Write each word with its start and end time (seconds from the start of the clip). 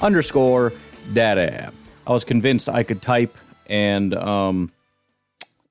underscore 0.00 0.72
daddy. 1.12 1.66
I 2.06 2.12
was 2.12 2.24
convinced 2.24 2.68
I 2.68 2.82
could 2.82 3.02
type 3.02 3.36
and 3.66 4.14
um 4.14 4.72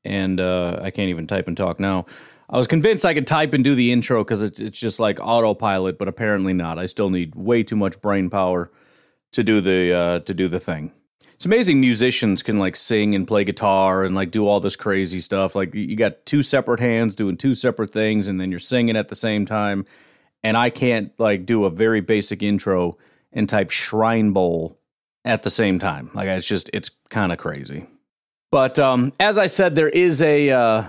and 0.05 0.39
uh, 0.39 0.79
I 0.81 0.89
can't 0.91 1.09
even 1.09 1.27
type 1.27 1.49
and 1.49 1.57
talk 1.57 1.81
now. 1.81 2.05
I 2.49 2.57
was 2.57 2.67
convinced 2.67 3.05
I 3.05 3.13
could 3.13 3.27
type 3.27 3.53
and 3.53 3.61
do 3.61 3.75
the 3.75 3.91
intro 3.91 4.23
because 4.23 4.41
it's, 4.41 4.57
it's 4.61 4.79
just 4.79 5.01
like 5.01 5.19
autopilot, 5.19 5.97
but 5.97 6.07
apparently 6.07 6.53
not. 6.53 6.79
I 6.79 6.85
still 6.85 7.09
need 7.09 7.35
way 7.35 7.61
too 7.61 7.75
much 7.75 7.99
brain 8.01 8.29
power 8.29 8.71
to 9.33 9.43
do 9.43 9.59
the 9.59 9.93
uh, 9.93 10.19
to 10.19 10.33
do 10.33 10.47
the 10.47 10.59
thing 10.59 10.93
it's 11.37 11.45
amazing 11.45 11.79
musicians 11.79 12.41
can 12.41 12.57
like 12.57 12.75
sing 12.75 13.13
and 13.13 13.27
play 13.27 13.43
guitar 13.43 14.03
and 14.03 14.15
like 14.15 14.31
do 14.31 14.47
all 14.47 14.59
this 14.59 14.75
crazy 14.75 15.19
stuff 15.19 15.53
like 15.53 15.73
you 15.75 15.95
got 15.95 16.25
two 16.25 16.41
separate 16.41 16.79
hands 16.79 17.15
doing 17.15 17.37
two 17.37 17.53
separate 17.53 17.91
things 17.91 18.27
and 18.27 18.41
then 18.41 18.49
you're 18.49 18.59
singing 18.59 18.97
at 18.97 19.07
the 19.09 19.15
same 19.15 19.45
time 19.45 19.85
and 20.43 20.57
i 20.57 20.71
can't 20.71 21.11
like 21.19 21.45
do 21.45 21.65
a 21.65 21.69
very 21.69 22.01
basic 22.01 22.41
intro 22.41 22.97
and 23.37 23.47
type 23.47 23.69
shrine 23.69 24.31
bowl 24.31 24.77
at 25.23 25.43
the 25.43 25.49
same 25.49 25.79
time. 25.79 26.09
Like 26.13 26.27
it's 26.27 26.47
just 26.47 26.69
it's 26.73 26.89
kind 27.09 27.31
of 27.31 27.37
crazy. 27.37 27.85
But 28.51 28.79
um 28.79 29.13
as 29.19 29.37
i 29.37 29.47
said 29.47 29.75
there 29.75 29.89
is 29.89 30.21
a 30.21 30.49
uh 30.49 30.83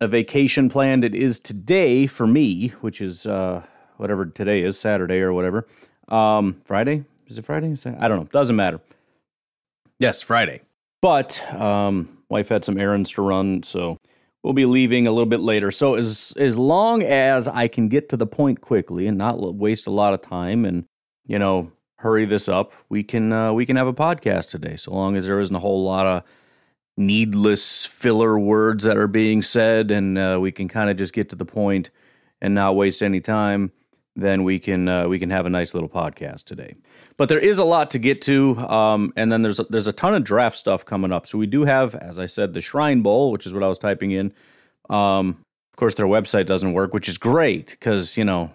a 0.00 0.08
vacation 0.08 0.68
planned. 0.68 1.04
It 1.04 1.14
is 1.14 1.40
today 1.40 2.06
for 2.06 2.26
me 2.26 2.68
which 2.80 3.00
is 3.00 3.26
uh 3.26 3.62
whatever 3.96 4.26
today 4.26 4.62
is 4.62 4.78
saturday 4.78 5.20
or 5.20 5.32
whatever. 5.32 5.66
Um 6.08 6.60
friday? 6.64 7.04
Is 7.26 7.38
it 7.38 7.46
friday? 7.46 7.74
I 7.98 8.08
don't 8.08 8.18
know. 8.18 8.28
Doesn't 8.30 8.56
matter. 8.56 8.80
Yes, 10.02 10.20
Friday. 10.20 10.62
But 11.00 11.40
um, 11.54 12.18
wife 12.28 12.48
had 12.48 12.64
some 12.64 12.76
errands 12.76 13.10
to 13.12 13.22
run, 13.22 13.62
so 13.62 13.98
we'll 14.42 14.52
be 14.52 14.66
leaving 14.66 15.06
a 15.06 15.12
little 15.12 15.28
bit 15.28 15.40
later. 15.40 15.70
So 15.70 15.94
as 15.94 16.34
as 16.36 16.58
long 16.58 17.04
as 17.04 17.46
I 17.46 17.68
can 17.68 17.88
get 17.88 18.08
to 18.08 18.16
the 18.16 18.26
point 18.26 18.60
quickly 18.60 19.06
and 19.06 19.16
not 19.16 19.38
waste 19.54 19.86
a 19.86 19.92
lot 19.92 20.12
of 20.12 20.20
time, 20.20 20.64
and 20.64 20.86
you 21.24 21.38
know, 21.38 21.70
hurry 22.02 22.24
this 22.24 22.48
up, 22.48 22.72
we 22.88 23.02
can 23.02 23.32
uh, 23.32 23.52
we 23.52 23.64
can 23.64 23.76
have 23.76 23.86
a 23.86 23.94
podcast 23.94 24.50
today. 24.50 24.76
So 24.76 24.92
long 24.92 25.16
as 25.16 25.26
there 25.26 25.40
isn't 25.40 25.54
a 25.54 25.60
whole 25.60 25.84
lot 25.84 26.06
of 26.06 26.22
needless 26.96 27.86
filler 27.86 28.38
words 28.38 28.84
that 28.84 28.98
are 28.98 29.08
being 29.08 29.40
said, 29.40 29.90
and 29.90 30.18
uh, 30.18 30.38
we 30.40 30.52
can 30.52 30.68
kind 30.68 30.90
of 30.90 30.96
just 30.96 31.14
get 31.14 31.30
to 31.30 31.36
the 31.36 31.44
point 31.44 31.90
and 32.40 32.54
not 32.54 32.76
waste 32.76 33.02
any 33.02 33.20
time, 33.20 33.70
then 34.16 34.42
we 34.44 34.58
can 34.58 34.88
uh, 34.88 35.08
we 35.08 35.18
can 35.18 35.30
have 35.30 35.46
a 35.46 35.50
nice 35.50 35.74
little 35.74 35.88
podcast 35.88 36.44
today. 36.44 36.74
But 37.16 37.28
there 37.28 37.38
is 37.38 37.58
a 37.58 37.64
lot 37.64 37.90
to 37.92 37.98
get 37.98 38.20
to, 38.22 38.58
um, 38.58 39.12
and 39.16 39.30
then 39.30 39.42
there's 39.42 39.60
a, 39.60 39.64
there's 39.64 39.86
a 39.86 39.92
ton 39.92 40.14
of 40.14 40.24
draft 40.24 40.56
stuff 40.56 40.84
coming 40.84 41.12
up. 41.12 41.26
So 41.26 41.38
we 41.38 41.46
do 41.46 41.64
have, 41.64 41.94
as 41.94 42.18
I 42.18 42.26
said, 42.26 42.52
the 42.52 42.60
Shrine 42.60 43.02
Bowl, 43.02 43.30
which 43.30 43.46
is 43.46 43.54
what 43.54 43.62
I 43.62 43.68
was 43.68 43.78
typing 43.78 44.10
in. 44.10 44.32
Um, 44.90 45.44
of 45.72 45.76
course, 45.76 45.94
their 45.94 46.06
website 46.06 46.46
doesn't 46.46 46.72
work, 46.72 46.92
which 46.92 47.08
is 47.08 47.16
great 47.16 47.70
because 47.70 48.16
you 48.16 48.24
know 48.24 48.50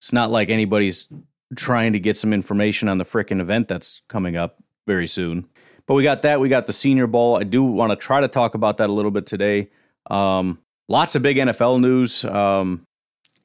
it's 0.00 0.12
not 0.12 0.30
like 0.30 0.50
anybody's 0.50 1.08
trying 1.56 1.92
to 1.92 2.00
get 2.00 2.16
some 2.16 2.32
information 2.32 2.88
on 2.88 2.98
the 2.98 3.04
frickin' 3.04 3.40
event 3.40 3.68
that's 3.68 4.02
coming 4.08 4.36
up 4.36 4.62
very 4.86 5.06
soon. 5.06 5.46
But 5.86 5.94
we 5.94 6.02
got 6.02 6.22
that. 6.22 6.40
We 6.40 6.48
got 6.48 6.66
the 6.66 6.72
Senior 6.72 7.06
Bowl. 7.06 7.36
I 7.36 7.44
do 7.44 7.62
want 7.62 7.90
to 7.92 7.96
try 7.96 8.20
to 8.20 8.28
talk 8.28 8.54
about 8.54 8.78
that 8.78 8.88
a 8.88 8.92
little 8.92 9.10
bit 9.10 9.26
today. 9.26 9.68
Um, 10.10 10.58
lots 10.88 11.14
of 11.14 11.22
big 11.22 11.36
NFL 11.36 11.80
news. 11.80 12.24
Um, 12.24 12.86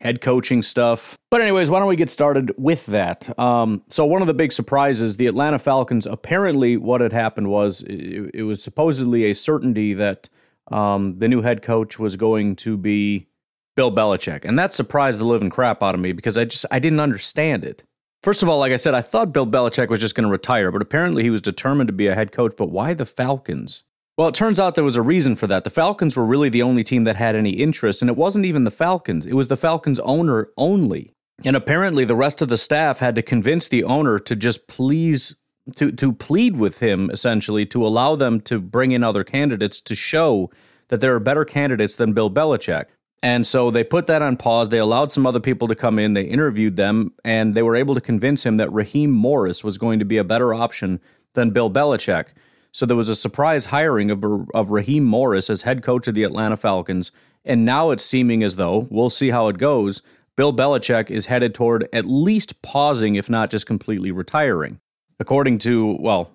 head 0.02 0.22
coaching 0.22 0.62
stuff. 0.62 1.18
But, 1.30 1.42
anyways, 1.42 1.70
why 1.70 1.80
don't 1.80 1.90
we 1.90 1.96
get 1.96 2.10
started 2.10 2.54
with 2.58 2.86
that? 2.88 3.38
Um, 3.38 3.84
so, 3.90 4.06
one 4.06 4.22
of 4.22 4.28
the 4.28 4.34
big 4.34 4.54
surprises 4.54 5.18
the 5.18 5.28
Atlanta 5.28 5.60
Falcons 5.60 6.06
apparently, 6.06 6.78
what 6.78 7.02
had 7.02 7.14
happened 7.14 7.50
was 7.50 7.82
it, 7.82 8.32
it 8.34 8.44
was 8.44 8.64
supposedly 8.64 9.26
a 9.26 9.34
certainty 9.34 9.94
that 9.94 10.30
um, 10.72 11.20
the 11.20 11.28
new 11.28 11.42
head 11.42 11.62
coach 11.62 12.00
was 12.00 12.16
going 12.16 12.56
to 12.58 12.78
be 12.78 13.28
Bill 13.76 13.92
Belichick. 13.92 14.46
And 14.46 14.58
that 14.58 14.74
surprised 14.74 15.20
the 15.20 15.26
living 15.26 15.50
crap 15.50 15.84
out 15.84 15.96
of 15.96 16.02
me 16.02 16.12
because 16.12 16.38
I 16.38 16.46
just 16.46 16.66
I 16.72 16.80
didn't 16.80 17.00
understand 17.00 17.64
it. 17.64 17.84
First 18.22 18.44
of 18.44 18.50
all, 18.50 18.60
like 18.60 18.74
I 18.74 18.78
said, 18.78 18.94
I 18.94 19.02
thought 19.02 19.32
Bill 19.32 19.48
Belichick 19.48 19.90
was 19.90 20.02
just 20.02 20.14
going 20.14 20.26
to 20.26 20.32
retire, 20.32 20.72
but 20.72 20.82
apparently 20.82 21.24
he 21.24 21.30
was 21.30 21.42
determined 21.42 21.88
to 21.88 21.94
be 21.94 22.08
a 22.08 22.16
head 22.16 22.32
coach. 22.32 22.54
But 22.58 22.70
why 22.70 22.94
the 22.94 23.06
Falcons? 23.06 23.84
Well, 24.18 24.28
it 24.28 24.36
turns 24.36 24.60
out 24.60 24.76
there 24.76 24.84
was 24.84 24.98
a 24.98 25.02
reason 25.02 25.36
for 25.36 25.48
that. 25.48 25.64
The 25.64 25.70
Falcons 25.70 26.18
were 26.18 26.26
really 26.26 26.50
the 26.50 26.62
only 26.62 26.84
team 26.84 27.06
that 27.06 27.16
had 27.16 27.36
any 27.36 27.52
interest, 27.52 28.02
and 28.02 28.10
it 28.10 28.18
wasn't 28.18 28.46
even 28.46 28.66
the 28.66 28.72
Falcons, 28.72 29.26
it 29.26 29.34
was 29.34 29.48
the 29.48 29.56
Falcons 29.56 30.00
owner 30.02 30.50
only. 30.58 31.14
And 31.46 31.56
apparently 31.56 32.04
the 32.04 32.18
rest 32.18 32.42
of 32.42 32.50
the 32.50 32.58
staff 32.58 33.00
had 33.00 33.16
to 33.16 33.22
convince 33.22 33.70
the 33.70 33.86
owner 33.86 34.20
to 34.20 34.36
just 34.36 34.68
please 34.68 35.36
to 35.76 35.92
to 35.92 36.12
plead 36.12 36.58
with 36.58 36.80
him 36.80 37.10
essentially 37.12 37.66
to 37.68 37.86
allow 37.86 38.16
them 38.16 38.42
to 38.42 38.60
bring 38.60 38.92
in 38.92 39.04
other 39.04 39.24
candidates 39.24 39.80
to 39.82 39.96
show 39.96 40.50
that 40.90 41.00
there 41.00 41.14
are 41.16 41.20
better 41.20 41.46
candidates 41.46 41.96
than 41.96 42.14
Bill 42.14 42.30
Belichick. 42.30 42.86
And 43.22 43.46
so 43.46 43.70
they 43.70 43.84
put 43.84 44.08
that 44.08 44.22
on 44.22 44.38
pause. 44.38 44.70
They 44.70 44.78
allowed 44.78 45.12
some 45.12 45.28
other 45.28 45.42
people 45.42 45.68
to 45.68 45.76
come 45.76 46.00
in. 46.00 46.14
They 46.14 46.24
interviewed 46.24 46.78
them, 46.78 47.12
and 47.26 47.54
they 47.54 47.64
were 47.64 47.76
able 47.76 47.96
to 47.96 48.02
convince 48.02 48.46
him 48.46 48.58
that 48.58 48.72
Raheem 48.72 49.12
Morris 49.12 49.64
was 49.64 49.78
going 49.78 50.00
to 50.00 50.06
be 50.06 50.18
a 50.18 50.24
better 50.24 50.54
option 50.54 51.02
than 51.34 51.52
Bill 51.52 51.70
Belichick. 51.70 52.28
So 52.72 52.86
there 52.86 52.96
was 52.96 53.10
a 53.10 53.16
surprise 53.16 53.66
hiring 53.66 54.10
of, 54.12 54.24
of 54.54 54.72
Raheem 54.72 55.04
Morris 55.04 55.50
as 55.50 55.64
head 55.64 55.84
coach 55.84 56.08
of 56.08 56.16
the 56.16 56.24
Atlanta 56.24 56.56
Falcons. 56.56 57.12
And 57.44 57.66
now 57.66 57.90
it's 57.90 58.06
seeming 58.06 58.44
as 58.44 58.56
though, 58.56 58.88
we'll 58.90 59.10
see 59.10 59.32
how 59.32 59.48
it 59.48 59.58
goes, 59.58 60.02
Bill 60.36 60.54
Belichick 60.54 61.10
is 61.10 61.26
headed 61.26 61.54
toward 61.54 61.90
at 61.92 62.06
least 62.06 62.62
pausing, 62.62 63.16
if 63.16 63.30
not 63.30 63.50
just 63.50 63.66
completely 63.66 64.12
retiring. 64.12 64.80
According 65.20 65.58
to, 65.60 65.98
well, 66.00 66.32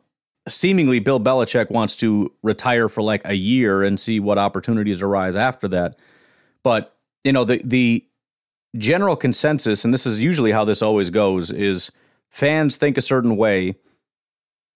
seemingly 0.47 0.99
Bill 0.99 1.21
Belichick 1.21 1.71
wants 1.71 1.97
to 1.97 2.31
retire 2.43 2.91
for 2.91 3.03
like 3.03 3.23
a 3.25 3.35
year 3.35 3.83
and 3.83 3.99
see 3.99 4.21
what 4.21 4.37
opportunities 4.37 5.01
arise 5.01 5.37
after 5.37 5.69
that. 5.69 5.99
But, 6.65 6.97
you 7.23 7.33
know, 7.33 7.45
the, 7.45 7.61
the 7.63 8.05
general 8.77 9.15
consensus, 9.15 9.85
and 9.85 9.95
this 9.95 10.07
is 10.07 10.19
usually 10.19 10.51
how 10.51 10.65
this 10.65 10.83
always 10.83 11.11
goes, 11.11 11.53
is 11.53 11.93
fans 12.31 12.77
think 12.77 12.99
a 12.99 13.03
certain 13.03 13.37
way 13.37 13.77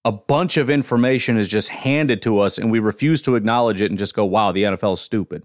a 0.04 0.12
bunch 0.12 0.56
of 0.56 0.70
information 0.70 1.36
is 1.36 1.48
just 1.48 1.68
handed 1.68 2.22
to 2.22 2.38
us 2.38 2.56
and 2.56 2.70
we 2.70 2.78
refuse 2.78 3.20
to 3.22 3.36
acknowledge 3.36 3.82
it 3.82 3.90
and 3.90 3.98
just 3.98 4.14
go, 4.14 4.24
wow, 4.24 4.52
the 4.52 4.62
NFL 4.62 4.94
is 4.94 5.00
stupid. 5.00 5.42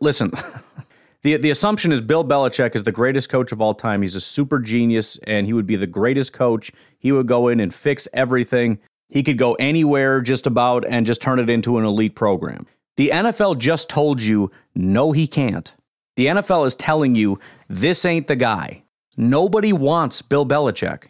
Listen, 0.00 0.32
the, 1.22 1.36
the 1.38 1.50
assumption 1.50 1.90
is 1.90 2.00
Bill 2.00 2.24
Belichick 2.24 2.76
is 2.76 2.84
the 2.84 2.92
greatest 2.92 3.30
coach 3.30 3.50
of 3.50 3.60
all 3.60 3.74
time. 3.74 4.02
He's 4.02 4.14
a 4.14 4.20
super 4.20 4.58
genius 4.58 5.18
and 5.26 5.46
he 5.46 5.52
would 5.52 5.66
be 5.66 5.76
the 5.76 5.86
greatest 5.86 6.32
coach. 6.32 6.70
He 6.98 7.10
would 7.10 7.26
go 7.26 7.48
in 7.48 7.58
and 7.58 7.74
fix 7.74 8.06
everything. 8.12 8.78
He 9.08 9.22
could 9.22 9.38
go 9.38 9.54
anywhere 9.54 10.20
just 10.20 10.46
about 10.46 10.84
and 10.86 11.06
just 11.06 11.22
turn 11.22 11.38
it 11.38 11.50
into 11.50 11.78
an 11.78 11.84
elite 11.84 12.14
program. 12.14 12.66
The 12.98 13.10
NFL 13.10 13.58
just 13.58 13.88
told 13.88 14.20
you, 14.20 14.50
no, 14.74 15.12
he 15.12 15.28
can't. 15.28 15.72
The 16.16 16.26
NFL 16.26 16.66
is 16.66 16.74
telling 16.74 17.14
you, 17.14 17.38
this 17.68 18.04
ain't 18.04 18.26
the 18.26 18.34
guy. 18.34 18.82
Nobody 19.16 19.72
wants 19.72 20.20
Bill 20.20 20.44
Belichick. 20.44 21.04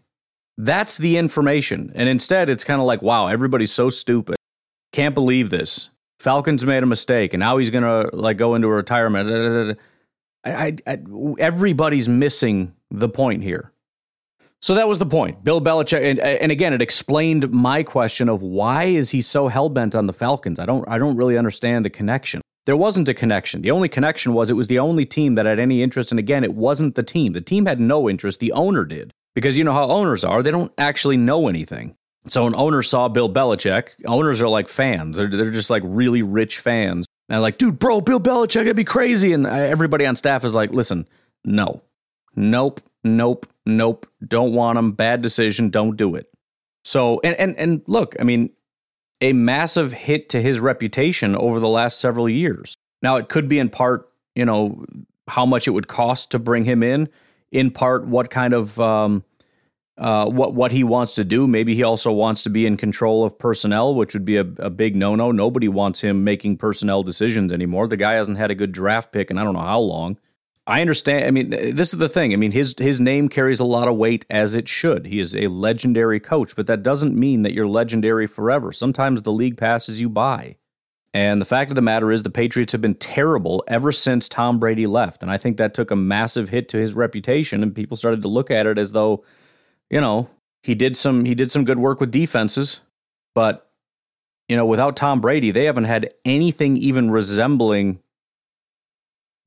That's 0.59 0.99
the 0.99 1.17
information. 1.17 1.91
And 1.95 2.07
instead, 2.07 2.51
it's 2.51 2.63
kind 2.63 2.79
of 2.79 2.87
like, 2.87 3.01
wow, 3.01 3.29
everybody's 3.29 3.73
so 3.73 3.89
stupid. 3.89 4.37
Can't 4.93 5.15
believe 5.15 5.49
this. 5.49 5.89
Falcons 6.21 6.63
made 6.63 6.83
a 6.83 6.87
mistake, 6.87 7.33
and 7.33 7.41
now 7.41 7.57
he's 7.57 7.71
gonna 7.71 8.11
like 8.13 8.37
go 8.37 8.55
into 8.55 8.69
retirement. 8.69 9.79
I, 10.45 10.67
I, 10.67 10.77
I, 10.87 10.99
everybody's 11.39 12.07
missing 12.07 12.75
the 12.91 13.09
point 13.09 13.43
here. 13.43 13.73
So 14.61 14.75
that 14.75 14.89
was 14.89 14.99
the 14.99 15.07
point. 15.07 15.45
Bill 15.45 15.61
Belichick, 15.61 16.05
and, 16.05 16.19
and 16.19 16.51
again, 16.51 16.73
it 16.73 16.83
explained 16.83 17.51
my 17.53 17.83
question 17.83 18.29
of 18.29 18.43
why 18.43 18.85
is 18.85 19.11
he 19.11 19.23
so 19.23 19.49
hell 19.49 19.69
bent 19.69 19.95
on 19.95 20.07
the 20.07 20.13
Falcons? 20.13 20.59
I 20.59 20.67
don't, 20.67 20.87
I 20.89 20.99
don't 20.99 21.17
really 21.17 21.39
understand 21.39 21.85
the 21.85 21.91
connection. 21.91 22.41
There 22.67 22.77
wasn't 22.77 23.09
a 23.09 23.15
connection. 23.15 23.63
The 23.63 23.71
only 23.71 23.89
connection 23.89 24.35
was 24.35 24.51
it 24.51 24.55
was 24.55 24.67
the 24.67 24.79
only 24.79 25.07
team 25.07 25.37
that 25.37 25.47
had 25.47 25.59
any 25.59 25.83
interest. 25.83 26.11
And 26.11 26.19
again, 26.19 26.45
it 26.45 26.55
wasn't 26.55 26.97
the 26.97 27.03
team. 27.03 27.33
The 27.33 27.41
team 27.41 27.67
had 27.67 27.81
no 27.81 28.11
interest. 28.11 28.41
The 28.41 28.53
owner 28.53 28.85
did 28.85 29.11
because 29.35 29.57
you 29.57 29.65
know 29.65 29.73
how 29.73 29.85
owners 29.85 30.23
are; 30.23 30.43
they 30.43 30.51
don't 30.51 30.73
actually 30.77 31.17
know 31.17 31.49
anything. 31.49 31.97
So 32.27 32.47
an 32.47 32.55
owner 32.55 32.83
saw 32.83 33.09
Bill 33.09 33.33
Belichick. 33.33 33.95
Owners 34.05 34.43
are 34.43 34.49
like 34.49 34.69
fans; 34.69 35.17
they're 35.17 35.29
they're 35.29 35.51
just 35.51 35.71
like 35.71 35.83
really 35.87 36.21
rich 36.21 36.59
fans. 36.59 37.07
And 37.29 37.35
they're 37.35 37.41
like, 37.41 37.57
dude, 37.57 37.79
bro, 37.79 38.03
Bill 38.03 38.21
Belichick, 38.21 38.63
it'd 38.63 38.77
be 38.77 38.85
crazy. 38.85 39.33
And 39.33 39.47
everybody 39.47 40.05
on 40.05 40.17
staff 40.17 40.45
is 40.45 40.55
like, 40.55 40.71
listen, 40.71 41.09
no, 41.45 41.83
nope, 42.37 42.83
nope, 43.17 43.47
nope, 43.67 44.07
don't 44.27 44.53
want 44.53 44.79
him. 44.79 44.93
Bad 44.93 45.23
decision. 45.23 45.71
Don't 45.71 45.97
do 45.97 46.15
it. 46.15 46.31
So 46.85 47.21
and 47.25 47.35
and 47.37 47.57
and 47.59 47.83
look, 47.87 48.17
I 48.19 48.25
mean, 48.25 48.51
a 49.21 49.33
massive 49.33 49.93
hit 49.93 50.29
to 50.31 50.41
his 50.41 50.61
reputation 50.61 51.37
over 51.37 51.61
the 51.61 51.69
last 51.69 52.01
several 52.01 52.29
years. 52.29 52.77
Now 53.03 53.17
it 53.17 53.29
could 53.29 53.49
be 53.49 53.59
in 53.59 53.69
part, 53.71 54.11
you 54.35 54.45
know, 54.45 54.85
how 55.29 55.47
much 55.47 55.69
it 55.69 55.73
would 55.73 55.89
cost 55.89 56.31
to 56.33 56.39
bring 56.39 56.65
him 56.65 56.83
in. 56.83 57.09
In 57.51 57.71
part, 57.71 58.07
what 58.07 58.31
kind 58.31 58.53
of 58.53 58.79
um, 58.79 59.25
uh, 59.99 60.27
what 60.27 60.55
what 60.55 60.71
he 60.73 60.85
wants 60.85 61.15
to 61.17 61.25
do. 61.25 61.47
Maybe 61.47 61.75
he 61.75 61.83
also 61.83 62.13
wants 62.13 62.43
to 62.45 62.51
be 62.51 62.67
in 62.67 62.77
control 62.77 63.25
of 63.25 63.39
personnel, 63.39 63.95
which 63.95 64.15
would 64.15 64.25
be 64.25 64.37
a, 64.37 64.47
a 64.59 64.71
big 64.71 64.95
no 64.95 65.15
no. 65.15 65.33
Nobody 65.33 65.69
wants 65.69 66.01
him 66.01 66.25
making 66.25 66.59
personnel 66.59 67.03
decisions 67.03 67.53
anymore. 67.53 67.89
The 67.89 67.97
guy 67.97 68.13
hasn't 68.13 68.39
had 68.39 68.51
a 68.51 68.55
good 68.55 68.73
draft 68.73 69.13
pick, 69.13 69.29
and 69.31 69.41
I 69.41 69.45
don't 69.45 69.55
know 69.55 69.61
how 69.61 69.81
long. 69.81 70.19
I 70.69 70.81
understand. 70.83 71.25
I 71.25 71.31
mean, 71.31 71.51
this 71.51 71.93
is 71.93 71.99
the 71.99 72.09
thing. 72.09 72.33
I 72.33 72.37
mean, 72.37 72.53
his 72.53 72.75
his 72.79 73.01
name 73.01 73.29
carries 73.29 73.59
a 73.59 73.65
lot 73.65 73.89
of 73.89 73.97
weight 73.97 74.27
as 74.29 74.55
it 74.55 74.69
should. 74.69 75.07
He 75.07 75.19
is 75.19 75.35
a 75.35 75.49
legendary 75.49 76.21
coach, 76.21 76.55
but 76.55 76.67
that 76.67 76.83
doesn't 76.83 77.17
mean 77.17 77.43
that 77.43 77.55
you're 77.55 77.67
legendary 77.67 78.27
forever. 78.27 78.73
Sometimes 78.73 79.23
the 79.23 79.33
league 79.33 79.57
passes 79.57 80.01
you 80.01 80.09
by. 80.09 80.57
And 81.15 81.41
the 81.41 81.47
fact 81.47 81.71
of 81.71 81.75
the 81.75 81.83
matter 81.83 82.13
is, 82.13 82.23
the 82.23 82.31
Patriots 82.31 82.73
have 82.73 82.83
been 82.83 82.95
terrible 82.95 83.65
ever 83.67 83.91
since 83.91 84.29
Tom 84.29 84.61
Brady 84.61 84.87
left. 84.87 85.23
And 85.23 85.31
I 85.31 85.39
think 85.39 85.57
that 85.57 85.73
took 85.73 85.91
a 85.91 85.97
massive 85.97 86.51
hit 86.51 86.69
to 86.69 86.77
his 86.77 86.93
reputation. 86.93 87.63
And 87.63 87.75
people 87.75 87.97
started 87.97 88.21
to 88.23 88.29
look 88.29 88.51
at 88.51 88.67
it 88.67 88.79
as 88.79 88.93
though 88.93 89.25
you 89.91 90.01
know, 90.01 90.29
he 90.63 90.75
did 90.75 90.97
some 90.97 91.25
he 91.25 91.35
did 91.35 91.51
some 91.51 91.65
good 91.65 91.79
work 91.79 92.01
with 92.01 92.11
defenses, 92.11 92.81
but 93.35 93.71
you 94.49 94.57
know, 94.57 94.67
without 94.67 94.97
Tom 94.97 95.21
Brady, 95.21 95.51
they 95.51 95.65
haven't 95.65 95.85
had 95.85 96.13
anything 96.25 96.77
even 96.77 97.11
resembling 97.11 98.01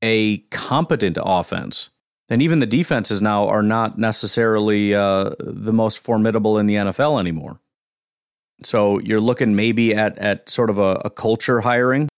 a 0.02 0.38
competent 0.50 1.18
offense. 1.20 1.90
And 2.28 2.40
even 2.40 2.60
the 2.60 2.66
defenses 2.66 3.20
now 3.20 3.48
are 3.48 3.62
not 3.62 3.98
necessarily 3.98 4.94
uh, 4.94 5.30
the 5.38 5.72
most 5.72 5.98
formidable 5.98 6.58
in 6.58 6.66
the 6.66 6.74
NFL 6.74 7.20
anymore. 7.20 7.60
So 8.64 8.98
you're 9.00 9.20
looking 9.20 9.54
maybe 9.56 9.94
at 9.94 10.16
at 10.18 10.48
sort 10.48 10.70
of 10.70 10.78
a, 10.78 11.02
a 11.04 11.10
culture 11.10 11.60
hiring. 11.60 12.08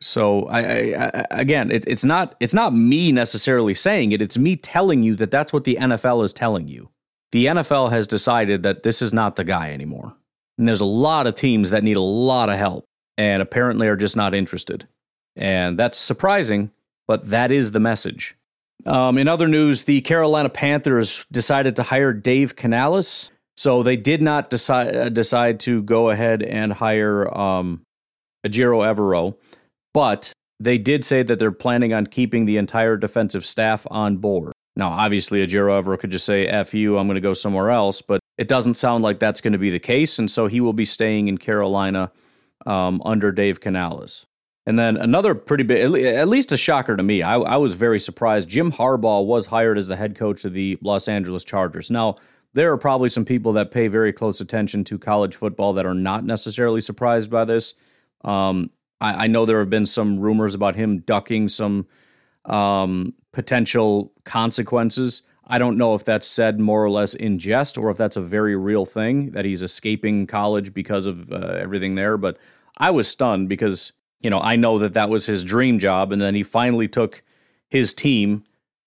So 0.00 0.46
I, 0.46 0.60
I, 0.94 1.26
again, 1.30 1.70
it, 1.70 1.84
it's 1.86 2.04
not 2.04 2.34
it's 2.40 2.54
not 2.54 2.74
me 2.74 3.12
necessarily 3.12 3.74
saying 3.74 4.12
it. 4.12 4.20
It's 4.20 4.38
me 4.38 4.56
telling 4.56 5.02
you 5.02 5.14
that 5.16 5.30
that's 5.30 5.52
what 5.52 5.64
the 5.64 5.76
NFL 5.76 6.24
is 6.24 6.32
telling 6.32 6.66
you 6.66 6.90
the 7.32 7.46
NFL 7.46 7.90
has 7.90 8.06
decided 8.06 8.62
that 8.62 8.82
this 8.82 9.02
is 9.02 9.12
not 9.12 9.36
the 9.36 9.44
guy 9.44 9.72
anymore. 9.72 10.14
And 10.58 10.66
there's 10.66 10.80
a 10.80 10.86
lot 10.86 11.26
of 11.26 11.34
teams 11.34 11.70
that 11.70 11.84
need 11.84 11.96
a 11.96 12.00
lot 12.00 12.48
of 12.48 12.56
help 12.56 12.86
and 13.18 13.42
apparently 13.42 13.88
are 13.88 13.96
just 13.96 14.16
not 14.16 14.34
interested. 14.34 14.88
And 15.34 15.78
that's 15.78 15.98
surprising, 15.98 16.70
but 17.06 17.30
that 17.30 17.52
is 17.52 17.72
the 17.72 17.80
message. 17.80 18.36
Um, 18.84 19.18
in 19.18 19.28
other 19.28 19.48
news, 19.48 19.84
the 19.84 20.00
Carolina 20.02 20.48
Panthers 20.48 21.26
decided 21.32 21.76
to 21.76 21.82
hire 21.82 22.12
Dave 22.12 22.56
Canales. 22.56 23.30
So 23.56 23.82
they 23.82 23.96
did 23.96 24.20
not 24.20 24.50
decide 24.50 24.94
uh, 24.94 25.08
decide 25.08 25.60
to 25.60 25.82
go 25.82 26.10
ahead 26.10 26.42
and 26.42 26.72
hire 26.72 27.32
um, 27.36 27.82
Ejiro 28.46 28.84
Evero, 28.84 29.36
but 29.94 30.32
they 30.60 30.78
did 30.78 31.04
say 31.04 31.22
that 31.22 31.38
they're 31.38 31.52
planning 31.52 31.92
on 31.92 32.06
keeping 32.06 32.44
the 32.44 32.58
entire 32.58 32.96
defensive 32.96 33.46
staff 33.46 33.86
on 33.90 34.18
board. 34.18 34.52
Now, 34.76 34.88
obviously, 34.88 35.46
Ejiro 35.46 35.82
Evero 35.82 35.98
could 35.98 36.10
just 36.10 36.26
say, 36.26 36.46
F 36.46 36.74
you, 36.74 36.98
I'm 36.98 37.06
going 37.06 37.14
to 37.14 37.20
go 37.20 37.32
somewhere 37.32 37.70
else, 37.70 38.02
but 38.02 38.20
it 38.36 38.46
doesn't 38.46 38.74
sound 38.74 39.02
like 39.02 39.18
that's 39.18 39.40
going 39.40 39.54
to 39.54 39.58
be 39.58 39.70
the 39.70 39.78
case. 39.78 40.18
And 40.18 40.30
so 40.30 40.46
he 40.48 40.60
will 40.60 40.74
be 40.74 40.84
staying 40.84 41.28
in 41.28 41.38
Carolina 41.38 42.12
um, 42.66 43.00
under 43.04 43.32
Dave 43.32 43.60
Canales. 43.60 44.26
And 44.66 44.78
then 44.78 44.96
another 44.96 45.34
pretty 45.34 45.62
big, 45.62 45.80
at 46.04 46.28
least 46.28 46.50
a 46.50 46.56
shocker 46.56 46.96
to 46.96 47.02
me. 47.02 47.22
I, 47.22 47.36
I, 47.36 47.56
was 47.56 47.74
very 47.74 48.00
surprised. 48.00 48.48
Jim 48.48 48.72
Harbaugh 48.72 49.24
was 49.24 49.46
hired 49.46 49.78
as 49.78 49.86
the 49.86 49.94
head 49.94 50.16
coach 50.16 50.44
of 50.44 50.54
the 50.54 50.76
Los 50.82 51.06
Angeles 51.06 51.44
Chargers. 51.44 51.88
Now, 51.88 52.16
there 52.52 52.72
are 52.72 52.78
probably 52.78 53.08
some 53.08 53.24
people 53.24 53.52
that 53.52 53.70
pay 53.70 53.86
very 53.86 54.12
close 54.12 54.40
attention 54.40 54.82
to 54.84 54.98
college 54.98 55.36
football 55.36 55.74
that 55.74 55.86
are 55.86 55.94
not 55.94 56.24
necessarily 56.24 56.80
surprised 56.80 57.30
by 57.30 57.44
this. 57.44 57.74
Um, 58.24 58.70
I, 59.00 59.24
I, 59.24 59.26
know 59.28 59.44
there 59.44 59.60
have 59.60 59.70
been 59.70 59.86
some 59.86 60.18
rumors 60.18 60.54
about 60.54 60.74
him 60.74 61.00
ducking 61.00 61.48
some 61.48 61.86
um, 62.46 63.14
potential 63.32 64.12
consequences. 64.24 65.22
I 65.46 65.58
don't 65.58 65.78
know 65.78 65.94
if 65.94 66.04
that's 66.04 66.26
said 66.26 66.58
more 66.58 66.82
or 66.82 66.90
less 66.90 67.14
in 67.14 67.38
jest 67.38 67.78
or 67.78 67.90
if 67.90 67.96
that's 67.96 68.16
a 68.16 68.22
very 68.22 68.56
real 68.56 68.84
thing 68.84 69.30
that 69.32 69.44
he's 69.44 69.62
escaping 69.62 70.26
college 70.26 70.74
because 70.74 71.06
of 71.06 71.30
uh, 71.30 71.36
everything 71.36 71.94
there. 71.94 72.16
But 72.16 72.38
I 72.78 72.90
was 72.90 73.06
stunned 73.06 73.48
because, 73.48 73.92
you 74.20 74.30
know, 74.30 74.40
I 74.40 74.56
know 74.56 74.78
that 74.78 74.94
that 74.94 75.08
was 75.08 75.26
his 75.26 75.44
dream 75.44 75.78
job. 75.78 76.12
And 76.12 76.20
then 76.20 76.34
he 76.34 76.42
finally 76.42 76.88
took 76.88 77.22
his 77.68 77.94
team, 77.94 78.44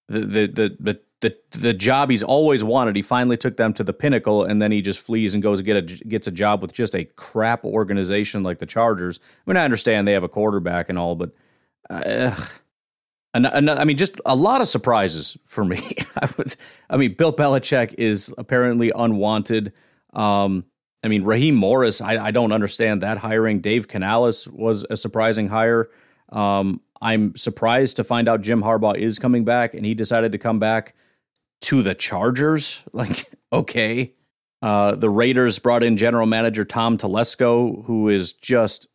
the, 0.07 0.21
the, 0.21 0.77
the, 0.79 0.99
the, 1.21 1.37
the, 1.51 1.73
job 1.73 2.09
he's 2.09 2.23
always 2.23 2.63
wanted. 2.63 2.95
He 2.95 3.01
finally 3.01 3.37
took 3.37 3.57
them 3.57 3.73
to 3.73 3.83
the 3.83 3.93
pinnacle, 3.93 4.43
and 4.43 4.61
then 4.61 4.71
he 4.71 4.81
just 4.81 4.99
flees 4.99 5.33
and 5.33 5.43
goes 5.43 5.61
get 5.61 5.75
a, 5.75 5.81
gets 5.81 6.27
a 6.27 6.31
job 6.31 6.61
with 6.61 6.73
just 6.73 6.95
a 6.95 7.05
crap 7.05 7.65
organization 7.65 8.41
like 8.41 8.59
the 8.59 8.65
Chargers. 8.65 9.19
I 9.45 9.49
mean, 9.49 9.57
I 9.57 9.65
understand 9.65 10.07
they 10.07 10.13
have 10.13 10.23
a 10.23 10.29
quarterback 10.29 10.89
and 10.89 10.97
all, 10.97 11.15
but 11.15 11.31
uh, 11.89 12.35
and, 13.33 13.45
and, 13.45 13.69
I 13.69 13.83
mean, 13.83 13.97
just 13.97 14.19
a 14.25 14.35
lot 14.35 14.61
of 14.61 14.67
surprises 14.67 15.37
for 15.45 15.63
me. 15.63 15.79
I 16.15 16.29
was, 16.37 16.57
I 16.89 16.97
mean, 16.97 17.13
Bill 17.15 17.33
Belichick 17.33 17.93
is 17.97 18.33
apparently 18.37 18.91
unwanted. 18.95 19.73
Um, 20.13 20.65
I 21.03 21.07
mean, 21.07 21.23
Raheem 21.23 21.55
Morris, 21.55 22.01
I, 22.01 22.17
I, 22.25 22.31
don't 22.31 22.51
understand 22.51 23.01
that 23.01 23.19
hiring. 23.19 23.61
Dave 23.61 23.87
Canales 23.87 24.47
was 24.47 24.85
a 24.89 24.97
surprising 24.97 25.47
hire. 25.47 25.89
Um, 26.29 26.81
I'm 27.01 27.35
surprised 27.35 27.95
to 27.97 28.03
find 28.03 28.27
out 28.27 28.41
Jim 28.41 28.61
Harbaugh 28.61 28.97
is 28.97 29.17
coming 29.17 29.45
back, 29.45 29.73
and 29.73 29.85
he 29.85 29.93
decided 29.93 30.33
to 30.33 30.37
come 30.37 30.59
back 30.59 30.95
to 31.61 31.81
the 31.81 31.95
Chargers. 31.95 32.81
Like, 32.93 33.25
okay. 33.53 34.13
Uh, 34.61 34.95
the 34.95 35.09
Raiders 35.09 35.57
brought 35.57 35.83
in 35.83 35.95
general 35.95 36.25
manager 36.25 36.65
Tom 36.65 36.97
Telesco, 36.97 37.85
who 37.85 38.09
is 38.09 38.33
just 38.33 38.89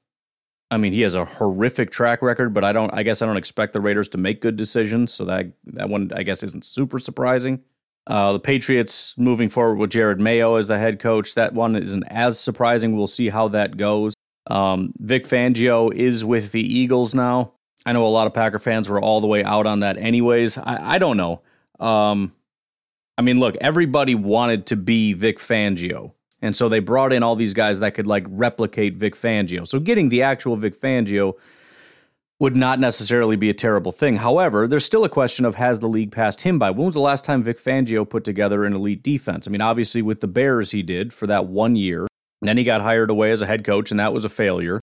I 0.70 0.76
mean, 0.76 0.92
he 0.92 1.02
has 1.02 1.14
a 1.14 1.24
horrific 1.24 1.90
track 1.92 2.20
record, 2.20 2.52
but 2.52 2.64
I 2.64 2.72
don't. 2.72 2.92
I 2.92 3.04
guess 3.04 3.22
I 3.22 3.26
don't 3.26 3.36
expect 3.36 3.74
the 3.74 3.80
Raiders 3.80 4.08
to 4.10 4.18
make 4.18 4.40
good 4.40 4.56
decisions. 4.56 5.12
So 5.12 5.24
that 5.26 5.52
that 5.66 5.88
one, 5.88 6.10
I 6.14 6.24
guess, 6.24 6.42
isn't 6.42 6.64
super 6.64 6.98
surprising. 6.98 7.62
Uh, 8.06 8.34
the 8.34 8.40
Patriots 8.40 9.16
moving 9.16 9.48
forward 9.48 9.76
with 9.76 9.90
Jerod 9.90 10.18
Mayo 10.18 10.56
as 10.56 10.68
the 10.68 10.78
head 10.78 10.98
coach. 10.98 11.34
That 11.34 11.54
one 11.54 11.74
isn't 11.76 12.04
as 12.04 12.38
surprising. 12.38 12.96
We'll 12.96 13.06
see 13.06 13.30
how 13.30 13.48
that 13.48 13.76
goes. 13.76 14.14
Um, 14.46 14.92
Vic 14.98 15.26
Fangio 15.26 15.92
is 15.92 16.24
with 16.24 16.52
the 16.52 16.60
Eagles 16.60 17.14
now. 17.14 17.52
I 17.86 17.92
know 17.92 18.04
a 18.04 18.08
lot 18.08 18.26
of 18.26 18.34
Packer 18.34 18.58
fans 18.58 18.88
were 18.88 19.00
all 19.00 19.20
the 19.20 19.26
way 19.26 19.42
out 19.42 19.66
on 19.66 19.80
that, 19.80 19.96
anyways. 19.96 20.58
I, 20.58 20.94
I 20.94 20.98
don't 20.98 21.16
know. 21.16 21.42
Um, 21.80 22.32
I 23.16 23.22
mean, 23.22 23.40
look, 23.40 23.56
everybody 23.60 24.14
wanted 24.14 24.66
to 24.66 24.76
be 24.76 25.12
Vic 25.12 25.38
Fangio. 25.38 26.12
And 26.42 26.54
so 26.54 26.68
they 26.68 26.80
brought 26.80 27.12
in 27.12 27.22
all 27.22 27.36
these 27.36 27.54
guys 27.54 27.80
that 27.80 27.94
could 27.94 28.06
like 28.06 28.26
replicate 28.28 28.96
Vic 28.96 29.16
Fangio. 29.16 29.66
So 29.66 29.78
getting 29.78 30.10
the 30.10 30.22
actual 30.22 30.56
Vic 30.56 30.78
Fangio 30.78 31.34
would 32.40 32.56
not 32.56 32.80
necessarily 32.80 33.36
be 33.36 33.48
a 33.48 33.54
terrible 33.54 33.92
thing. 33.92 34.16
However, 34.16 34.66
there's 34.66 34.84
still 34.84 35.04
a 35.04 35.08
question 35.08 35.44
of 35.44 35.54
has 35.54 35.78
the 35.78 35.88
league 35.88 36.10
passed 36.10 36.42
him 36.42 36.58
by? 36.58 36.70
When 36.70 36.86
was 36.86 36.94
the 36.94 37.00
last 37.00 37.24
time 37.24 37.42
Vic 37.42 37.58
Fangio 37.58 38.08
put 38.08 38.24
together 38.24 38.64
an 38.64 38.74
elite 38.74 39.02
defense? 39.02 39.46
I 39.46 39.50
mean, 39.50 39.60
obviously 39.60 40.02
with 40.02 40.20
the 40.20 40.26
Bears 40.26 40.72
he 40.72 40.82
did 40.82 41.12
for 41.12 41.26
that 41.26 41.46
one 41.46 41.76
year. 41.76 42.06
Then 42.42 42.56
he 42.58 42.64
got 42.64 42.82
hired 42.82 43.10
away 43.10 43.30
as 43.30 43.40
a 43.40 43.46
head 43.46 43.64
coach 43.64 43.90
and 43.90 44.00
that 44.00 44.12
was 44.12 44.24
a 44.24 44.28
failure. 44.28 44.80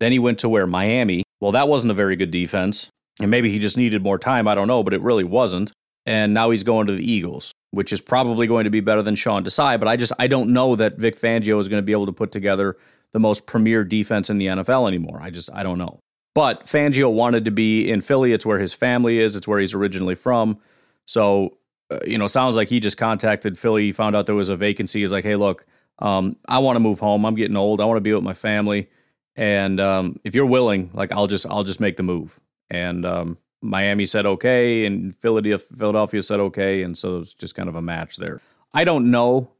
Then 0.00 0.12
he 0.12 0.18
went 0.18 0.38
to 0.40 0.48
where 0.48 0.66
Miami. 0.66 1.24
Well, 1.40 1.52
that 1.52 1.68
wasn't 1.68 1.90
a 1.90 1.94
very 1.94 2.16
good 2.16 2.30
defense. 2.30 2.88
And 3.20 3.30
maybe 3.30 3.50
he 3.50 3.58
just 3.58 3.76
needed 3.76 4.02
more 4.02 4.18
time, 4.18 4.48
I 4.48 4.54
don't 4.54 4.68
know, 4.68 4.82
but 4.82 4.94
it 4.94 5.02
really 5.02 5.24
wasn't. 5.24 5.72
And 6.06 6.32
now 6.32 6.50
he's 6.50 6.62
going 6.62 6.86
to 6.86 6.94
the 6.94 7.10
Eagles 7.10 7.52
which 7.74 7.92
is 7.92 8.00
probably 8.00 8.46
going 8.46 8.64
to 8.64 8.70
be 8.70 8.80
better 8.80 9.02
than 9.02 9.16
Sean 9.16 9.44
Desai. 9.44 9.78
But 9.78 9.88
I 9.88 9.96
just 9.96 10.12
I 10.18 10.26
don't 10.26 10.50
know 10.50 10.76
that 10.76 10.96
Vic 10.96 11.18
Fangio 11.18 11.58
is 11.60 11.68
going 11.68 11.82
to 11.82 11.84
be 11.84 11.92
able 11.92 12.06
to 12.06 12.12
put 12.12 12.32
together 12.32 12.76
the 13.12 13.18
most 13.18 13.46
premier 13.46 13.84
defense 13.84 14.30
in 14.30 14.38
the 14.38 14.46
NFL 14.46 14.88
anymore. 14.88 15.18
I 15.20 15.30
just 15.30 15.50
I 15.52 15.62
don't 15.62 15.78
know. 15.78 15.98
But 16.34 16.66
Fangio 16.66 17.12
wanted 17.12 17.44
to 17.44 17.50
be 17.50 17.88
in 17.88 18.00
Philly. 18.00 18.32
It's 18.32 18.44
where 18.44 18.58
his 18.58 18.74
family 18.74 19.20
is. 19.20 19.36
It's 19.36 19.46
where 19.46 19.60
he's 19.60 19.72
originally 19.72 20.16
from. 20.16 20.58
So 21.06 21.58
uh, 21.90 21.98
you 22.06 22.18
know, 22.18 22.26
sounds 22.26 22.56
like 22.56 22.68
he 22.68 22.80
just 22.80 22.96
contacted 22.96 23.58
Philly. 23.58 23.84
He 23.84 23.92
found 23.92 24.16
out 24.16 24.26
there 24.26 24.34
was 24.34 24.48
a 24.48 24.56
vacancy. 24.56 25.00
He's 25.00 25.12
like, 25.12 25.24
hey, 25.24 25.36
look, 25.36 25.66
um, 25.98 26.36
I 26.48 26.58
want 26.58 26.76
to 26.76 26.80
move 26.80 26.98
home. 26.98 27.24
I'm 27.24 27.34
getting 27.34 27.56
old. 27.56 27.80
I 27.80 27.84
want 27.84 27.98
to 27.98 28.02
be 28.02 28.12
with 28.12 28.24
my 28.24 28.34
family. 28.34 28.88
And 29.36 29.80
um, 29.80 30.18
if 30.24 30.34
you're 30.34 30.46
willing, 30.46 30.90
like 30.94 31.12
I'll 31.12 31.26
just 31.26 31.46
I'll 31.46 31.64
just 31.64 31.80
make 31.80 31.96
the 31.96 32.02
move. 32.02 32.40
And 32.70 33.04
um, 33.04 33.38
Miami 33.60 34.06
said 34.06 34.26
okay, 34.26 34.86
and 34.86 35.14
Philadelphia 35.14 36.22
said 36.22 36.40
okay, 36.40 36.82
and 36.82 36.96
so 36.96 37.18
it's 37.18 37.34
just 37.34 37.54
kind 37.54 37.68
of 37.68 37.74
a 37.74 37.82
match 37.82 38.16
there. 38.16 38.40
I 38.72 38.84
don't 38.84 39.10
know 39.10 39.50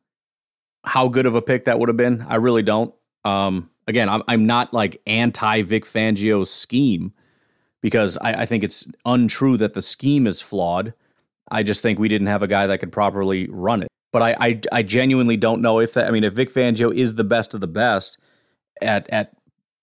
how 0.84 1.08
good 1.08 1.26
of 1.26 1.34
a 1.34 1.42
pick 1.42 1.64
that 1.64 1.78
would 1.78 1.88
have 1.88 1.96
been. 1.96 2.24
I 2.28 2.36
really 2.36 2.62
don't. 2.62 2.94
Um, 3.24 3.70
again, 3.86 4.08
I'm, 4.08 4.22
I'm 4.28 4.46
not 4.46 4.72
like 4.72 5.00
anti 5.06 5.62
Vic 5.62 5.84
Fangio's 5.84 6.50
scheme 6.50 7.12
because 7.80 8.16
I, 8.18 8.42
I 8.42 8.46
think 8.46 8.64
it's 8.64 8.90
untrue 9.04 9.56
that 9.58 9.74
the 9.74 9.82
scheme 9.82 10.26
is 10.26 10.40
flawed. 10.40 10.94
I 11.50 11.62
just 11.62 11.82
think 11.82 11.98
we 11.98 12.08
didn't 12.08 12.28
have 12.28 12.42
a 12.42 12.46
guy 12.46 12.66
that 12.66 12.78
could 12.78 12.92
properly 12.92 13.48
run 13.50 13.82
it. 13.82 13.88
but 14.12 14.22
I, 14.22 14.36
I, 14.40 14.60
I 14.72 14.82
genuinely 14.82 15.36
don't 15.36 15.60
know 15.60 15.80
if 15.80 15.92
that. 15.94 16.06
I 16.06 16.10
mean, 16.10 16.24
if 16.24 16.32
Vic 16.32 16.52
Fangio 16.52 16.94
is 16.94 17.16
the 17.16 17.24
best 17.24 17.52
of 17.54 17.60
the 17.60 17.66
best 17.66 18.18
at 18.80 19.08
at 19.10 19.32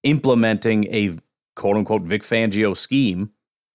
implementing 0.04 0.86
a 0.86 1.18
quote 1.56 1.78
unquote 1.78 2.02
Vic 2.02 2.24
Fangio 2.24 2.76
scheme, 2.76 3.32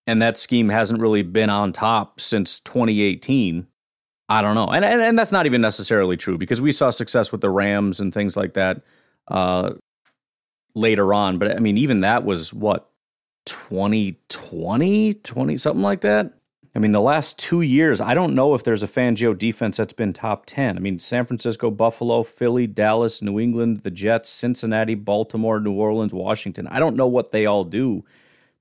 and 0.06 0.20
that 0.20 0.36
scheme 0.36 0.68
hasn't 0.68 1.00
really 1.00 1.22
been 1.22 1.50
on 1.50 1.72
top 1.72 2.20
since 2.20 2.58
2018. 2.60 3.66
I 4.28 4.42
don't 4.42 4.56
know, 4.56 4.66
and 4.66 4.84
and, 4.84 5.00
and 5.00 5.16
that's 5.16 5.30
not 5.30 5.46
even 5.46 5.60
necessarily 5.60 6.16
true 6.16 6.36
because 6.36 6.60
we 6.60 6.72
saw 6.72 6.90
success 6.90 7.30
with 7.30 7.42
the 7.42 7.50
Rams 7.50 8.00
and 8.00 8.12
things 8.12 8.36
like 8.36 8.54
that 8.54 8.82
uh, 9.28 9.74
later 10.76 11.12
on. 11.12 11.38
But 11.38 11.56
I 11.56 11.58
mean, 11.58 11.78
even 11.78 12.00
that 12.00 12.24
was 12.24 12.52
what 12.54 12.88
2020, 13.46 15.14
20 15.14 15.56
something 15.56 15.82
like 15.82 16.02
that. 16.02 16.34
I 16.74 16.78
mean, 16.78 16.92
the 16.92 17.00
last 17.00 17.38
two 17.38 17.62
years, 17.62 18.02
I 18.02 18.12
don't 18.12 18.34
know 18.34 18.52
if 18.52 18.62
there's 18.62 18.82
a 18.82 18.86
Fangio 18.86 19.36
defense 19.36 19.78
that's 19.78 19.94
been 19.94 20.12
top 20.12 20.44
10. 20.44 20.76
I 20.76 20.80
mean, 20.80 20.98
San 20.98 21.24
Francisco, 21.24 21.70
Buffalo, 21.70 22.22
Philly, 22.22 22.66
Dallas, 22.66 23.22
New 23.22 23.40
England, 23.40 23.80
the 23.82 23.90
Jets, 23.90 24.28
Cincinnati, 24.28 24.94
Baltimore, 24.94 25.58
New 25.58 25.72
Orleans, 25.72 26.12
Washington. 26.12 26.66
I 26.66 26.78
don't 26.78 26.96
know 26.96 27.06
what 27.06 27.32
they 27.32 27.46
all 27.46 27.64
do, 27.64 28.04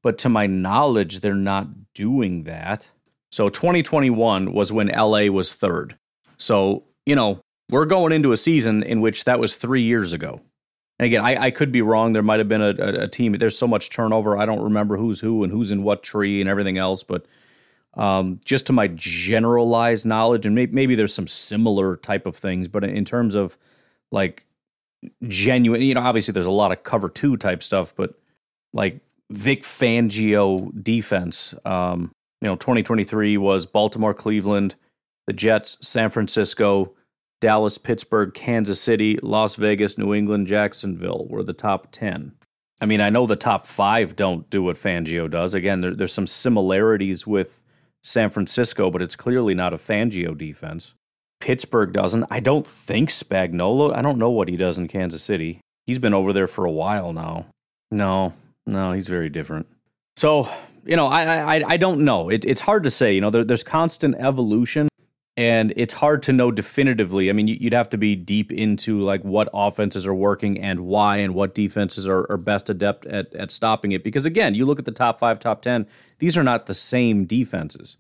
but 0.02 0.18
to 0.20 0.30
my 0.30 0.48
knowledge, 0.48 1.20
they're 1.20 1.34
not 1.34 1.94
doing 1.94 2.46
that. 2.46 2.88
So 3.34 3.50
2021 3.50 4.54
was 4.54 4.72
when 4.72 4.88
LA 4.88 5.24
was 5.26 5.54
third. 5.54 5.98
So, 6.38 6.86
you 7.06 7.16
know, 7.16 7.42
we're 7.70 7.86
going 7.86 8.14
into 8.14 8.32
a 8.32 8.38
season 8.38 8.82
in 8.82 9.02
which 9.02 9.26
that 9.26 9.40
was 9.40 9.58
three 9.58 9.82
years 9.82 10.14
ago. 10.14 10.40
And 10.98 11.06
again, 11.06 11.24
I, 11.24 11.46
I 11.46 11.52
could 11.52 11.72
be 11.72 11.82
wrong. 11.82 12.14
There 12.14 12.24
might 12.24 12.40
have 12.40 12.48
been 12.48 12.62
a, 12.62 12.74
a, 12.78 13.04
a 13.04 13.08
team. 13.08 13.34
There's 13.34 13.58
so 13.58 13.68
much 13.68 13.90
turnover. 13.90 14.38
I 14.38 14.46
don't 14.46 14.62
remember 14.62 14.98
who's 14.98 15.20
who 15.20 15.44
and 15.44 15.52
who's 15.52 15.72
in 15.72 15.84
what 15.84 16.04
tree 16.04 16.40
and 16.40 16.50
everything 16.50 16.78
else, 16.78 17.04
but 17.04 17.26
um, 17.96 18.40
just 18.44 18.68
to 18.68 18.74
my 18.74 18.88
generalized 18.88 20.06
knowledge, 20.06 20.46
and 20.46 20.56
maybe, 20.56 20.74
maybe 20.74 20.96
there's 20.96 21.14
some 21.14 21.28
similar 21.28 21.98
type 21.98 22.26
of 22.26 22.36
things, 22.36 22.68
but 22.68 22.84
in 22.84 23.06
terms 23.06 23.36
of 23.36 23.58
like 24.12 24.46
genuine, 25.28 25.82
you 25.82 25.94
know, 25.94 26.02
obviously 26.02 26.32
there's 26.32 26.46
a 26.46 26.52
lot 26.52 26.72
of 26.72 26.84
cover 26.84 27.10
two 27.10 27.38
type 27.38 27.64
stuff, 27.64 27.94
but 27.96 28.16
like 28.74 29.00
Vic 29.30 29.64
Fangio 29.64 30.72
defense, 30.84 31.56
um, 31.66 32.12
you 32.42 32.48
know, 32.48 32.56
2023 32.56 33.38
was 33.38 33.66
Baltimore, 33.66 34.14
Cleveland, 34.14 34.76
the 35.28 35.34
Jets, 35.34 35.78
San 35.82 36.10
Francisco, 36.10 36.94
Dallas, 37.46 37.78
Pittsburgh, 37.78 38.34
Kansas 38.34 38.82
City, 38.82 39.20
Las 39.22 39.54
Vegas, 39.54 40.00
New 40.00 40.16
England, 40.16 40.48
Jacksonville 40.48 41.28
were 41.30 41.44
the 41.44 41.54
top 41.54 41.90
10. 41.92 42.32
I 42.82 42.88
mean, 42.88 43.02
I 43.02 43.12
know 43.12 43.28
the 43.28 43.36
top 43.36 43.68
five 43.68 44.16
don't 44.16 44.50
do 44.50 44.64
what 44.64 44.78
Fangio 44.78 45.30
does. 45.30 45.54
Again, 45.54 45.82
there, 45.82 45.94
there's 45.94 46.12
some 46.12 46.26
similarities 46.26 47.28
with 47.28 47.62
San 48.04 48.32
Francisco, 48.32 48.90
but 48.90 49.04
it's 49.04 49.16
clearly 49.16 49.54
not 49.54 49.76
a 49.76 49.78
Fangio 49.78 50.36
defense. 50.36 50.96
Pittsburgh 51.40 51.94
doesn't. 51.94 52.26
I 52.32 52.40
don't 52.40 52.66
think 52.66 53.12
Spagnuolo. 53.12 53.96
I 53.96 54.02
don't 54.02 54.18
know 54.18 54.32
what 54.32 54.50
he 54.50 54.58
does 54.58 54.80
in 54.80 54.88
Kansas 54.88 55.22
City. 55.22 55.62
He's 55.86 56.00
been 56.00 56.16
over 56.16 56.34
there 56.34 56.48
for 56.48 56.66
a 56.66 56.72
while 56.72 57.14
now. 57.14 57.46
No, 57.92 58.34
no, 58.66 58.92
he's 58.94 59.08
very 59.08 59.30
different. 59.30 59.68
So 60.18 60.50
you 60.84 60.96
know, 60.96 61.06
I 61.06 61.58
I 61.58 61.64
I 61.68 61.78
don't 61.78 62.00
know. 62.00 62.28
It, 62.30 62.44
it's 62.44 62.62
hard 62.62 62.86
to 62.86 62.90
say. 62.90 63.14
You 63.14 63.22
know, 63.22 63.30
there, 63.30 63.44
there's 63.44 63.64
constant 63.64 64.16
evolution 64.16 64.88
and 65.38 65.74
it's 65.76 65.96
hard 65.96 66.24
to 66.24 66.34
know 66.34 66.50
definitively. 66.50 67.30
I 67.30 67.34
mean, 67.34 67.48
you'd 67.48 67.74
have 67.74 67.90
to 67.90 67.98
be 67.98 68.16
deep 68.16 68.54
into 68.54 69.02
like 69.02 69.22
what 69.24 69.50
offenses 69.54 70.08
are 70.08 70.14
working 70.14 70.60
and 70.60 70.82
why, 70.82 71.18
and 71.18 71.34
what 71.34 71.54
defenses 71.54 72.08
are, 72.08 72.30
are 72.32 72.38
best 72.38 72.70
adept 72.70 73.06
at, 73.06 73.34
at 73.36 73.52
stopping 73.52 73.92
it. 73.92 74.04
Because 74.04 74.26
again, 74.26 74.56
you 74.56 74.66
look 74.66 74.80
at 74.80 74.86
the 74.86 74.92
top 74.92 75.20
five, 75.20 75.40
top 75.40 75.62
10, 75.62 75.88
these 76.20 76.38
are 76.38 76.44
not 76.44 76.68
the 76.68 76.74
same 76.74 77.26
defenses. 77.26 77.98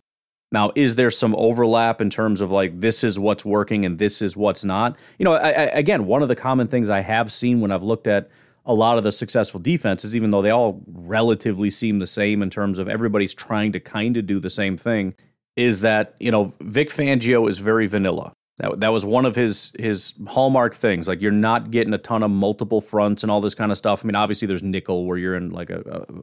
Now, 0.51 0.72
is 0.75 0.96
there 0.96 1.12
some 1.12 1.36
overlap 1.36 2.00
in 2.00 2.10
terms 2.10 2.39
of 2.39 2.51
like 2.51 2.80
this 2.80 3.04
is 3.04 3.20
what's 3.20 3.44
working 3.44 3.84
and 3.84 4.00
this 4.00 4.22
is 4.22 4.38
what's 4.38 4.63
not? 4.63 4.96
You 5.20 5.25
know, 5.25 5.34
I, 5.34 5.50
I, 5.50 5.63
again, 5.63 6.06
one 6.06 6.22
of 6.22 6.30
the 6.30 6.36
common 6.36 6.68
things 6.68 6.89
I 6.89 7.01
have 7.01 7.34
seen 7.34 7.60
when 7.60 7.72
I've 7.72 7.84
looked 7.84 8.08
at 8.08 8.30
a 8.65 8.74
lot 8.74 8.98
of 8.98 9.04
the 9.04 9.12
successful 9.12 9.60
defenses, 9.60 10.15
even 10.15 10.32
though 10.32 10.42
they 10.42 10.51
all 10.51 10.82
relatively 10.88 11.70
seem 11.70 12.00
the 12.00 12.08
same 12.08 12.42
in 12.42 12.50
terms 12.50 12.80
of 12.80 12.88
everybody's 12.88 13.34
trying 13.34 13.74
to 13.74 13.80
kind 13.82 14.15
of 14.15 14.25
do 14.25 14.39
the 14.39 14.50
same 14.50 14.77
thing, 14.77 15.13
is 15.56 15.82
that 15.82 16.16
you 16.20 16.32
know 16.32 16.54
Vic 16.62 16.90
Fangio 16.90 17.48
is 17.50 17.60
very 17.60 17.88
vanilla. 17.88 18.34
That, 18.58 18.80
that 18.80 18.90
was 18.90 19.06
one 19.06 19.26
of 19.26 19.36
his 19.36 19.74
his 19.78 20.14
hallmark 20.28 20.74
things. 20.74 21.08
Like 21.08 21.22
you're 21.22 21.32
not 21.32 21.72
getting 21.72 21.94
a 21.94 21.98
ton 21.98 22.24
of 22.24 22.32
multiple 22.32 22.82
fronts 22.82 23.24
and 23.24 23.32
all 23.32 23.42
this 23.42 23.56
kind 23.56 23.72
of 23.72 23.78
stuff. 23.78 24.04
I 24.04 24.08
mean, 24.08 24.16
obviously 24.16 24.48
there's 24.48 24.64
nickel 24.64 25.06
where 25.06 25.18
you're 25.18 25.36
in 25.36 25.52
like 25.52 25.70
a, 25.70 26.06
a, 26.10 26.22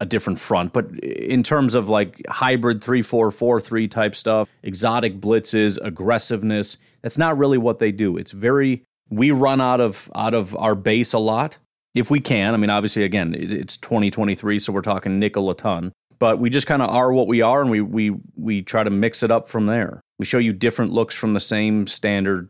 a 0.00 0.06
different 0.06 0.38
front, 0.38 0.72
but 0.72 0.98
in 1.00 1.42
terms 1.42 1.74
of 1.74 1.88
like 1.88 2.22
hybrid 2.28 2.82
three 2.82 3.02
four 3.02 3.30
four 3.30 3.60
three 3.60 3.86
type 3.86 4.14
stuff, 4.16 4.48
exotic 4.62 5.20
blitzes, 5.20 5.78
aggressiveness, 5.82 6.78
that's 7.02 7.18
not 7.18 7.36
really 7.36 7.58
what 7.58 7.78
they 7.78 7.92
do. 7.92 8.16
It's 8.16 8.32
very 8.32 8.82
we 9.10 9.30
run 9.30 9.60
out 9.60 9.80
of 9.80 10.10
out 10.14 10.32
of 10.32 10.56
our 10.56 10.74
base 10.74 11.12
a 11.12 11.18
lot 11.18 11.58
if 11.94 12.10
we 12.10 12.18
can. 12.18 12.54
I 12.54 12.56
mean, 12.56 12.70
obviously, 12.70 13.04
again, 13.04 13.34
it's 13.38 13.76
2023, 13.76 14.58
so 14.58 14.72
we're 14.72 14.80
talking 14.80 15.18
nickel 15.18 15.50
a 15.50 15.54
ton 15.54 15.92
but 16.18 16.38
we 16.38 16.50
just 16.50 16.66
kind 16.66 16.82
of 16.82 16.90
are 16.90 17.12
what 17.12 17.26
we 17.26 17.42
are 17.42 17.62
and 17.62 17.70
we 17.70 17.80
we 17.80 18.12
we 18.36 18.62
try 18.62 18.82
to 18.82 18.90
mix 18.90 19.22
it 19.22 19.30
up 19.30 19.48
from 19.48 19.66
there. 19.66 20.00
We 20.18 20.24
show 20.24 20.38
you 20.38 20.52
different 20.52 20.92
looks 20.92 21.14
from 21.14 21.34
the 21.34 21.40
same 21.40 21.86
standard 21.86 22.48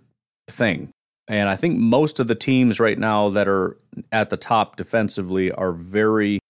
thing. 0.49 0.91
And 1.27 1.49
I 1.49 1.57
think 1.57 1.79
most 1.79 2.21
of 2.21 2.27
the 2.27 2.35
teams 2.35 2.79
right 2.79 2.99
now 2.99 3.31
that 3.31 3.49
are 3.49 3.79
at 4.13 4.31
the 4.31 4.37
top 4.37 4.77
defensively 4.77 5.51
are 5.51 5.73
very 5.73 6.41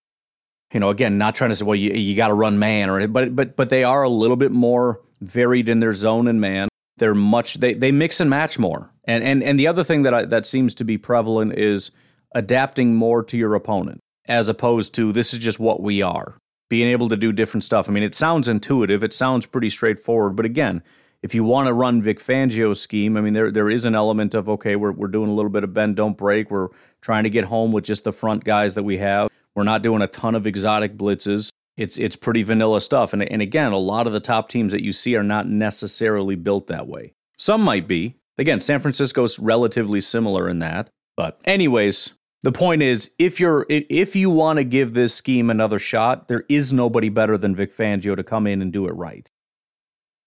you 0.72 0.80
know, 0.80 0.90
again, 0.90 1.18
not 1.18 1.36
trying 1.36 1.50
to 1.50 1.56
say 1.56 1.64
well 1.64 1.76
you 1.76 1.92
you 1.92 2.16
got 2.16 2.28
to 2.28 2.34
run 2.34 2.58
man 2.58 2.90
or 2.90 3.06
but 3.06 3.34
but 3.36 3.56
but 3.56 3.68
they 3.70 3.84
are 3.84 4.02
a 4.02 4.08
little 4.08 4.36
bit 4.36 4.50
more 4.50 5.00
varied 5.20 5.68
in 5.68 5.80
their 5.80 5.92
zone 5.92 6.26
and 6.26 6.40
man. 6.40 6.68
They're 6.96 7.14
much 7.14 7.54
they 7.54 7.74
they 7.74 7.92
mix 7.92 8.20
and 8.20 8.28
match 8.28 8.58
more. 8.58 8.90
And 9.04 9.22
and 9.22 9.42
and 9.42 9.58
the 9.58 9.68
other 9.68 9.84
thing 9.84 10.02
that 10.02 10.14
I, 10.14 10.24
that 10.24 10.46
seems 10.46 10.74
to 10.76 10.84
be 10.84 10.98
prevalent 10.98 11.56
is 11.56 11.92
adapting 12.34 12.94
more 12.94 13.22
to 13.22 13.38
your 13.38 13.54
opponent 13.54 14.00
as 14.26 14.48
opposed 14.48 14.94
to 14.94 15.12
this 15.12 15.32
is 15.32 15.38
just 15.38 15.60
what 15.60 15.80
we 15.80 16.02
are 16.02 16.34
being 16.68 16.88
able 16.88 17.08
to 17.08 17.16
do 17.16 17.32
different 17.32 17.64
stuff. 17.64 17.88
I 17.88 17.92
mean, 17.92 18.02
it 18.02 18.14
sounds 18.14 18.48
intuitive, 18.48 19.04
it 19.04 19.12
sounds 19.12 19.46
pretty 19.46 19.70
straightforward, 19.70 20.36
but 20.36 20.46
again, 20.46 20.82
if 21.24 21.34
you 21.34 21.42
want 21.42 21.68
to 21.68 21.72
run 21.72 22.02
Vic 22.02 22.20
Fangio's 22.20 22.82
scheme, 22.82 23.16
I 23.16 23.22
mean, 23.22 23.32
there 23.32 23.50
there 23.50 23.70
is 23.70 23.86
an 23.86 23.94
element 23.94 24.34
of 24.34 24.46
okay, 24.46 24.76
we're 24.76 24.92
we're 24.92 25.08
doing 25.08 25.30
a 25.30 25.34
little 25.34 25.50
bit 25.50 25.64
of 25.64 25.72
bend 25.72 25.96
don't 25.96 26.18
break. 26.18 26.50
We're 26.50 26.68
trying 27.00 27.24
to 27.24 27.30
get 27.30 27.46
home 27.46 27.72
with 27.72 27.84
just 27.84 28.04
the 28.04 28.12
front 28.12 28.44
guys 28.44 28.74
that 28.74 28.82
we 28.82 28.98
have. 28.98 29.30
We're 29.54 29.64
not 29.64 29.82
doing 29.82 30.02
a 30.02 30.06
ton 30.06 30.34
of 30.34 30.46
exotic 30.46 30.98
blitzes. 30.98 31.48
It's 31.78 31.96
it's 31.96 32.14
pretty 32.14 32.42
vanilla 32.42 32.82
stuff. 32.82 33.14
And 33.14 33.22
and 33.22 33.40
again, 33.40 33.72
a 33.72 33.78
lot 33.78 34.06
of 34.06 34.12
the 34.12 34.20
top 34.20 34.50
teams 34.50 34.72
that 34.72 34.82
you 34.82 34.92
see 34.92 35.16
are 35.16 35.22
not 35.22 35.48
necessarily 35.48 36.34
built 36.34 36.66
that 36.66 36.86
way. 36.86 37.14
Some 37.38 37.62
might 37.62 37.88
be. 37.88 38.16
Again, 38.36 38.60
San 38.60 38.80
Francisco's 38.80 39.38
relatively 39.38 40.02
similar 40.02 40.46
in 40.46 40.58
that. 40.58 40.90
But 41.16 41.40
anyways, 41.46 42.12
the 42.44 42.52
point 42.52 42.82
is, 42.82 43.10
if 43.18 43.40
you're 43.40 43.64
if 43.70 44.14
you 44.14 44.28
want 44.28 44.58
to 44.58 44.64
give 44.64 44.92
this 44.92 45.14
scheme 45.14 45.48
another 45.48 45.78
shot, 45.78 46.28
there 46.28 46.44
is 46.50 46.74
nobody 46.74 47.08
better 47.08 47.38
than 47.38 47.56
Vic 47.56 47.74
Fangio 47.74 48.14
to 48.14 48.22
come 48.22 48.46
in 48.46 48.60
and 48.60 48.70
do 48.70 48.86
it 48.86 48.92
right. 48.92 49.30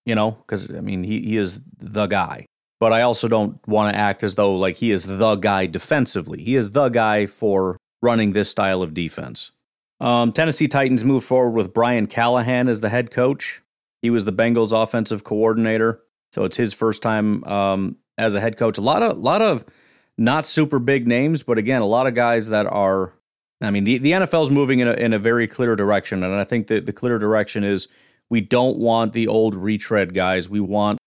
You 0.04 0.16
know, 0.16 0.32
because 0.32 0.68
I 0.72 0.82
mean, 0.82 1.04
he 1.04 1.22
he 1.22 1.38
is 1.38 1.62
the 1.78 2.08
guy. 2.08 2.48
But 2.80 2.92
I 2.92 3.02
also 3.02 3.28
don't 3.28 3.60
want 3.68 3.94
to 3.94 4.00
act 4.00 4.24
as 4.24 4.34
though 4.34 4.56
like 4.56 4.78
he 4.78 4.90
is 4.90 5.06
the 5.06 5.36
guy 5.36 5.68
defensively. 5.68 6.42
He 6.42 6.56
is 6.56 6.72
the 6.72 6.90
guy 6.90 7.28
for 7.28 7.78
running 8.02 8.34
this 8.34 8.50
style 8.50 8.82
of 8.82 8.96
defense. 8.96 9.52
Um, 10.00 10.32
Tennessee 10.32 10.68
Titans 10.68 11.06
move 11.06 11.24
forward 11.24 11.52
with 11.52 11.72
Brian 11.72 12.08
Callahan 12.08 12.68
as 12.68 12.82
the 12.82 12.90
head 12.90 13.12
coach. 13.12 13.62
He 14.02 14.10
was 14.10 14.26
the 14.26 14.34
Bengals 14.34 14.74
offensive 14.74 15.24
coordinator, 15.24 16.02
so 16.34 16.46
it's 16.46 16.58
his 16.58 16.74
first 16.74 17.04
time 17.04 17.44
um, 17.44 17.98
as 18.18 18.34
a 18.34 18.42
head 18.42 18.58
coach. 18.58 18.80
A 18.80 18.82
lot 18.82 19.04
of 19.04 19.20
lot 19.20 19.44
of 19.44 19.66
not 20.18 20.48
super 20.48 20.80
big 20.80 21.08
names, 21.08 21.44
but 21.44 21.58
again, 21.58 21.82
a 21.82 21.86
lot 21.86 22.08
of 22.08 22.16
guys 22.16 22.50
that 22.50 22.66
are. 22.68 23.14
I 23.60 23.72
mean, 23.72 23.86
the, 23.86 23.98
the 23.98 24.12
NFL 24.12 24.44
is 24.44 24.52
moving 24.52 24.80
in 24.82 24.88
a, 24.88 24.94
in 24.94 25.14
a 25.14 25.20
very 25.20 25.48
clear 25.48 25.76
direction. 25.76 26.22
And 26.22 26.36
I 26.36 26.44
think 26.44 26.68
that 26.68 26.86
the 26.86 26.94
clear 26.94 27.18
direction 27.18 27.64
is 27.64 27.88
we 28.30 28.40
don't 28.40 28.78
want 28.78 29.14
the 29.14 29.28
old 29.28 29.56
retread 29.56 30.14
guys. 30.14 30.48
We 30.48 30.60
want 30.60 31.00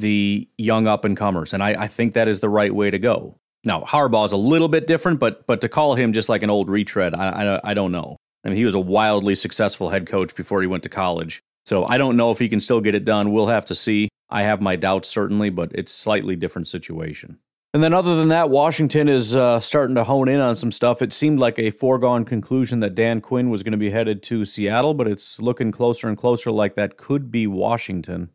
the 0.00 0.48
young 0.58 0.88
up 0.88 1.04
and 1.04 1.16
comers. 1.16 1.52
And 1.52 1.62
I, 1.62 1.84
I 1.84 1.86
think 1.86 2.14
that 2.14 2.26
is 2.26 2.40
the 2.40 2.48
right 2.48 2.74
way 2.74 2.90
to 2.90 2.98
go. 2.98 3.36
Now, 3.64 3.82
Harbaugh 3.82 4.24
is 4.24 4.32
a 4.32 4.36
little 4.36 4.68
bit 4.68 4.88
different, 4.88 5.20
but 5.20 5.46
but 5.46 5.60
to 5.60 5.68
call 5.68 5.94
him 5.94 6.12
just 6.12 6.28
like 6.28 6.42
an 6.42 6.50
old 6.50 6.68
retread, 6.68 7.14
I, 7.14 7.28
I, 7.28 7.70
I 7.70 7.74
don't 7.74 7.92
know. 7.92 8.16
I 8.44 8.48
mean, 8.48 8.56
he 8.56 8.64
was 8.64 8.74
a 8.74 8.80
wildly 8.80 9.36
successful 9.36 9.90
head 9.90 10.06
coach 10.08 10.34
before 10.34 10.60
he 10.60 10.66
went 10.66 10.82
to 10.82 10.88
college. 10.88 11.42
So 11.64 11.84
I 11.86 11.96
don't 11.96 12.16
know 12.16 12.32
if 12.32 12.40
he 12.40 12.48
can 12.48 12.58
still 12.58 12.80
get 12.80 12.96
it 12.96 13.04
done. 13.04 13.30
We'll 13.30 13.46
have 13.46 13.66
to 13.66 13.74
see. 13.76 14.08
I 14.28 14.42
have 14.42 14.60
my 14.60 14.74
doubts, 14.74 15.08
certainly, 15.08 15.50
but 15.50 15.70
it's 15.74 15.92
slightly 15.92 16.34
different 16.34 16.66
situation. 16.66 17.38
And 17.74 17.82
then, 17.82 17.94
other 17.94 18.16
than 18.16 18.28
that, 18.28 18.50
Washington 18.50 19.08
is 19.08 19.34
uh, 19.34 19.58
starting 19.58 19.96
to 19.96 20.04
hone 20.04 20.28
in 20.28 20.40
on 20.40 20.56
some 20.56 20.70
stuff. 20.70 21.00
It 21.00 21.14
seemed 21.14 21.38
like 21.38 21.58
a 21.58 21.70
foregone 21.70 22.26
conclusion 22.26 22.80
that 22.80 22.94
Dan 22.94 23.22
Quinn 23.22 23.48
was 23.48 23.62
going 23.62 23.72
to 23.72 23.78
be 23.78 23.90
headed 23.90 24.22
to 24.24 24.44
Seattle, 24.44 24.92
but 24.92 25.08
it's 25.08 25.40
looking 25.40 25.72
closer 25.72 26.06
and 26.06 26.18
closer 26.18 26.50
like 26.50 26.74
that 26.74 26.98
could 26.98 27.30
be 27.30 27.46
Washington. 27.46 28.28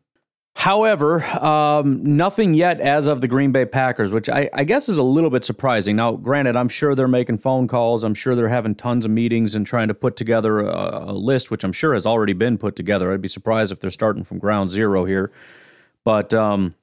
However, 0.58 1.24
um, 1.24 2.16
nothing 2.16 2.52
yet 2.52 2.80
as 2.80 3.06
of 3.06 3.20
the 3.20 3.28
Green 3.28 3.52
Bay 3.52 3.64
Packers, 3.64 4.10
which 4.10 4.28
I, 4.28 4.50
I, 4.52 4.64
guess 4.64 4.88
is 4.88 4.96
a 4.96 5.04
little 5.04 5.30
bit 5.30 5.44
surprising. 5.44 5.94
Now, 5.94 6.16
granted, 6.16 6.56
I'm 6.56 6.68
sure 6.68 6.96
they're 6.96 7.06
making 7.06 7.38
phone 7.38 7.68
calls. 7.68 8.02
I'm 8.02 8.12
sure 8.12 8.34
they're 8.34 8.48
having 8.48 8.74
tons 8.74 9.04
of 9.04 9.12
meetings 9.12 9.54
and 9.54 9.64
trying 9.64 9.86
to 9.86 9.94
put 9.94 10.16
together 10.16 10.58
a, 10.58 11.10
a 11.10 11.12
list, 11.12 11.52
which 11.52 11.62
I'm 11.62 11.72
sure 11.72 11.94
has 11.94 12.06
already 12.06 12.32
been 12.32 12.58
put 12.58 12.74
together. 12.74 13.12
I'd 13.12 13.22
be 13.22 13.28
surprised 13.28 13.70
if 13.70 13.78
they're 13.78 13.90
starting 13.92 14.24
from 14.24 14.40
ground 14.40 14.70
zero 14.70 15.04
here. 15.04 15.30
But 16.02 16.34
um, 16.34 16.74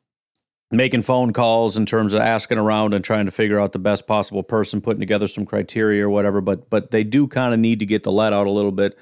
making 0.78 1.02
phone 1.02 1.34
calls 1.34 1.78
in 1.78 1.86
terms 1.86 2.14
of 2.14 2.22
asking 2.22 2.58
around 2.58 2.94
and 2.94 3.04
trying 3.04 3.26
to 3.26 3.32
figure 3.32 3.60
out 3.60 3.72
the 3.72 3.80
best 3.80 4.08
possible 4.08 4.44
person, 4.44 4.82
putting 4.82 5.00
together 5.00 5.28
some 5.28 5.46
criteria 5.46 6.06
or 6.06 6.10
whatever. 6.10 6.42
But 6.42 6.70
but 6.70 6.92
they 6.92 7.04
do 7.04 7.28
kind 7.28 7.54
of 7.54 7.60
need 7.60 7.80
to 7.80 7.86
get 7.86 8.04
the 8.04 8.12
let 8.12 8.34
out 8.34 8.48
a 8.48 8.52
little 8.52 8.72
bit. 8.72 8.98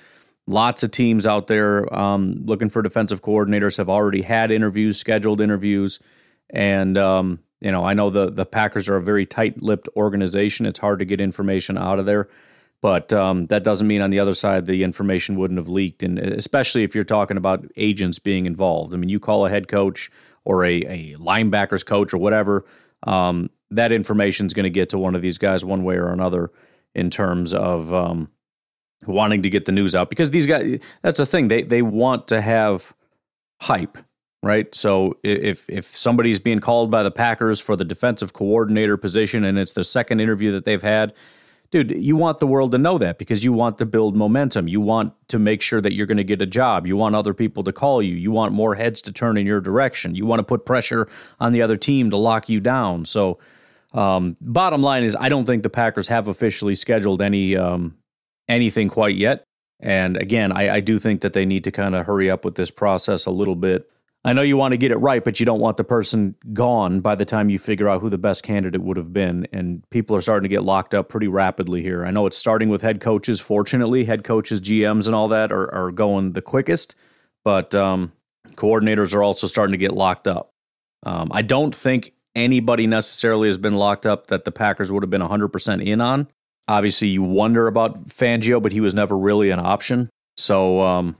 Lots 0.45 0.83
of 0.83 0.91
teams 0.91 1.25
out 1.25 1.47
there 1.47 1.93
um, 1.93 2.43
looking 2.45 2.69
for 2.69 2.81
defensive 2.81 3.21
coordinators 3.21 3.77
have 3.77 3.89
already 3.89 4.23
had 4.23 4.51
interviews, 4.51 4.97
scheduled 4.99 5.39
interviews, 5.39 5.99
and 6.49 6.97
um, 6.97 7.39
you 7.61 7.71
know 7.71 7.83
I 7.83 7.93
know 7.93 8.09
the 8.09 8.29
the 8.29 8.45
Packers 8.45 8.89
are 8.89 8.97
a 8.97 9.01
very 9.01 9.25
tight-lipped 9.25 9.87
organization. 9.95 10.65
It's 10.65 10.79
hard 10.79 10.99
to 10.99 11.05
get 11.05 11.21
information 11.21 11.77
out 11.77 11.99
of 11.99 12.05
there. 12.05 12.27
But 12.81 13.13
um, 13.13 13.47
that 13.47 13.63
doesn't 13.63 13.87
mean 13.87 14.01
on 14.01 14.09
the 14.09 14.19
other 14.19 14.33
side 14.33 14.65
the 14.65 14.83
information 14.83 15.37
wouldn't 15.37 15.57
have 15.57 15.69
leaked, 15.69 16.03
and 16.03 16.19
especially 16.19 16.83
if 16.83 16.93
you're 16.93 17.05
talking 17.05 17.37
about 17.37 17.65
agents 17.77 18.19
being 18.19 18.45
involved. 18.45 18.93
I 18.93 18.97
mean, 18.97 19.07
you 19.07 19.21
call 19.21 19.45
a 19.45 19.49
head 19.49 19.69
coach 19.69 20.11
or 20.45 20.65
a, 20.65 20.81
a 20.81 21.15
linebackers 21.17 21.85
coach 21.85 22.13
or 22.13 22.17
whatever, 22.17 22.65
um, 23.03 23.49
that 23.71 23.91
information 23.91 24.45
is 24.45 24.53
going 24.53 24.65
to 24.65 24.69
get 24.69 24.89
to 24.89 24.97
one 24.97 25.15
of 25.15 25.21
these 25.21 25.37
guys 25.37 25.65
one 25.65 25.83
way 25.83 25.95
or 25.95 26.09
another 26.09 26.51
in 26.93 27.09
terms 27.09 27.53
of 27.53 27.93
um, 27.93 28.29
wanting 29.05 29.41
to 29.43 29.49
get 29.49 29.65
the 29.65 29.71
news 29.71 29.95
out. 29.95 30.09
Because 30.09 30.31
these 30.31 30.45
guys 30.45 30.79
that's 31.01 31.19
the 31.19 31.25
thing 31.25 31.47
they 31.47 31.63
they 31.63 31.81
want 31.81 32.27
to 32.29 32.41
have 32.41 32.93
hype 33.61 33.97
right? 34.43 34.75
So 34.75 35.17
if 35.23 35.67
if 35.69 35.95
somebody's 35.95 36.39
being 36.39 36.59
called 36.59 36.91
by 36.91 37.01
the 37.01 37.09
Packers 37.09 37.59
for 37.59 37.75
the 37.75 37.85
defensive 37.85 38.33
coordinator 38.33 38.97
position 38.97 39.43
and 39.45 39.57
it's 39.57 39.71
the 39.71 39.85
second 39.85 40.19
interview 40.19 40.51
that 40.51 40.65
they've 40.65 40.81
had 40.81 41.13
dude, 41.73 41.91
you 41.91 42.15
want 42.15 42.39
the 42.39 42.45
world 42.45 42.71
to 42.71 42.77
know 42.77 42.99
that 42.99 43.17
because 43.17 43.43
you 43.43 43.51
want 43.51 43.79
to 43.79 43.85
build 43.85 44.15
momentum. 44.15 44.67
You 44.67 44.79
want 44.79 45.11
to 45.29 45.39
make 45.39 45.59
sure 45.59 45.81
that 45.81 45.93
you're 45.93 46.05
going 46.05 46.17
to 46.17 46.23
get 46.23 46.39
a 46.39 46.45
job. 46.45 46.85
You 46.85 46.95
want 46.95 47.15
other 47.15 47.33
people 47.33 47.63
to 47.63 47.73
call 47.73 47.99
you. 47.99 48.13
You 48.13 48.31
want 48.31 48.53
more 48.53 48.75
heads 48.75 49.01
to 49.01 49.11
turn 49.11 49.37
in 49.37 49.47
your 49.47 49.59
direction. 49.59 50.13
You 50.13 50.27
want 50.27 50.37
to 50.37 50.43
put 50.43 50.67
pressure 50.67 51.09
on 51.39 51.51
the 51.51 51.63
other 51.63 51.75
team 51.75 52.11
to 52.11 52.17
lock 52.17 52.47
you 52.47 52.59
down. 52.59 53.05
So, 53.05 53.39
um, 53.91 54.37
bottom 54.39 54.83
line 54.83 55.03
is, 55.03 55.17
I 55.19 55.29
don't 55.29 55.45
think 55.45 55.63
the 55.63 55.69
Packers 55.69 56.07
have 56.09 56.27
officially 56.27 56.75
scheduled 56.75 57.23
any 57.23 57.57
um, 57.57 57.97
anything 58.47 58.87
quite 58.87 59.15
yet. 59.15 59.43
And 59.79 60.15
again, 60.15 60.51
I, 60.51 60.75
I 60.75 60.79
do 60.79 60.99
think 60.99 61.21
that 61.21 61.33
they 61.33 61.45
need 61.45 61.63
to 61.63 61.71
kind 61.71 61.95
of 61.95 62.05
hurry 62.05 62.29
up 62.29 62.45
with 62.45 62.53
this 62.53 62.69
process 62.69 63.25
a 63.25 63.31
little 63.31 63.55
bit. 63.55 63.89
I 64.25 64.31
know 64.31 64.41
you 64.41 64.55
want 64.55 64.71
to 64.71 64.77
get 64.77 64.91
it 64.91 64.97
right, 64.97 65.23
but 65.23 65.39
you 65.39 65.45
don't 65.45 65.59
want 65.59 65.75
the 65.75 65.83
person 65.83 66.35
gone 66.53 67.01
by 67.01 67.15
the 67.15 67.25
time 67.25 67.49
you 67.49 67.59
figure 67.59 67.89
out 67.89 68.01
who 68.01 68.09
the 68.09 68.17
best 68.17 68.41
candidate 68.41 68.81
would 68.81 68.95
have 68.95 69.11
been. 69.11 69.47
And 69.51 69.83
people 69.89 70.15
are 70.15 70.21
starting 70.21 70.49
to 70.49 70.55
get 70.55 70.63
locked 70.63 70.93
up 70.93 71.09
pretty 71.09 71.27
rapidly 71.27 71.81
here. 71.81 72.05
I 72.05 72.11
know 72.11 72.25
it's 72.25 72.37
starting 72.37 72.69
with 72.69 72.81
head 72.81 73.01
coaches. 73.01 73.41
Fortunately, 73.41 74.05
head 74.05 74.23
coaches, 74.23 74.61
GMs, 74.61 75.07
and 75.07 75.15
all 75.15 75.27
that 75.27 75.51
are, 75.51 75.73
are 75.73 75.91
going 75.91 76.33
the 76.33 76.41
quickest, 76.41 76.95
but 77.43 77.75
um, 77.75 78.13
coordinators 78.55 79.13
are 79.13 79.23
also 79.23 79.45
starting 79.45 79.73
to 79.73 79.77
get 79.77 79.91
locked 79.91 80.27
up. 80.27 80.51
Um, 81.05 81.29
I 81.33 81.41
don't 81.41 81.75
think 81.75 82.13
anybody 82.33 82.87
necessarily 82.87 83.49
has 83.49 83.57
been 83.57 83.75
locked 83.75 84.05
up 84.05 84.27
that 84.27 84.45
the 84.45 84.51
Packers 84.51 84.89
would 84.89 85.03
have 85.03 85.09
been 85.09 85.21
100% 85.21 85.85
in 85.85 85.99
on. 85.99 86.27
Obviously, 86.69 87.09
you 87.09 87.23
wonder 87.23 87.67
about 87.67 88.07
Fangio, 88.07 88.61
but 88.61 88.71
he 88.71 88.79
was 88.79 88.93
never 88.93 89.17
really 89.17 89.49
an 89.49 89.59
option. 89.59 90.09
So 90.37 90.81
um, 90.81 91.17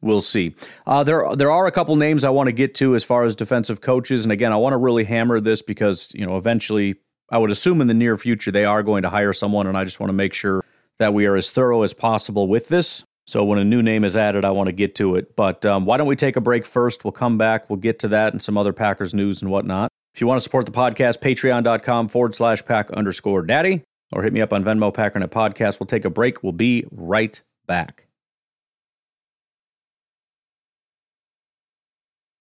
we'll 0.00 0.20
see. 0.20 0.54
Uh, 0.86 1.04
there 1.04 1.34
there 1.34 1.50
are 1.50 1.66
a 1.66 1.72
couple 1.72 1.96
names 1.96 2.24
I 2.24 2.30
want 2.30 2.48
to 2.48 2.52
get 2.52 2.74
to 2.76 2.94
as 2.94 3.04
far 3.04 3.24
as 3.24 3.36
defensive 3.36 3.80
coaches, 3.80 4.24
and 4.24 4.32
again, 4.32 4.52
I 4.52 4.56
want 4.56 4.72
to 4.72 4.78
really 4.78 5.04
hammer 5.04 5.40
this 5.40 5.62
because 5.62 6.12
you 6.14 6.26
know 6.26 6.36
eventually 6.36 6.96
I 7.30 7.38
would 7.38 7.50
assume 7.50 7.80
in 7.80 7.86
the 7.86 7.94
near 7.94 8.16
future 8.16 8.50
they 8.50 8.64
are 8.64 8.82
going 8.82 9.02
to 9.02 9.10
hire 9.10 9.32
someone, 9.32 9.66
and 9.66 9.76
I 9.76 9.84
just 9.84 10.00
want 10.00 10.08
to 10.08 10.14
make 10.14 10.34
sure 10.34 10.64
that 10.98 11.12
we 11.12 11.26
are 11.26 11.36
as 11.36 11.50
thorough 11.50 11.82
as 11.82 11.92
possible 11.92 12.48
with 12.48 12.68
this. 12.68 13.04
So 13.26 13.44
when 13.44 13.58
a 13.58 13.64
new 13.64 13.82
name 13.82 14.04
is 14.04 14.16
added, 14.16 14.44
I 14.44 14.52
want 14.52 14.68
to 14.68 14.72
get 14.72 14.94
to 14.96 15.16
it. 15.16 15.34
But 15.34 15.66
um, 15.66 15.84
why 15.84 15.96
don't 15.96 16.06
we 16.06 16.14
take 16.14 16.36
a 16.36 16.40
break 16.40 16.64
first? 16.64 17.04
We'll 17.04 17.12
come 17.12 17.36
back. 17.36 17.68
We'll 17.68 17.78
get 17.78 17.98
to 18.00 18.08
that 18.08 18.32
and 18.32 18.40
some 18.40 18.56
other 18.56 18.72
Packers 18.72 19.14
news 19.14 19.42
and 19.42 19.50
whatnot. 19.50 19.90
If 20.14 20.20
you 20.20 20.26
want 20.26 20.38
to 20.38 20.42
support 20.42 20.64
the 20.64 20.72
podcast, 20.72 21.18
patreon.com 21.18 22.08
forward 22.08 22.34
slash 22.34 22.64
pack 22.64 22.90
underscore 22.92 23.42
daddy, 23.42 23.82
or 24.12 24.22
hit 24.22 24.32
me 24.32 24.40
up 24.40 24.52
on 24.52 24.64
Venmo 24.64 24.94
Packernet 24.94 25.28
Podcast. 25.28 25.80
We'll 25.80 25.88
take 25.88 26.04
a 26.04 26.10
break. 26.10 26.42
We'll 26.42 26.52
be 26.52 26.86
right 26.90 27.40
back. 27.66 28.05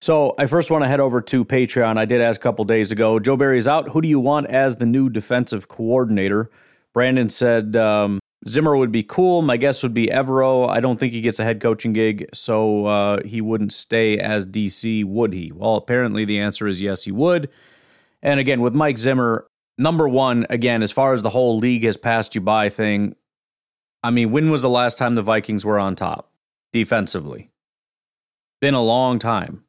So 0.05 0.35
I 0.37 0.45
first 0.45 0.69
want 0.69 0.83
to 0.83 0.87
head 0.87 0.99
over 0.99 1.19
to 1.19 1.43
Patreon. 1.43 1.97
I 1.97 2.05
did 2.05 2.21
ask 2.21 2.39
a 2.39 2.43
couple 2.43 2.63
days 2.63 2.91
ago. 2.91 3.17
Joe 3.17 3.35
Barry's 3.35 3.67
out. 3.67 3.89
Who 3.89 4.03
do 4.03 4.07
you 4.07 4.19
want 4.19 4.45
as 4.45 4.75
the 4.75 4.85
new 4.85 5.09
defensive 5.09 5.67
coordinator? 5.67 6.51
Brandon 6.93 7.27
said 7.27 7.75
um, 7.75 8.19
Zimmer 8.47 8.77
would 8.77 8.91
be 8.91 9.01
cool. 9.01 9.41
My 9.41 9.57
guess 9.57 9.81
would 9.81 9.95
be 9.95 10.05
Evero. 10.05 10.69
I 10.69 10.79
don't 10.79 10.99
think 10.99 11.13
he 11.13 11.21
gets 11.21 11.39
a 11.39 11.43
head 11.43 11.59
coaching 11.59 11.93
gig, 11.93 12.29
so 12.35 12.85
uh, 12.85 13.23
he 13.25 13.41
wouldn't 13.41 13.73
stay 13.73 14.19
as 14.19 14.45
DC, 14.45 15.03
would 15.05 15.33
he? 15.33 15.51
Well, 15.51 15.73
apparently 15.73 16.23
the 16.23 16.39
answer 16.39 16.67
is 16.67 16.79
yes, 16.79 17.05
he 17.05 17.11
would. 17.11 17.49
And 18.21 18.39
again, 18.39 18.61
with 18.61 18.75
Mike 18.75 18.99
Zimmer, 18.99 19.47
number 19.79 20.07
one, 20.07 20.45
again, 20.51 20.83
as 20.83 20.91
far 20.91 21.13
as 21.13 21.23
the 21.23 21.31
whole 21.31 21.57
league 21.57 21.83
has 21.83 21.97
passed 21.97 22.35
you 22.35 22.41
by 22.41 22.69
thing, 22.69 23.15
I 24.03 24.11
mean, 24.11 24.29
when 24.29 24.51
was 24.51 24.61
the 24.61 24.69
last 24.69 24.99
time 24.99 25.15
the 25.15 25.23
Vikings 25.23 25.65
were 25.65 25.79
on 25.79 25.95
top 25.95 26.29
defensively? 26.71 27.49
Been 28.61 28.75
a 28.75 28.83
long 28.83 29.17
time. 29.17 29.64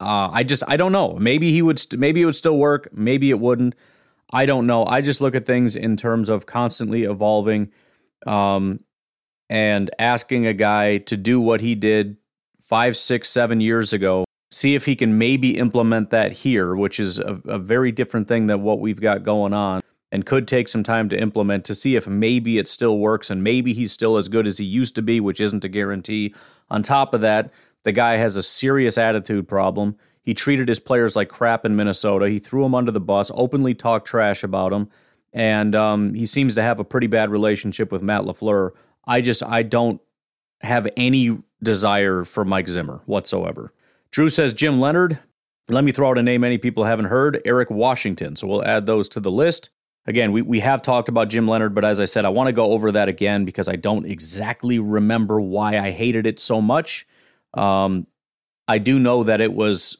Uh, 0.00 0.30
I 0.32 0.44
just 0.44 0.62
I 0.66 0.76
don't 0.76 0.92
know. 0.92 1.16
Maybe 1.20 1.52
he 1.52 1.60
would 1.60 1.78
st- 1.78 2.00
maybe 2.00 2.22
it 2.22 2.24
would 2.24 2.36
still 2.36 2.56
work. 2.56 2.88
Maybe 2.92 3.30
it 3.30 3.38
wouldn't. 3.38 3.74
I 4.32 4.46
don't 4.46 4.66
know. 4.66 4.86
I 4.86 5.02
just 5.02 5.20
look 5.20 5.34
at 5.34 5.44
things 5.44 5.76
in 5.76 5.96
terms 5.96 6.28
of 6.28 6.46
constantly 6.46 7.02
evolving, 7.02 7.70
um, 8.26 8.80
and 9.50 9.90
asking 9.98 10.46
a 10.46 10.54
guy 10.54 10.98
to 10.98 11.16
do 11.16 11.40
what 11.40 11.60
he 11.60 11.74
did 11.74 12.16
five, 12.62 12.96
six, 12.96 13.28
seven 13.28 13.60
years 13.60 13.92
ago. 13.92 14.24
See 14.52 14.74
if 14.74 14.86
he 14.86 14.96
can 14.96 15.18
maybe 15.18 15.58
implement 15.58 16.10
that 16.10 16.32
here, 16.32 16.74
which 16.74 16.98
is 16.98 17.18
a, 17.18 17.40
a 17.44 17.58
very 17.58 17.92
different 17.92 18.26
thing 18.26 18.46
than 18.46 18.62
what 18.62 18.80
we've 18.80 19.00
got 19.00 19.22
going 19.22 19.52
on, 19.52 19.80
and 20.10 20.24
could 20.24 20.48
take 20.48 20.68
some 20.68 20.82
time 20.82 21.08
to 21.10 21.20
implement 21.20 21.64
to 21.66 21.74
see 21.74 21.94
if 21.94 22.08
maybe 22.08 22.58
it 22.58 22.68
still 22.68 22.98
works 22.98 23.30
and 23.30 23.44
maybe 23.44 23.74
he's 23.74 23.92
still 23.92 24.16
as 24.16 24.28
good 24.28 24.46
as 24.46 24.58
he 24.58 24.64
used 24.64 24.94
to 24.94 25.02
be, 25.02 25.20
which 25.20 25.40
isn't 25.40 25.64
a 25.64 25.68
guarantee. 25.68 26.34
On 26.70 26.82
top 26.82 27.14
of 27.14 27.20
that, 27.20 27.52
the 27.84 27.92
guy 27.92 28.16
has 28.16 28.36
a 28.36 28.42
serious 28.42 28.98
attitude 28.98 29.48
problem. 29.48 29.96
He 30.22 30.34
treated 30.34 30.68
his 30.68 30.80
players 30.80 31.16
like 31.16 31.28
crap 31.28 31.64
in 31.64 31.76
Minnesota. 31.76 32.28
He 32.28 32.38
threw 32.38 32.62
them 32.62 32.74
under 32.74 32.92
the 32.92 33.00
bus, 33.00 33.30
openly 33.34 33.74
talked 33.74 34.06
trash 34.06 34.42
about 34.44 34.70
them, 34.70 34.90
and 35.32 35.74
um, 35.74 36.14
he 36.14 36.26
seems 36.26 36.54
to 36.56 36.62
have 36.62 36.78
a 36.78 36.84
pretty 36.84 37.06
bad 37.06 37.30
relationship 37.30 37.90
with 37.90 38.02
Matt 38.02 38.22
LaFleur. 38.22 38.72
I 39.04 39.20
just 39.20 39.42
I 39.42 39.62
don't 39.62 40.00
have 40.60 40.86
any 40.96 41.38
desire 41.62 42.24
for 42.24 42.44
Mike 42.44 42.68
Zimmer 42.68 43.00
whatsoever. 43.06 43.72
Drew 44.10 44.28
says 44.28 44.52
Jim 44.52 44.80
Leonhard. 44.80 45.18
Let 45.68 45.84
me 45.84 45.92
throw 45.92 46.10
out 46.10 46.18
a 46.18 46.22
name 46.22 46.40
many 46.40 46.58
people 46.58 46.84
haven't 46.84 47.06
heard 47.06 47.40
Eric 47.44 47.70
Washington. 47.70 48.36
So 48.36 48.46
we'll 48.46 48.64
add 48.64 48.86
those 48.86 49.08
to 49.10 49.20
the 49.20 49.30
list. 49.30 49.70
Again, 50.06 50.32
we, 50.32 50.42
we 50.42 50.60
have 50.60 50.82
talked 50.82 51.08
about 51.08 51.28
Jim 51.28 51.46
Leonhard, 51.46 51.74
but 51.74 51.84
as 51.84 52.00
I 52.00 52.06
said, 52.06 52.24
I 52.24 52.30
want 52.30 52.48
to 52.48 52.52
go 52.52 52.72
over 52.72 52.90
that 52.92 53.08
again 53.08 53.44
because 53.44 53.68
I 53.68 53.76
don't 53.76 54.06
exactly 54.06 54.78
remember 54.78 55.40
why 55.40 55.78
I 55.78 55.90
hated 55.90 56.26
it 56.26 56.40
so 56.40 56.60
much. 56.60 57.06
Um, 57.54 58.06
I 58.68 58.78
do 58.78 58.98
know 58.98 59.24
that 59.24 59.40
it 59.40 59.52
was, 59.52 59.98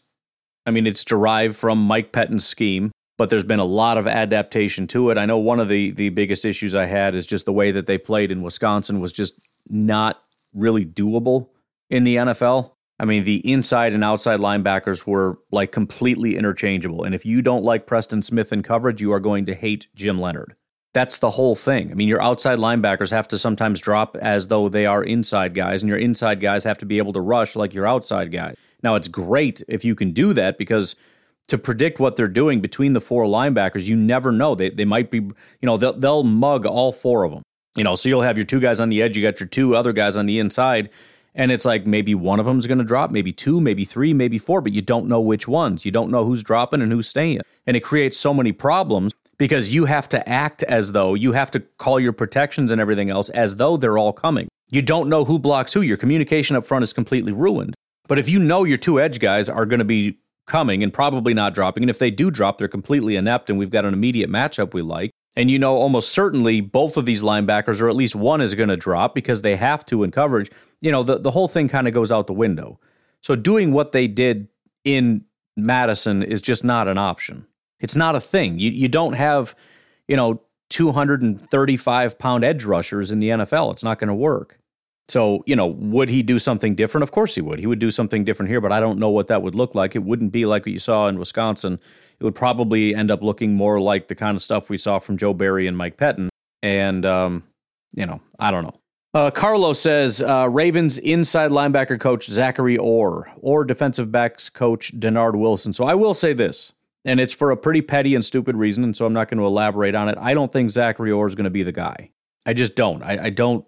I 0.66 0.70
mean, 0.70 0.86
it's 0.86 1.04
derived 1.04 1.56
from 1.56 1.78
Mike 1.78 2.12
Pettine's 2.12 2.44
scheme, 2.44 2.92
but 3.18 3.30
there's 3.30 3.44
been 3.44 3.58
a 3.58 3.64
lot 3.64 3.98
of 3.98 4.06
adaptation 4.06 4.86
to 4.88 5.10
it. 5.10 5.18
I 5.18 5.26
know 5.26 5.38
one 5.38 5.60
of 5.60 5.68
the 5.68 5.90
the 5.90 6.10
biggest 6.10 6.44
issues 6.44 6.74
I 6.74 6.86
had 6.86 7.14
is 7.14 7.26
just 7.26 7.46
the 7.46 7.52
way 7.52 7.70
that 7.72 7.86
they 7.86 7.98
played 7.98 8.32
in 8.32 8.42
Wisconsin 8.42 9.00
was 9.00 9.12
just 9.12 9.40
not 9.68 10.22
really 10.54 10.84
doable 10.84 11.48
in 11.90 12.04
the 12.04 12.16
NFL. 12.16 12.72
I 12.98 13.06
mean, 13.06 13.24
the 13.24 13.38
inside 13.50 13.94
and 13.94 14.04
outside 14.04 14.40
linebackers 14.40 15.06
were 15.06 15.38
like 15.50 15.72
completely 15.72 16.36
interchangeable. 16.36 17.02
And 17.04 17.14
if 17.14 17.24
you 17.24 17.40
don't 17.40 17.64
like 17.64 17.86
Preston 17.86 18.22
Smith 18.22 18.52
in 18.52 18.62
coverage, 18.62 19.00
you 19.00 19.12
are 19.12 19.20
going 19.20 19.46
to 19.46 19.54
hate 19.54 19.86
Jim 19.94 20.20
Leonhard. 20.20 20.54
That's 20.92 21.18
the 21.18 21.30
whole 21.30 21.54
thing. 21.54 21.92
I 21.92 21.94
mean, 21.94 22.08
your 22.08 22.20
outside 22.20 22.58
linebackers 22.58 23.10
have 23.10 23.28
to 23.28 23.38
sometimes 23.38 23.80
drop 23.80 24.16
as 24.16 24.48
though 24.48 24.68
they 24.68 24.86
are 24.86 25.04
inside 25.04 25.54
guys, 25.54 25.82
and 25.82 25.88
your 25.88 25.98
inside 25.98 26.40
guys 26.40 26.64
have 26.64 26.78
to 26.78 26.86
be 26.86 26.98
able 26.98 27.12
to 27.12 27.20
rush 27.20 27.54
like 27.54 27.72
your 27.72 27.86
outside 27.86 28.32
guy. 28.32 28.54
Now, 28.82 28.96
it's 28.96 29.08
great 29.08 29.62
if 29.68 29.84
you 29.84 29.94
can 29.94 30.10
do 30.12 30.32
that 30.32 30.58
because 30.58 30.96
to 31.46 31.58
predict 31.58 32.00
what 32.00 32.16
they're 32.16 32.28
doing 32.28 32.60
between 32.60 32.92
the 32.92 33.00
four 33.00 33.24
linebackers, 33.24 33.86
you 33.86 33.96
never 33.96 34.32
know. 34.32 34.54
They, 34.54 34.70
they 34.70 34.84
might 34.84 35.10
be, 35.10 35.18
you 35.18 35.34
know, 35.62 35.76
they'll, 35.76 35.98
they'll 35.98 36.24
mug 36.24 36.66
all 36.66 36.92
four 36.92 37.24
of 37.24 37.32
them. 37.32 37.42
You 37.76 37.84
know, 37.84 37.94
so 37.94 38.08
you'll 38.08 38.22
have 38.22 38.36
your 38.36 38.46
two 38.46 38.60
guys 38.60 38.80
on 38.80 38.88
the 38.88 39.00
edge, 39.00 39.16
you 39.16 39.22
got 39.22 39.38
your 39.38 39.48
two 39.48 39.76
other 39.76 39.92
guys 39.92 40.16
on 40.16 40.26
the 40.26 40.40
inside, 40.40 40.90
and 41.36 41.52
it's 41.52 41.64
like 41.64 41.86
maybe 41.86 42.16
one 42.16 42.40
of 42.40 42.46
them 42.46 42.58
is 42.58 42.66
going 42.66 42.78
to 42.78 42.84
drop, 42.84 43.12
maybe 43.12 43.32
two, 43.32 43.60
maybe 43.60 43.84
three, 43.84 44.12
maybe 44.12 44.38
four, 44.38 44.60
but 44.60 44.72
you 44.72 44.82
don't 44.82 45.06
know 45.06 45.20
which 45.20 45.46
ones. 45.46 45.84
You 45.84 45.92
don't 45.92 46.10
know 46.10 46.24
who's 46.24 46.42
dropping 46.42 46.82
and 46.82 46.90
who's 46.90 47.08
staying. 47.08 47.40
And 47.66 47.76
it 47.76 47.80
creates 47.80 48.18
so 48.18 48.34
many 48.34 48.50
problems 48.50 49.14
because 49.40 49.74
you 49.74 49.86
have 49.86 50.06
to 50.06 50.28
act 50.28 50.62
as 50.64 50.92
though 50.92 51.14
you 51.14 51.32
have 51.32 51.50
to 51.50 51.60
call 51.78 51.98
your 51.98 52.12
protections 52.12 52.70
and 52.70 52.78
everything 52.78 53.08
else 53.08 53.30
as 53.30 53.56
though 53.56 53.78
they're 53.78 53.96
all 53.96 54.12
coming. 54.12 54.46
You 54.70 54.82
don't 54.82 55.08
know 55.08 55.24
who 55.24 55.38
blocks 55.38 55.72
who. 55.72 55.80
Your 55.80 55.96
communication 55.96 56.56
up 56.56 56.64
front 56.66 56.82
is 56.82 56.92
completely 56.92 57.32
ruined. 57.32 57.74
But 58.06 58.18
if 58.18 58.28
you 58.28 58.38
know 58.38 58.64
your 58.64 58.76
two 58.76 59.00
edge 59.00 59.18
guys 59.18 59.48
are 59.48 59.64
going 59.64 59.78
to 59.78 59.84
be 59.86 60.18
coming 60.46 60.82
and 60.82 60.92
probably 60.92 61.32
not 61.32 61.54
dropping, 61.54 61.82
and 61.82 61.88
if 61.88 61.98
they 61.98 62.10
do 62.10 62.30
drop, 62.30 62.58
they're 62.58 62.68
completely 62.68 63.16
inept, 63.16 63.48
and 63.48 63.58
we've 63.58 63.70
got 63.70 63.86
an 63.86 63.94
immediate 63.94 64.28
matchup 64.28 64.74
we 64.74 64.82
like, 64.82 65.10
and 65.36 65.50
you 65.50 65.58
know 65.58 65.74
almost 65.74 66.10
certainly 66.10 66.60
both 66.60 66.98
of 66.98 67.06
these 67.06 67.22
linebackers, 67.22 67.80
or 67.80 67.88
at 67.88 67.96
least 67.96 68.14
one, 68.14 68.42
is 68.42 68.54
going 68.54 68.68
to 68.68 68.76
drop 68.76 69.14
because 69.14 69.40
they 69.40 69.56
have 69.56 69.86
to 69.86 70.02
in 70.02 70.10
coverage, 70.10 70.50
you 70.82 70.92
know, 70.92 71.02
the, 71.02 71.18
the 71.18 71.30
whole 71.30 71.48
thing 71.48 71.66
kind 71.66 71.88
of 71.88 71.94
goes 71.94 72.12
out 72.12 72.26
the 72.26 72.34
window. 72.34 72.78
So 73.22 73.36
doing 73.36 73.72
what 73.72 73.92
they 73.92 74.06
did 74.06 74.48
in 74.84 75.24
Madison 75.56 76.22
is 76.22 76.42
just 76.42 76.62
not 76.62 76.88
an 76.88 76.98
option. 76.98 77.46
It's 77.80 77.96
not 77.96 78.16
a 78.16 78.20
thing. 78.20 78.58
You 78.58 78.70
you 78.70 78.88
don't 78.88 79.14
have, 79.14 79.54
you 80.08 80.16
know, 80.16 80.42
235 80.70 82.18
pound 82.18 82.44
edge 82.44 82.64
rushers 82.64 83.10
in 83.10 83.18
the 83.18 83.30
NFL. 83.30 83.72
It's 83.72 83.84
not 83.84 83.98
going 83.98 84.08
to 84.08 84.14
work. 84.14 84.58
So, 85.10 85.42
you 85.44 85.56
know, 85.56 85.66
would 85.66 86.08
he 86.08 86.22
do 86.22 86.38
something 86.38 86.76
different? 86.76 87.02
Of 87.02 87.10
course 87.10 87.34
he 87.34 87.40
would. 87.40 87.58
He 87.58 87.66
would 87.66 87.80
do 87.80 87.90
something 87.90 88.24
different 88.24 88.48
here, 88.48 88.60
but 88.60 88.70
I 88.70 88.78
don't 88.78 88.98
know 88.98 89.10
what 89.10 89.26
that 89.26 89.42
would 89.42 89.56
look 89.56 89.74
like. 89.74 89.96
It 89.96 90.04
wouldn't 90.04 90.30
be 90.30 90.46
like 90.46 90.62
what 90.62 90.72
you 90.72 90.78
saw 90.78 91.08
in 91.08 91.18
Wisconsin. 91.18 91.80
It 92.20 92.24
would 92.24 92.36
probably 92.36 92.94
end 92.94 93.10
up 93.10 93.20
looking 93.20 93.54
more 93.54 93.80
like 93.80 94.06
the 94.06 94.14
kind 94.14 94.36
of 94.36 94.42
stuff 94.42 94.70
we 94.70 94.78
saw 94.78 95.00
from 95.00 95.16
Joe 95.16 95.34
Barry 95.34 95.66
and 95.66 95.76
Mike 95.76 95.96
Pettine. 95.96 96.28
And, 96.62 97.04
um, 97.04 97.42
you 97.92 98.06
know, 98.06 98.20
I 98.38 98.52
don't 98.52 98.62
know. 98.62 98.80
Uh, 99.12 99.32
Carlos 99.32 99.80
says 99.80 100.22
uh, 100.22 100.48
Ravens 100.48 100.96
inside 100.96 101.50
linebacker 101.50 101.98
coach 101.98 102.26
Zachary 102.26 102.76
Orr 102.76 103.32
or 103.40 103.64
defensive 103.64 104.12
backs 104.12 104.48
coach 104.48 104.92
Dennard 105.00 105.34
Wilson. 105.34 105.72
So 105.72 105.84
I 105.84 105.94
will 105.94 106.14
say 106.14 106.32
this, 106.32 106.72
and 107.04 107.20
it's 107.20 107.32
for 107.32 107.50
a 107.50 107.56
pretty 107.56 107.82
petty 107.82 108.14
and 108.14 108.24
stupid 108.24 108.56
reason, 108.56 108.84
and 108.84 108.96
so 108.96 109.06
I'm 109.06 109.12
not 109.12 109.28
going 109.28 109.38
to 109.38 109.46
elaborate 109.46 109.94
on 109.94 110.08
it. 110.08 110.18
I 110.20 110.34
don't 110.34 110.52
think 110.52 110.70
Zachary 110.70 111.10
Orr 111.10 111.26
is 111.26 111.34
going 111.34 111.44
to 111.44 111.50
be 111.50 111.62
the 111.62 111.72
guy. 111.72 112.10
I 112.46 112.52
just 112.52 112.76
don't. 112.76 113.02
I, 113.02 113.24
I 113.24 113.30
don't 113.30 113.64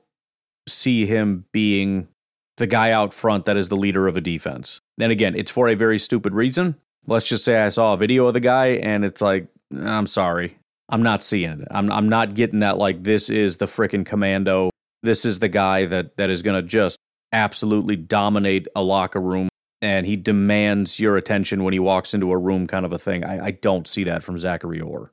see 0.68 1.06
him 1.06 1.44
being 1.52 2.08
the 2.56 2.66
guy 2.66 2.90
out 2.90 3.14
front 3.14 3.44
that 3.46 3.56
is 3.56 3.68
the 3.68 3.76
leader 3.76 4.06
of 4.06 4.16
a 4.16 4.20
defense. 4.20 4.80
And 5.00 5.10
again, 5.10 5.34
it's 5.34 5.50
for 5.50 5.68
a 5.68 5.74
very 5.74 5.98
stupid 5.98 6.34
reason. 6.34 6.76
Let's 7.06 7.26
just 7.26 7.44
say 7.44 7.60
I 7.60 7.68
saw 7.68 7.94
a 7.94 7.96
video 7.96 8.26
of 8.26 8.34
the 8.34 8.40
guy 8.40 8.66
and 8.66 9.04
it's 9.04 9.20
like, 9.20 9.48
I'm 9.76 10.06
sorry. 10.06 10.58
I'm 10.88 11.02
not 11.02 11.22
seeing 11.22 11.62
it. 11.62 11.68
I'm 11.70 11.90
I'm 11.90 12.08
not 12.08 12.34
getting 12.34 12.60
that 12.60 12.76
like 12.76 13.02
this 13.02 13.30
is 13.30 13.56
the 13.56 13.66
freaking 13.66 14.04
commando. 14.04 14.70
This 15.02 15.24
is 15.24 15.38
the 15.38 15.48
guy 15.48 15.86
that 15.86 16.16
that 16.18 16.28
is 16.28 16.42
going 16.42 16.60
to 16.60 16.66
just 16.66 16.98
absolutely 17.32 17.96
dominate 17.96 18.68
a 18.76 18.82
locker 18.82 19.20
room 19.20 19.48
and 19.82 20.06
he 20.06 20.14
demands 20.14 21.00
your 21.00 21.16
attention 21.16 21.64
when 21.64 21.72
he 21.72 21.80
walks 21.80 22.14
into 22.14 22.30
a 22.30 22.38
room 22.38 22.68
kind 22.68 22.86
of 22.86 22.92
a 22.92 22.98
thing. 22.98 23.24
I, 23.24 23.46
I 23.46 23.50
don't 23.50 23.88
see 23.88 24.04
that 24.04 24.22
from 24.22 24.38
Zachary 24.38 24.80
Orr. 24.80 25.12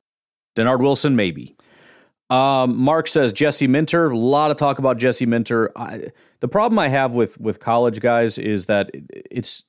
Dennard 0.56 0.80
Wilson, 0.80 1.16
maybe. 1.16 1.58
Um, 2.30 2.78
Mark 2.78 3.08
says 3.08 3.34
Jesse 3.34 3.66
Minter. 3.66 4.12
A 4.12 4.18
lot 4.18 4.52
of 4.52 4.58
talk 4.58 4.78
about 4.78 4.98
Jesse 4.98 5.26
Minter. 5.26 5.72
I, 5.76 6.12
the 6.40 6.48
problem 6.48 6.78
I 6.78 6.88
have 6.88 7.14
with 7.14 7.40
with 7.40 7.60
college 7.60 8.00
guys 8.00 8.38
is 8.38 8.68
that 8.68 8.92
it's, 9.10 9.64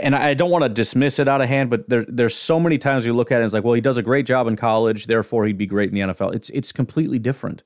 and 0.00 0.14
I 0.16 0.32
don't 0.32 0.50
want 0.50 0.62
to 0.62 0.70
dismiss 0.70 1.18
it 1.18 1.28
out 1.28 1.42
of 1.42 1.48
hand, 1.48 1.68
but 1.68 1.86
there, 1.90 2.06
there's 2.08 2.34
so 2.34 2.58
many 2.58 2.78
times 2.78 3.04
you 3.04 3.12
look 3.12 3.30
at 3.30 3.36
it 3.36 3.38
and 3.38 3.44
it's 3.44 3.54
like, 3.54 3.64
well, 3.64 3.74
he 3.74 3.82
does 3.82 3.98
a 3.98 4.02
great 4.02 4.24
job 4.24 4.46
in 4.46 4.56
college, 4.56 5.06
therefore 5.06 5.44
he'd 5.44 5.58
be 5.58 5.66
great 5.66 5.90
in 5.90 5.94
the 5.94 6.14
NFL. 6.14 6.34
It's 6.34 6.48
it's 6.50 6.72
completely 6.72 7.18
different. 7.18 7.62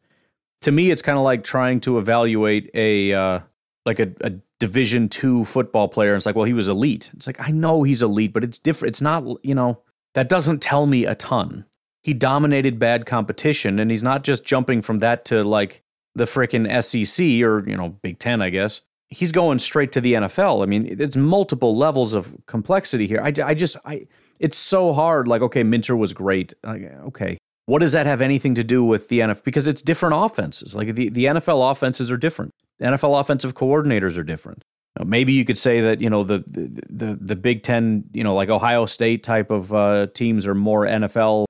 To 0.63 0.73
me, 0.73 0.91
it's 0.91 1.03
kind 1.03 1.17
of 1.17 1.23
like 1.23 1.45
trying 1.45 1.79
to 1.81 1.99
evaluate 1.99 2.69
a 2.75 3.13
uh, 3.13 3.41
like 3.87 4.01
a, 4.01 4.11
a 4.23 4.33
Division 4.61 5.09
two 5.09 5.45
football 5.45 5.89
player. 5.89 6.15
It's 6.15 6.27
like, 6.27 6.35
well, 6.35 6.45
he 6.45 6.53
was 6.53 6.69
elite. 6.69 7.11
It's 7.15 7.27
like 7.27 7.41
I 7.41 7.51
know 7.51 7.83
he's 7.83 8.03
elite, 8.03 8.33
but 8.33 8.45
it's 8.45 8.59
different. 8.59 8.91
It's 8.91 9.03
not 9.03 9.25
you 9.45 9.55
know 9.55 9.81
that 10.15 10.29
doesn't 10.29 10.61
tell 10.61 10.87
me 10.87 11.05
a 11.05 11.15
ton 11.15 11.65
he 12.03 12.15
dominated 12.15 12.79
bad 12.79 13.07
competition 13.07 13.79
and 13.79 13.91
he's 13.91 14.03
not 14.03 14.25
just 14.25 14.45
jumping 14.45 14.81
from 14.81 15.01
that 15.01 15.27
to 15.27 15.43
like 15.43 15.83
the 16.15 16.25
freaking 16.25 16.67
SEC 16.83 17.47
or, 17.47 17.69
you 17.69 17.77
know, 17.77 17.91
Big 18.03 18.19
10, 18.19 18.41
I 18.41 18.49
guess. 18.51 18.81
He's 19.09 19.31
going 19.31 19.59
straight 19.59 19.93
to 19.93 20.01
the 20.01 20.15
NFL. 20.15 20.63
I 20.63 20.67
mean, 20.67 20.97
it's 21.01 21.17
multiple 21.17 21.77
levels 21.77 22.15
of 22.15 22.35
complexity 22.47 23.07
here. 23.07 23.21
I, 23.23 23.33
I 23.45 23.55
just 23.55 23.77
I 23.85 24.07
it's 24.39 24.57
so 24.57 24.93
hard 24.93 25.29
like 25.29 25.41
okay, 25.43 25.63
Minter 25.63 25.97
was 25.97 26.13
great. 26.13 26.55
Like, 26.63 26.83
okay. 27.09 27.39
What 27.67 27.81
does 27.81 27.93
that 27.93 28.07
have 28.07 28.23
anything 28.23 28.55
to 28.55 28.65
do 28.65 28.83
with 28.83 29.09
the 29.09 29.21
NFL? 29.21 29.45
Because 29.45 29.69
it's 29.69 29.83
different 29.83 30.15
offenses. 30.17 30.75
Like 30.75 30.95
the, 30.95 31.11
the 31.11 31.27
NFL 31.27 31.71
offenses 31.71 32.11
are 32.11 32.17
different. 32.17 32.53
NFL 32.83 33.21
offensive 33.21 33.55
coordinators 33.55 34.17
are 34.19 34.23
different. 34.23 34.63
maybe 35.05 35.33
you 35.33 35.45
could 35.45 35.59
say 35.59 35.81
that 35.81 36.01
you 36.01 36.11
know 36.11 36.25
the, 36.25 36.45
the 36.47 36.83
the 36.89 37.19
the 37.21 37.37
Big 37.37 37.63
Ten, 37.63 38.05
you 38.13 38.25
know, 38.25 38.35
like 38.35 38.49
Ohio 38.49 38.87
State 38.87 39.23
type 39.23 39.51
of 39.51 39.73
uh, 39.73 40.07
teams 40.15 40.47
are 40.47 40.55
more 40.55 40.87
NFL 40.87 41.47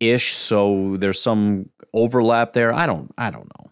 ish, 0.00 0.34
so 0.34 0.96
there's 0.98 1.20
some 1.20 1.68
overlap 1.92 2.52
there. 2.52 2.72
I 2.72 2.86
don't 2.86 3.12
I 3.16 3.30
don't 3.30 3.50
know. 3.58 3.70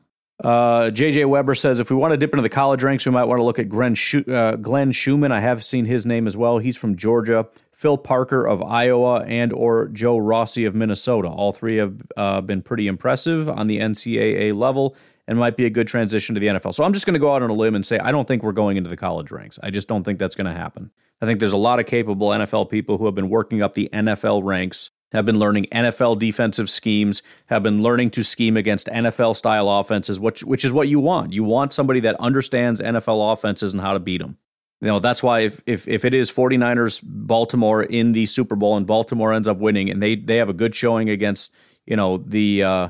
Uh, 0.49 0.91
JJ 0.91 1.29
Weber 1.29 1.55
says 1.57 1.81
if 1.81 1.91
we 1.91 1.97
want 1.97 2.13
to 2.13 2.17
dip 2.17 2.33
into 2.33 2.43
the 2.43 2.49
college 2.49 2.85
ranks, 2.85 3.05
we 3.05 3.11
might 3.11 3.25
want 3.25 3.39
to 3.39 3.45
look 3.45 3.59
at 3.59 3.69
Glenn, 3.69 3.95
Schu- 3.97 4.25
uh, 4.33 4.55
Glenn 4.57 4.93
Schumann. 4.93 5.33
I 5.33 5.41
have 5.41 5.65
seen 5.65 5.85
his 5.85 6.07
name 6.07 6.29
as 6.29 6.37
well. 6.37 6.59
He's 6.59 6.77
from 6.77 6.97
Georgia. 6.97 7.49
Phil 7.73 7.97
Parker 7.97 8.45
of 8.45 8.61
Iowa 8.61 9.21
and 9.25 9.53
or 9.53 9.87
Joe 9.89 10.19
Rossi 10.19 10.65
of 10.65 10.75
Minnesota. 10.75 11.29
All 11.29 11.53
three 11.53 11.77
have 11.77 12.03
uh, 12.17 12.41
been 12.41 12.61
pretty 12.61 12.89
impressive 12.89 13.49
on 13.49 13.69
the 13.69 13.79
NCAA 13.79 14.53
level 14.53 14.97
and 15.29 15.39
might 15.39 15.57
be 15.57 15.67
a 15.67 15.71
good 15.71 15.87
transition 15.87 16.35
to 16.35 16.41
the 16.41 16.49
NFL. 16.49 16.75
So 16.75 16.83
I'm 16.83 16.93
just 16.93 17.07
going 17.07 17.15
to 17.15 17.21
go 17.21 17.33
out 17.33 17.43
on 17.43 17.51
a 17.51 17.55
limb 17.55 17.77
and 17.77 17.87
say 17.87 17.99
I 17.99 18.11
don't 18.11 18.27
think 18.27 18.43
we're 18.43 18.53
going 18.53 18.77
into 18.77 18.91
the 18.91 18.97
college 18.97 19.31
ranks. 19.31 19.59
I 19.63 19.71
just 19.71 19.87
don't 19.87 20.03
think 20.03 20.19
that's 20.19 20.35
going 20.35 20.53
to 20.53 20.59
happen. 20.59 20.91
I 21.21 21.27
think 21.27 21.39
there's 21.39 21.53
a 21.53 21.59
lot 21.59 21.79
of 21.79 21.87
capable 21.87 22.31
NFL 22.31 22.71
people 22.71 22.99
who 22.99 23.05
have 23.05 23.15
been 23.15 23.29
working 23.29 23.63
up 23.63 23.75
the 23.75 23.89
NFL 23.93 24.43
ranks 24.43 24.91
have 25.13 25.25
been 25.25 25.39
learning 25.39 25.67
NFL 25.73 26.19
defensive 26.19 26.69
schemes, 26.69 27.23
have 27.47 27.63
been 27.63 27.83
learning 27.83 28.11
to 28.11 28.23
scheme 28.23 28.57
against 28.57 28.89
NFL 28.89 29.37
style 29.37 29.69
offenses, 29.69 30.21
which 30.21 30.45
which 30.45 30.65
is 30.65 30.73
what 30.73 30.89
you 30.89 31.01
want. 31.01 31.33
You 31.33 31.45
want 31.45 31.73
somebody 31.73 32.01
that 32.01 32.17
understands 32.17 32.81
NFL 32.81 33.33
offenses 33.33 33.73
and 33.73 33.83
how 33.83 33.93
to 33.93 33.99
beat 33.99 34.21
them. 34.21 34.39
You 34.81 34.89
know, 34.89 34.99
that's 34.99 35.23
why 35.23 35.41
if 35.41 35.63
if 35.67 35.89
if 35.89 36.05
it 36.05 36.15
is 36.15 36.31
49ers 36.31 37.03
Baltimore 37.05 37.83
in 37.83 38.13
the 38.13 38.27
Super 38.27 38.55
Bowl 38.55 38.77
and 38.77 38.87
Baltimore 38.87 39.33
ends 39.33 39.49
up 39.49 39.59
winning 39.59 39.91
and 39.91 40.03
they 40.03 40.15
they 40.15 40.37
have 40.37 40.49
a 40.49 40.55
good 40.55 40.75
showing 40.75 41.11
against, 41.11 41.55
you 41.87 41.97
know, 41.97 42.19
the 42.19 42.63
uh 42.63 42.89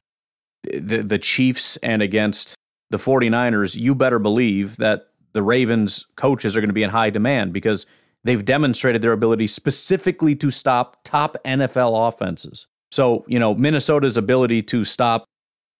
the 0.72 1.02
the 1.02 1.18
Chiefs 1.18 1.76
and 1.78 2.02
against 2.02 2.54
the 2.90 2.98
49ers, 2.98 3.76
you 3.76 3.94
better 3.94 4.18
believe 4.18 4.76
that 4.78 5.08
the 5.32 5.42
Ravens 5.42 6.06
coaches 6.16 6.56
are 6.56 6.60
going 6.60 6.70
to 6.70 6.74
be 6.74 6.82
in 6.82 6.90
high 6.90 7.10
demand 7.10 7.52
because 7.52 7.86
they've 8.24 8.44
demonstrated 8.44 9.02
their 9.02 9.12
ability 9.12 9.46
specifically 9.46 10.34
to 10.36 10.50
stop 10.50 10.98
top 11.04 11.36
NFL 11.44 12.08
offenses. 12.08 12.66
So, 12.90 13.24
you 13.28 13.38
know, 13.38 13.54
Minnesota's 13.54 14.16
ability 14.16 14.62
to 14.62 14.84
stop, 14.84 15.24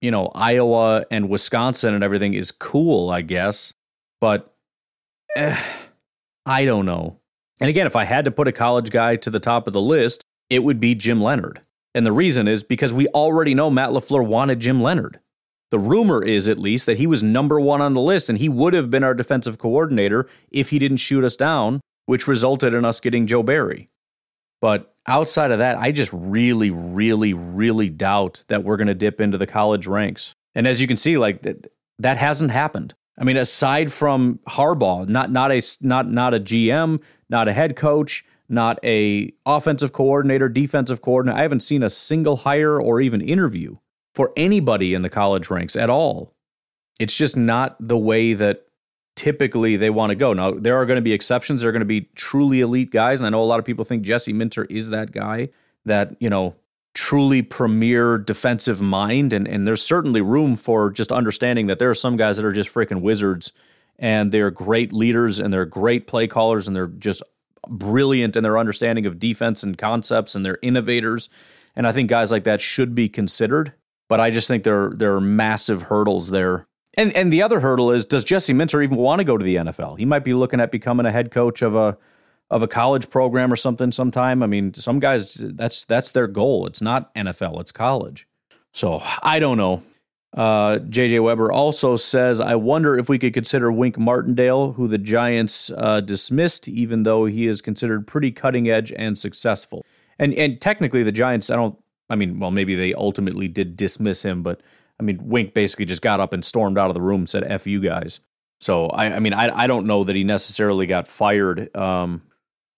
you 0.01 0.11
know, 0.11 0.31
Iowa 0.35 1.05
and 1.11 1.29
Wisconsin 1.29 1.94
and 1.94 2.05
everything 2.05 2.35
is 2.35 2.51
cool, 2.51 3.11
I 3.11 3.22
guess. 3.22 3.72
But 4.20 4.55
eh, 5.37 5.59
I 6.44 6.64
don't 6.64 6.85
know. 6.85 7.18
And 7.61 7.70
again, 7.70 7.87
if 7.87 7.96
I 7.96 8.05
had 8.05 8.27
to 8.27 8.31
put 8.31 8.48
a 8.48 8.53
college 8.53 8.90
guy 8.90 9.16
to 9.16 9.31
the 9.31 9.40
top 9.40 9.66
of 9.66 9.72
the 9.72 9.81
list, 9.81 10.22
it 10.51 10.62
would 10.62 10.81
be 10.81 10.94
Jim 10.94 11.20
Leonhard. 11.20 11.61
And 11.94 12.05
the 12.05 12.12
reason 12.12 12.46
is 12.48 12.62
because 12.62 12.92
we 12.92 13.09
already 13.09 13.55
know 13.55 13.70
Matt 13.70 13.90
LaFleur 13.90 14.24
wanted 14.24 14.61
Jim 14.61 14.83
Leonhard. 14.83 15.20
The 15.70 15.79
rumor 15.79 16.22
is, 16.22 16.48
at 16.48 16.59
least, 16.59 16.87
that 16.87 16.98
he 16.98 17.07
was 17.07 17.22
number 17.22 17.61
one 17.61 17.81
on 17.81 17.94
the 17.94 18.01
list 18.01 18.29
and 18.29 18.38
he 18.38 18.48
would 18.48 18.72
have 18.72 18.90
been 18.90 19.05
our 19.05 19.14
defensive 19.14 19.59
coordinator 19.59 20.29
if 20.51 20.70
he 20.70 20.79
didn't 20.79 20.98
shoot 20.98 21.24
us 21.24 21.37
down 21.37 21.81
which 22.09 22.27
resulted 22.27 22.72
in 22.72 22.87
us 22.87 23.01
getting 23.01 23.27
Joe 23.27 23.42
Barry. 23.42 23.90
But 24.62 24.94
outside 25.07 25.51
of 25.51 25.59
that, 25.59 25.77
I 25.77 25.92
just 25.92 26.11
really, 26.11 26.70
really, 26.70 27.35
really 27.35 27.90
doubt 27.90 28.44
that 28.48 28.64
we're 28.64 28.79
going 28.79 28.88
to 28.88 28.94
dip 28.94 29.20
into 29.20 29.37
the 29.37 29.46
college 29.46 29.87
ranks. 29.87 30.33
And 30.55 30.66
as 30.66 30.81
you 30.81 30.87
can 30.87 30.96
see, 30.96 31.18
like 31.18 31.42
that, 31.42 31.66
that 31.98 32.16
hasn't 32.16 32.51
happened. 32.51 32.94
I 33.18 33.24
mean, 33.24 33.37
aside 33.37 33.92
from 33.92 34.40
Harbaugh, 34.48 35.07
not 35.07 35.31
not 35.31 35.53
a 35.53 35.61
not 35.83 36.11
not 36.11 36.33
a 36.33 36.40
GM, 36.40 37.03
not 37.29 37.46
a 37.46 37.53
head 37.53 37.77
coach, 37.77 38.24
not 38.48 38.78
a 38.82 39.32
offensive 39.44 39.92
coordinator, 39.92 40.48
defensive 40.48 41.02
coordinator. 41.02 41.38
I 41.38 41.42
haven't 41.42 41.61
seen 41.61 41.82
a 41.82 41.90
single 41.90 42.38
hire 42.38 42.80
or 42.80 43.00
even 43.00 43.20
interview 43.20 43.76
for 44.14 44.32
anybody 44.37 44.94
in 44.94 45.02
the 45.02 45.11
college 45.11 45.50
ranks 45.50 45.76
at 45.76 45.90
all. 45.90 46.34
It's 46.98 47.16
just 47.16 47.37
not 47.37 47.76
the 47.78 47.98
way 47.98 48.32
that 48.34 48.66
typically 49.14 49.76
they 49.76 49.90
want 49.90 50.11
to 50.11 50.16
go. 50.16 50.32
Now, 50.32 50.52
there 50.52 50.76
are 50.76 50.87
going 50.87 50.96
to 50.96 51.02
be 51.02 51.12
exceptions. 51.12 51.61
There 51.61 51.68
are 51.68 51.72
going 51.72 51.80
to 51.80 51.87
be 51.87 52.08
truly 52.14 52.61
elite 52.61 52.90
guys. 52.90 53.20
And 53.20 53.26
I 53.26 53.30
know 53.30 53.42
a 53.42 53.44
lot 53.44 53.58
of 53.58 53.64
people 53.64 53.84
think 53.84 54.02
Jesse 54.02 54.32
Minter 54.32 54.64
is 54.64 54.90
that 54.90 55.12
guy 55.12 55.50
that, 55.84 56.16
you 56.20 56.30
know, 56.30 56.54
truly 56.94 57.42
premier 57.42 58.18
defensive 58.18 58.80
mind. 58.80 59.32
And, 59.32 59.46
and 59.46 59.66
there's 59.66 59.82
certainly 59.82 60.20
room 60.20 60.56
for 60.56 60.90
just 60.90 61.12
understanding 61.12 61.66
that 61.66 61.78
there 61.78 61.90
are 61.90 61.94
some 61.94 62.16
guys 62.16 62.37
that 62.37 62.46
are 62.46 62.52
just 62.52 62.72
freaking 62.72 63.02
wizards 63.02 63.52
and 63.98 64.32
they're 64.32 64.50
great 64.50 64.92
leaders 64.92 65.38
and 65.38 65.52
they're 65.52 65.64
great 65.64 66.06
play 66.06 66.26
callers 66.26 66.66
and 66.66 66.76
they're 66.76 66.87
just 66.87 67.22
brilliant 67.66 68.37
in 68.37 68.42
their 68.42 68.59
understanding 68.59 69.07
of 69.07 69.18
defense 69.18 69.62
and 69.62 69.77
concepts 69.79 70.35
and 70.35 70.44
they're 70.44 70.59
innovators. 70.62 71.29
And 71.75 71.87
I 71.87 71.92
think 71.92 72.11
guys 72.11 72.31
like 72.31 72.44
that 72.44 72.61
should 72.61 72.94
be 72.94 73.09
considered. 73.09 73.73
But 74.09 74.21
I 74.21 74.31
just 74.31 74.49
think 74.49 74.64
there, 74.64 74.90
there 74.90 75.14
are 75.14 75.21
massive 75.21 75.83
hurdles 75.83 76.31
there 76.31 76.68
and 76.99 77.14
and 77.16 77.33
the 77.33 77.42
other 77.42 77.61
hurdle 77.61 77.90
is 77.90 78.05
does 78.05 78.25
Jesse 78.25 78.53
Minter 78.53 78.83
even 78.83 78.97
want 78.97 79.21
to 79.21 79.25
go 79.25 79.38
to 79.38 79.44
the 79.44 79.57
NFL? 79.57 79.99
He 79.99 80.05
might 80.05 80.25
be 80.25 80.35
looking 80.35 80.61
at 80.61 80.73
becoming 80.73 81.07
a 81.07 81.12
head 81.12 81.31
coach 81.31 81.62
of 81.62 81.75
a 81.75 81.97
of 82.51 82.62
a 82.62 82.68
college 82.68 83.11
program 83.11 83.53
or 83.53 83.57
something 83.57 83.92
sometime. 83.92 84.42
I 84.42 84.47
mean, 84.47 84.75
some 84.75 84.99
guys 84.99 85.35
that's 85.35 85.85
that's 85.85 86.11
their 86.11 86.27
goal. 86.27 86.66
It's 86.66 86.83
not 86.83 87.14
NFL, 87.14 87.61
it's 87.61 87.73
college. 87.73 88.27
So 88.73 89.01
I 89.23 89.38
don't 89.38 89.59
know. 89.59 89.83
Uh, 90.36 90.78
JJ 90.78 91.22
Weber 91.24 91.50
also 91.50 91.96
says, 91.96 92.40
I 92.40 92.54
wonder 92.54 92.96
if 92.98 93.08
we 93.08 93.18
could 93.18 93.32
consider 93.32 93.72
Wink 93.72 93.98
Martindale, 93.98 94.72
who 94.72 94.86
the 94.86 94.98
Giants 94.98 95.70
uh, 95.76 96.00
dismissed, 96.00 96.68
even 96.68 97.02
though 97.02 97.24
he 97.24 97.46
is 97.46 97.60
considered 97.60 98.06
pretty 98.06 98.30
cutting 98.30 98.68
edge 98.68 98.92
and 98.92 99.18
successful. 99.18 99.84
And 100.18 100.34
and 100.34 100.60
technically, 100.60 101.02
the 101.02 101.12
Giants, 101.12 101.48
I 101.50 101.56
don't. 101.56 101.78
I 102.10 102.16
mean, 102.16 102.38
well, 102.40 102.50
maybe 102.50 102.74
they 102.74 102.94
ultimately 102.94 103.48
did 103.48 103.76
dismiss 103.76 104.22
him, 104.24 104.42
but 104.42 104.60
I 105.00 105.02
mean, 105.02 105.18
Wink 105.28 105.54
basically 105.54 105.84
just 105.84 106.02
got 106.02 106.20
up 106.20 106.32
and 106.32 106.44
stormed 106.44 106.78
out 106.78 106.88
of 106.90 106.94
the 106.94 107.00
room 107.02 107.26
said, 107.26 107.44
F 107.44 107.66
you 107.66 107.80
guys. 107.80 108.20
So, 108.60 108.86
I, 108.88 109.14
I 109.16 109.18
mean, 109.20 109.32
I, 109.32 109.56
I 109.56 109.66
don't 109.68 109.86
know 109.86 110.02
that 110.04 110.16
he 110.16 110.24
necessarily 110.24 110.86
got 110.86 111.06
fired. 111.06 111.74
Um, 111.76 112.22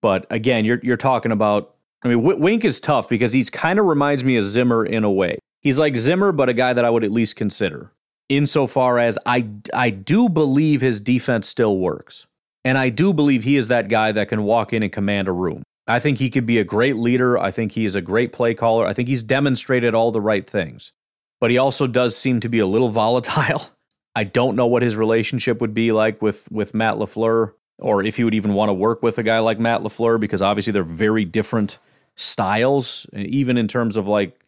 But 0.03 0.27
again, 0.31 0.65
you're 0.65 0.81
you're 0.83 0.97
talking 0.97 1.33
about. 1.33 1.75
I 2.03 2.09
mean, 2.09 2.19
w- 2.23 2.39
Wink 2.41 2.65
is 2.65 2.81
tough 2.81 3.09
because 3.09 3.33
he's 3.33 3.51
kind 3.51 3.79
of 3.79 3.85
reminds 3.87 4.25
me 4.25 4.37
of 4.37 4.45
Zimmer 4.45 4.85
in 4.87 5.05
a 5.05 5.11
way. 5.11 5.39
He's 5.61 5.79
like 5.79 5.97
Zimmer, 5.97 6.33
but 6.33 6.49
a 6.49 6.55
guy 6.55 6.73
that 6.73 6.85
I 6.85 6.91
would 6.91 7.05
at 7.05 7.13
least 7.13 7.37
consider. 7.37 7.93
Insofar 8.29 8.99
as 8.99 9.19
I 9.27 9.49
I 9.75 9.91
do 9.91 10.29
believe 10.29 10.81
his 10.81 11.01
defense 11.01 11.49
still 11.49 11.79
works, 11.79 12.27
and 12.65 12.79
I 12.79 12.89
do 12.89 13.13
believe 13.13 13.45
he 13.45 13.57
is 13.57 13.69
that 13.69 13.89
guy 13.89 14.13
that 14.13 14.29
can 14.29 14.45
walk 14.45 14.73
in 14.73 14.83
and 14.83 14.93
command 14.93 15.29
a 15.29 15.33
room. 15.33 15.63
I 15.87 15.99
think 15.99 16.19
he 16.19 16.31
could 16.31 16.47
be 16.47 16.59
a 16.59 16.65
great 16.65 16.97
leader. 16.97 17.37
I 17.37 17.51
think 17.51 17.73
he 17.73 17.85
is 17.85 17.97
a 17.97 18.01
great 18.01 18.33
play 18.33 18.55
caller. 18.55 18.87
I 18.87 18.93
think 18.93 19.09
he's 19.09 19.25
demonstrated 19.25 19.95
all 19.95 20.13
the 20.13 20.21
right 20.21 20.49
things. 20.49 20.93
But 21.41 21.51
he 21.51 21.59
also 21.59 21.87
does 21.87 22.17
seem 22.17 22.39
to 22.41 22.49
be 22.49 22.61
a 22.61 22.67
little 22.67 22.89
volatile. 23.03 23.71
I 24.15 24.25
don't 24.25 24.57
know 24.57 24.67
what 24.67 24.83
his 24.83 24.97
relationship 24.97 25.61
would 25.61 25.75
be 25.75 25.93
like 25.93 26.23
with 26.23 26.51
with 26.51 26.75
Matt 26.75 26.95
LaFleur 26.97 27.53
or 27.79 28.05
if 28.05 28.17
he 28.17 28.25
would 28.25 28.35
even 28.35 28.55
want 28.55 28.69
to 28.69 28.75
work 28.75 29.03
with 29.03 29.19
a 29.19 29.23
guy 29.23 29.39
like 29.39 29.59
Matt 29.59 29.81
LaFleur 29.81 30.21
because 30.21 30.43
obviously 30.43 30.73
they're 30.73 30.83
very 30.83 31.25
different 31.25 31.79
styles 32.17 33.07
even 33.15 33.57
in 33.57 33.67
terms 33.67 33.97
of 33.97 34.07
like 34.07 34.39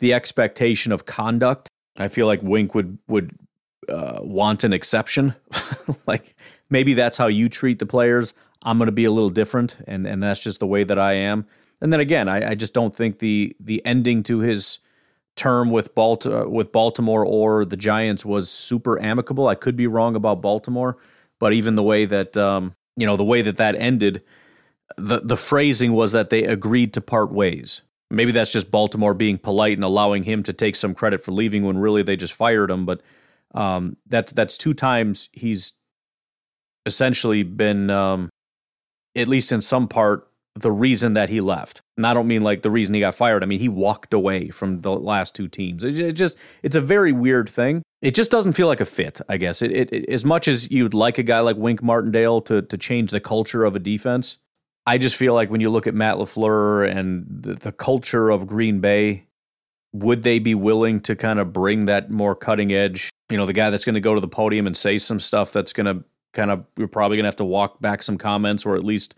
the 0.00 0.12
expectation 0.12 0.92
of 0.92 1.06
conduct. 1.06 1.68
I 1.96 2.08
feel 2.08 2.26
like 2.26 2.42
Wink 2.42 2.74
would 2.74 2.98
would 3.06 3.38
uh, 3.88 4.20
want 4.22 4.64
an 4.64 4.72
exception. 4.72 5.34
like 6.06 6.34
maybe 6.68 6.94
that's 6.94 7.16
how 7.16 7.28
you 7.28 7.48
treat 7.48 7.78
the 7.78 7.86
players. 7.86 8.34
I'm 8.62 8.76
going 8.76 8.86
to 8.86 8.92
be 8.92 9.04
a 9.04 9.10
little 9.10 9.30
different, 9.30 9.76
and 9.86 10.06
and 10.06 10.22
that's 10.22 10.42
just 10.42 10.60
the 10.60 10.66
way 10.66 10.84
that 10.84 10.98
I 10.98 11.14
am. 11.14 11.46
And 11.80 11.92
then 11.92 12.00
again, 12.00 12.28
I, 12.28 12.50
I 12.50 12.54
just 12.54 12.74
don't 12.74 12.94
think 12.94 13.18
the 13.18 13.56
the 13.60 13.84
ending 13.86 14.22
to 14.24 14.40
his 14.40 14.80
term 15.36 15.70
with 15.70 15.94
Balt- 15.94 16.26
uh, 16.26 16.46
with 16.48 16.72
Baltimore 16.72 17.24
or 17.24 17.64
the 17.64 17.76
Giants 17.76 18.24
was 18.24 18.50
super 18.50 19.00
amicable. 19.00 19.48
I 19.48 19.54
could 19.54 19.76
be 19.76 19.86
wrong 19.86 20.14
about 20.14 20.42
Baltimore, 20.42 20.98
but 21.38 21.52
even 21.52 21.74
the 21.74 21.82
way 21.82 22.04
that 22.04 22.36
um, 22.36 22.74
you 22.96 23.06
know 23.06 23.16
the 23.16 23.24
way 23.24 23.42
that 23.42 23.56
that 23.56 23.76
ended, 23.76 24.22
the 24.96 25.20
the 25.20 25.36
phrasing 25.36 25.92
was 25.92 26.12
that 26.12 26.30
they 26.30 26.44
agreed 26.44 26.92
to 26.94 27.00
part 27.00 27.32
ways. 27.32 27.82
Maybe 28.10 28.32
that's 28.32 28.52
just 28.52 28.70
Baltimore 28.70 29.14
being 29.14 29.38
polite 29.38 29.76
and 29.76 29.84
allowing 29.84 30.24
him 30.24 30.42
to 30.44 30.52
take 30.52 30.76
some 30.76 30.94
credit 30.94 31.22
for 31.22 31.32
leaving 31.32 31.64
when 31.64 31.78
really 31.78 32.02
they 32.02 32.16
just 32.16 32.32
fired 32.32 32.70
him. 32.70 32.84
But 32.84 33.02
um, 33.54 33.96
that's 34.06 34.32
that's 34.32 34.58
two 34.58 34.74
times 34.74 35.28
he's 35.32 35.74
essentially 36.86 37.42
been 37.42 37.90
um, 37.90 38.30
at 39.14 39.28
least 39.28 39.52
in 39.52 39.60
some 39.60 39.88
part, 39.88 40.26
the 40.56 40.70
reason 40.70 41.12
that 41.14 41.28
he 41.28 41.40
left. 41.40 41.80
And 41.96 42.06
I 42.06 42.14
don't 42.14 42.26
mean 42.26 42.42
like 42.42 42.62
the 42.62 42.70
reason 42.70 42.94
he 42.94 43.00
got 43.00 43.14
fired. 43.14 43.42
I 43.42 43.46
mean, 43.46 43.60
he 43.60 43.68
walked 43.68 44.12
away 44.12 44.48
from 44.50 44.80
the 44.80 44.92
last 44.92 45.34
two 45.34 45.48
teams. 45.48 45.84
It's 45.84 46.18
just, 46.18 46.36
it's 46.62 46.76
a 46.76 46.80
very 46.80 47.12
weird 47.12 47.48
thing. 47.48 47.82
It 48.02 48.14
just 48.14 48.30
doesn't 48.30 48.54
feel 48.54 48.66
like 48.66 48.80
a 48.80 48.86
fit, 48.86 49.20
I 49.28 49.36
guess. 49.36 49.62
It, 49.62 49.70
it, 49.72 49.92
it, 49.92 50.08
as 50.08 50.24
much 50.24 50.48
as 50.48 50.70
you'd 50.70 50.94
like 50.94 51.18
a 51.18 51.22
guy 51.22 51.40
like 51.40 51.56
Wink 51.56 51.82
Martindale 51.82 52.40
to, 52.42 52.62
to 52.62 52.78
change 52.78 53.10
the 53.10 53.20
culture 53.20 53.64
of 53.64 53.76
a 53.76 53.78
defense, 53.78 54.38
I 54.90 54.98
just 54.98 55.14
feel 55.14 55.34
like 55.34 55.50
when 55.50 55.60
you 55.60 55.70
look 55.70 55.86
at 55.86 55.94
Matt 55.94 56.16
LaFleur 56.16 56.90
and 56.90 57.24
the, 57.28 57.54
the 57.54 57.70
culture 57.70 58.28
of 58.28 58.48
Green 58.48 58.80
Bay, 58.80 59.26
would 59.92 60.24
they 60.24 60.40
be 60.40 60.54
willing 60.54 60.98
to 61.02 61.14
kind 61.14 61.38
of 61.38 61.52
bring 61.52 61.84
that 61.84 62.10
more 62.10 62.34
cutting 62.34 62.72
edge, 62.72 63.08
you 63.28 63.36
know, 63.36 63.46
the 63.46 63.52
guy 63.52 63.70
that's 63.70 63.84
going 63.84 63.94
to 63.94 64.00
go 64.00 64.14
to 64.16 64.20
the 64.20 64.26
podium 64.26 64.66
and 64.66 64.76
say 64.76 64.98
some 64.98 65.20
stuff 65.20 65.52
that's 65.52 65.72
going 65.72 65.86
to 65.86 66.04
kind 66.32 66.50
of 66.50 66.64
we're 66.76 66.86
probably 66.86 67.16
gonna 67.16 67.28
have 67.28 67.36
to 67.36 67.44
walk 67.44 67.80
back 67.80 68.02
some 68.02 68.18
comments 68.18 68.64
or 68.64 68.76
at 68.76 68.84
least 68.84 69.14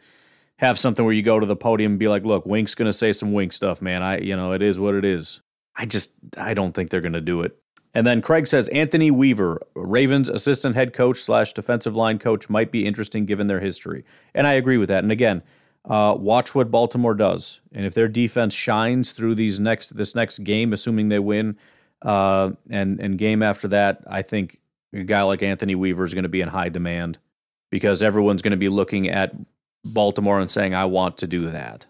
have 0.59 0.79
something 0.79 1.05
where 1.05 1.15
you 1.15 1.23
go 1.23 1.41
to 1.41 1.47
the 1.47 1.57
podium 1.57 1.93
and 1.93 1.99
be 1.99 2.09
like, 2.09 2.25
look, 2.25 2.47
Wink's 2.47 2.75
gonna 2.75 2.93
say 2.93 3.13
some 3.13 3.33
Wink 3.33 3.53
stuff, 3.53 3.83
man. 3.83 4.03
I 4.03 4.19
you 4.19 4.37
know, 4.37 4.53
it 4.53 4.63
is 4.63 4.79
what 4.79 4.95
it 4.95 5.05
is. 5.05 5.41
I 5.77 5.87
just 5.87 6.13
I 6.37 6.55
don't 6.55 6.73
think 6.73 6.91
they're 6.91 7.01
gonna 7.01 7.21
do 7.21 7.43
it. 7.43 7.59
And 7.95 8.07
then 8.07 8.23
Craig 8.23 8.47
says 8.47 8.69
Anthony 8.69 9.11
Weaver, 9.11 9.61
Ravens 9.75 10.29
assistant 10.31 10.75
head 10.75 10.95
coach 10.95 11.19
slash 11.19 11.53
defensive 11.53 11.95
line 11.95 12.19
coach, 12.19 12.49
might 12.49 12.73
be 12.73 12.87
interesting 12.87 13.27
given 13.27 13.49
their 13.49 13.61
history. 13.61 14.05
And 14.35 14.47
I 14.47 14.55
agree 14.55 14.79
with 14.79 14.89
that. 14.89 15.03
And 15.03 15.13
again, 15.13 15.43
uh, 15.85 16.15
watch 16.19 16.55
what 16.55 16.71
Baltimore 16.71 17.15
does, 17.15 17.61
and 17.73 17.85
if 17.85 17.95
their 17.95 18.09
defense 18.09 18.55
shines 18.55 19.13
through 19.13 19.35
these 19.35 19.59
next 19.59 19.97
this 19.97 20.15
next 20.15 20.39
game, 20.41 20.73
assuming 20.73 21.09
they 21.09 21.19
win, 21.19 21.57
uh, 22.03 22.51
and 22.71 23.01
and 23.01 23.19
game 23.19 23.43
after 23.43 23.69
that, 23.69 24.03
I 24.07 24.23
think 24.23 24.61
a 24.93 25.03
guy 25.03 25.23
like 25.23 25.43
Anthony 25.43 25.75
Weaver 25.75 26.05
is 26.05 26.15
going 26.15 26.25
to 26.25 26.29
be 26.29 26.41
in 26.41 26.49
high 26.49 26.69
demand 26.69 27.19
because 27.71 28.03
everyone's 28.03 28.43
going 28.43 28.53
to 28.53 28.57
be 28.57 28.69
looking 28.69 29.09
at 29.09 29.35
Baltimore 29.85 30.39
and 30.39 30.51
saying, 30.51 30.75
I 30.75 30.85
want 30.85 31.19
to 31.19 31.27
do 31.27 31.51
that. 31.51 31.87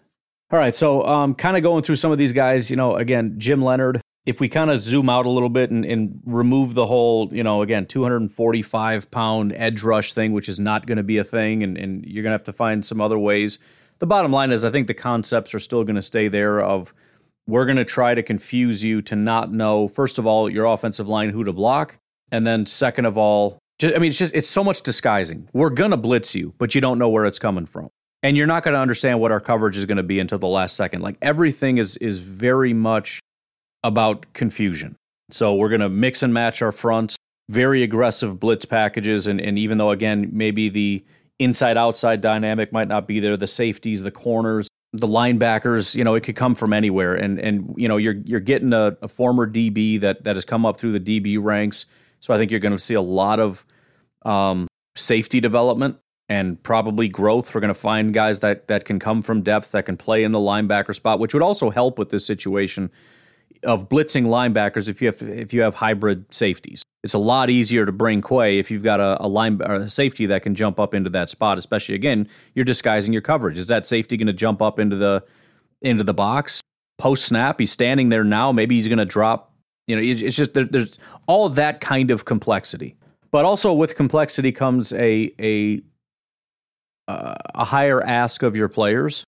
All 0.51 0.59
right. 0.59 0.73
So, 0.73 1.05
um, 1.05 1.35
kind 1.35 1.57
of 1.57 1.63
going 1.63 1.83
through 1.83 1.97
some 1.97 2.11
of 2.11 2.17
these 2.17 2.33
guys, 2.33 2.69
you 2.69 2.77
know, 2.77 2.95
again, 2.95 3.35
Jim 3.37 3.63
Leonhard. 3.63 4.01
if 4.25 4.39
we 4.39 4.47
kind 4.47 4.69
of 4.69 4.79
zoom 4.79 5.09
out 5.09 5.25
a 5.25 5.29
little 5.29 5.49
bit 5.49 5.69
and, 5.69 5.83
and, 5.83 6.21
remove 6.25 6.75
the 6.75 6.85
whole, 6.85 7.29
you 7.33 7.43
know, 7.43 7.61
again, 7.61 7.85
245 7.85 9.11
pound 9.11 9.51
edge 9.53 9.83
rush 9.83 10.13
thing, 10.13 10.31
which 10.31 10.47
is 10.47 10.59
not 10.59 10.85
going 10.85 10.97
to 10.97 11.03
be 11.03 11.17
a 11.17 11.23
thing, 11.23 11.61
and, 11.61 11.77
and 11.77 12.05
you're 12.05 12.23
going 12.23 12.31
to 12.31 12.37
have 12.37 12.43
to 12.43 12.53
find 12.53 12.85
some 12.85 13.01
other 13.01 13.19
ways. 13.19 13.59
The 13.99 14.07
bottom 14.07 14.31
line 14.31 14.51
is, 14.51 14.65
I 14.65 14.71
think 14.71 14.87
the 14.87 14.93
concepts 14.93 15.53
are 15.53 15.59
still 15.59 15.83
going 15.83 15.95
to 15.95 16.01
stay 16.01 16.27
there 16.27 16.59
of 16.61 16.93
we're 17.47 17.65
going 17.65 17.77
to 17.77 17.85
try 17.85 18.13
to 18.13 18.23
confuse 18.23 18.83
you 18.83 19.01
to 19.03 19.15
not 19.15 19.51
know, 19.51 19.87
first 19.87 20.17
of 20.17 20.25
all, 20.25 20.49
your 20.49 20.65
offensive 20.65 21.07
line 21.07 21.29
who 21.29 21.43
to 21.43 21.53
block. 21.53 21.97
And 22.31 22.47
then 22.47 22.65
second 22.65 23.05
of 23.05 23.17
all, 23.17 23.59
just, 23.79 23.95
I 23.95 23.99
mean, 23.99 24.09
it's 24.09 24.17
just 24.17 24.33
it's 24.33 24.47
so 24.47 24.63
much 24.63 24.81
disguising. 24.81 25.47
We're 25.53 25.69
gonna 25.69 25.97
blitz 25.97 26.35
you, 26.35 26.53
but 26.57 26.75
you 26.75 26.81
don't 26.81 26.99
know 26.99 27.09
where 27.09 27.25
it's 27.25 27.39
coming 27.39 27.65
from, 27.65 27.89
and 28.21 28.37
you're 28.37 28.47
not 28.47 28.63
gonna 28.63 28.77
understand 28.77 29.19
what 29.19 29.31
our 29.31 29.39
coverage 29.39 29.77
is 29.77 29.85
gonna 29.85 30.03
be 30.03 30.19
until 30.19 30.39
the 30.39 30.47
last 30.47 30.75
second. 30.75 31.01
Like 31.01 31.17
everything 31.21 31.77
is 31.77 31.97
is 31.97 32.19
very 32.19 32.73
much 32.73 33.19
about 33.83 34.31
confusion. 34.33 34.95
So 35.31 35.55
we're 35.55 35.69
gonna 35.69 35.89
mix 35.89 36.23
and 36.23 36.33
match 36.33 36.61
our 36.61 36.71
fronts, 36.71 37.17
very 37.49 37.83
aggressive 37.83 38.39
blitz 38.39 38.65
packages, 38.65 39.27
and 39.27 39.41
and 39.41 39.57
even 39.57 39.77
though 39.77 39.91
again 39.91 40.29
maybe 40.31 40.69
the 40.69 41.03
inside 41.39 41.77
outside 41.77 42.21
dynamic 42.21 42.71
might 42.71 42.87
not 42.87 43.07
be 43.07 43.19
there, 43.19 43.37
the 43.37 43.47
safeties, 43.47 44.03
the 44.03 44.11
corners, 44.11 44.67
the 44.93 45.07
linebackers, 45.07 45.95
you 45.95 46.03
know, 46.03 46.15
it 46.15 46.21
could 46.21 46.35
come 46.35 46.55
from 46.55 46.73
anywhere. 46.73 47.15
And 47.15 47.39
and 47.39 47.73
you 47.77 47.87
know, 47.87 47.97
you're 47.97 48.17
you're 48.25 48.39
getting 48.39 48.73
a, 48.73 48.97
a 49.01 49.07
former 49.07 49.47
DB 49.47 49.99
that 50.01 50.23
that 50.23 50.35
has 50.35 50.45
come 50.45 50.65
up 50.65 50.77
through 50.77 50.97
the 50.97 50.99
DB 50.99 51.41
ranks 51.41 51.85
so 52.23 52.33
I 52.33 52.37
think 52.37 52.51
you're 52.51 52.61
going 52.61 52.71
to 52.71 52.79
see 52.79 52.93
a 52.93 53.01
lot 53.01 53.41
of 53.41 53.65
um, 54.23 54.65
safety 54.95 55.41
development 55.41 55.97
and 56.29 56.63
probably 56.63 57.09
growth. 57.09 57.53
We're 57.53 57.59
going 57.59 57.67
to 57.67 57.73
find 57.73 58.13
guys 58.13 58.39
that 58.39 58.69
that 58.69 58.85
can 58.85 58.97
come 58.97 59.21
from 59.21 59.41
depth 59.41 59.71
that 59.71 59.85
can 59.85 59.97
play 59.97 60.23
in 60.23 60.31
the 60.31 60.39
linebacker 60.39 60.95
spot, 60.95 61.19
which 61.19 61.33
would 61.33 61.43
also 61.43 61.69
help 61.69 61.99
with 61.99 62.11
this 62.11 62.25
situation 62.25 62.91
of 63.63 63.89
blitzing 63.89 64.25
linebackers 64.25 64.87
if 64.87 65.01
you 65.01 65.07
have 65.07 65.21
if 65.21 65.53
you 65.53 65.61
have 65.61 65.75
hybrid 65.75 66.31
safeties. 66.33 66.83
It's 67.03 67.13
a 67.13 67.19
lot 67.19 67.49
easier 67.49 67.85
to 67.85 67.91
bring 67.91 68.21
Quay 68.21 68.59
if 68.59 68.71
you've 68.71 68.83
got 68.83 68.99
a, 68.99 69.17
a 69.19 69.27
line 69.27 69.61
a 69.61 69.89
safety 69.89 70.25
that 70.27 70.41
can 70.43 70.55
jump 70.55 70.79
up 70.79 70.93
into 70.93 71.09
that 71.11 71.29
spot. 71.29 71.57
Especially 71.57 71.95
again, 71.95 72.29
you're 72.55 72.65
disguising 72.65 73.13
your 73.13 73.21
coverage. 73.21 73.57
Is 73.57 73.67
that 73.67 73.85
safety 73.85 74.17
going 74.17 74.27
to 74.27 74.33
jump 74.33 74.61
up 74.61 74.79
into 74.79 74.95
the 74.95 75.23
into 75.81 76.03
the 76.03 76.13
box 76.13 76.61
post 76.97 77.25
snap? 77.25 77.59
He's 77.59 77.71
standing 77.71 78.09
there 78.09 78.23
now. 78.23 78.51
Maybe 78.51 78.75
he's 78.75 78.87
going 78.87 78.99
to 78.99 79.05
drop 79.05 79.53
you 79.87 79.95
know, 79.95 80.01
it's 80.01 80.35
just 80.35 80.53
there, 80.53 80.63
there's 80.63 80.97
all 81.27 81.49
that 81.49 81.81
kind 81.81 82.11
of 82.11 82.25
complexity, 82.25 82.95
but 83.31 83.43
also 83.43 83.73
with 83.73 83.95
complexity 83.95 84.51
comes 84.51 84.93
a 84.93 85.31
a 85.39 85.81
uh, 87.07 87.35
a 87.53 87.65
higher 87.65 88.01
ask 88.01 88.43
of 88.43 88.55
your 88.55 88.69
players, 88.69 89.25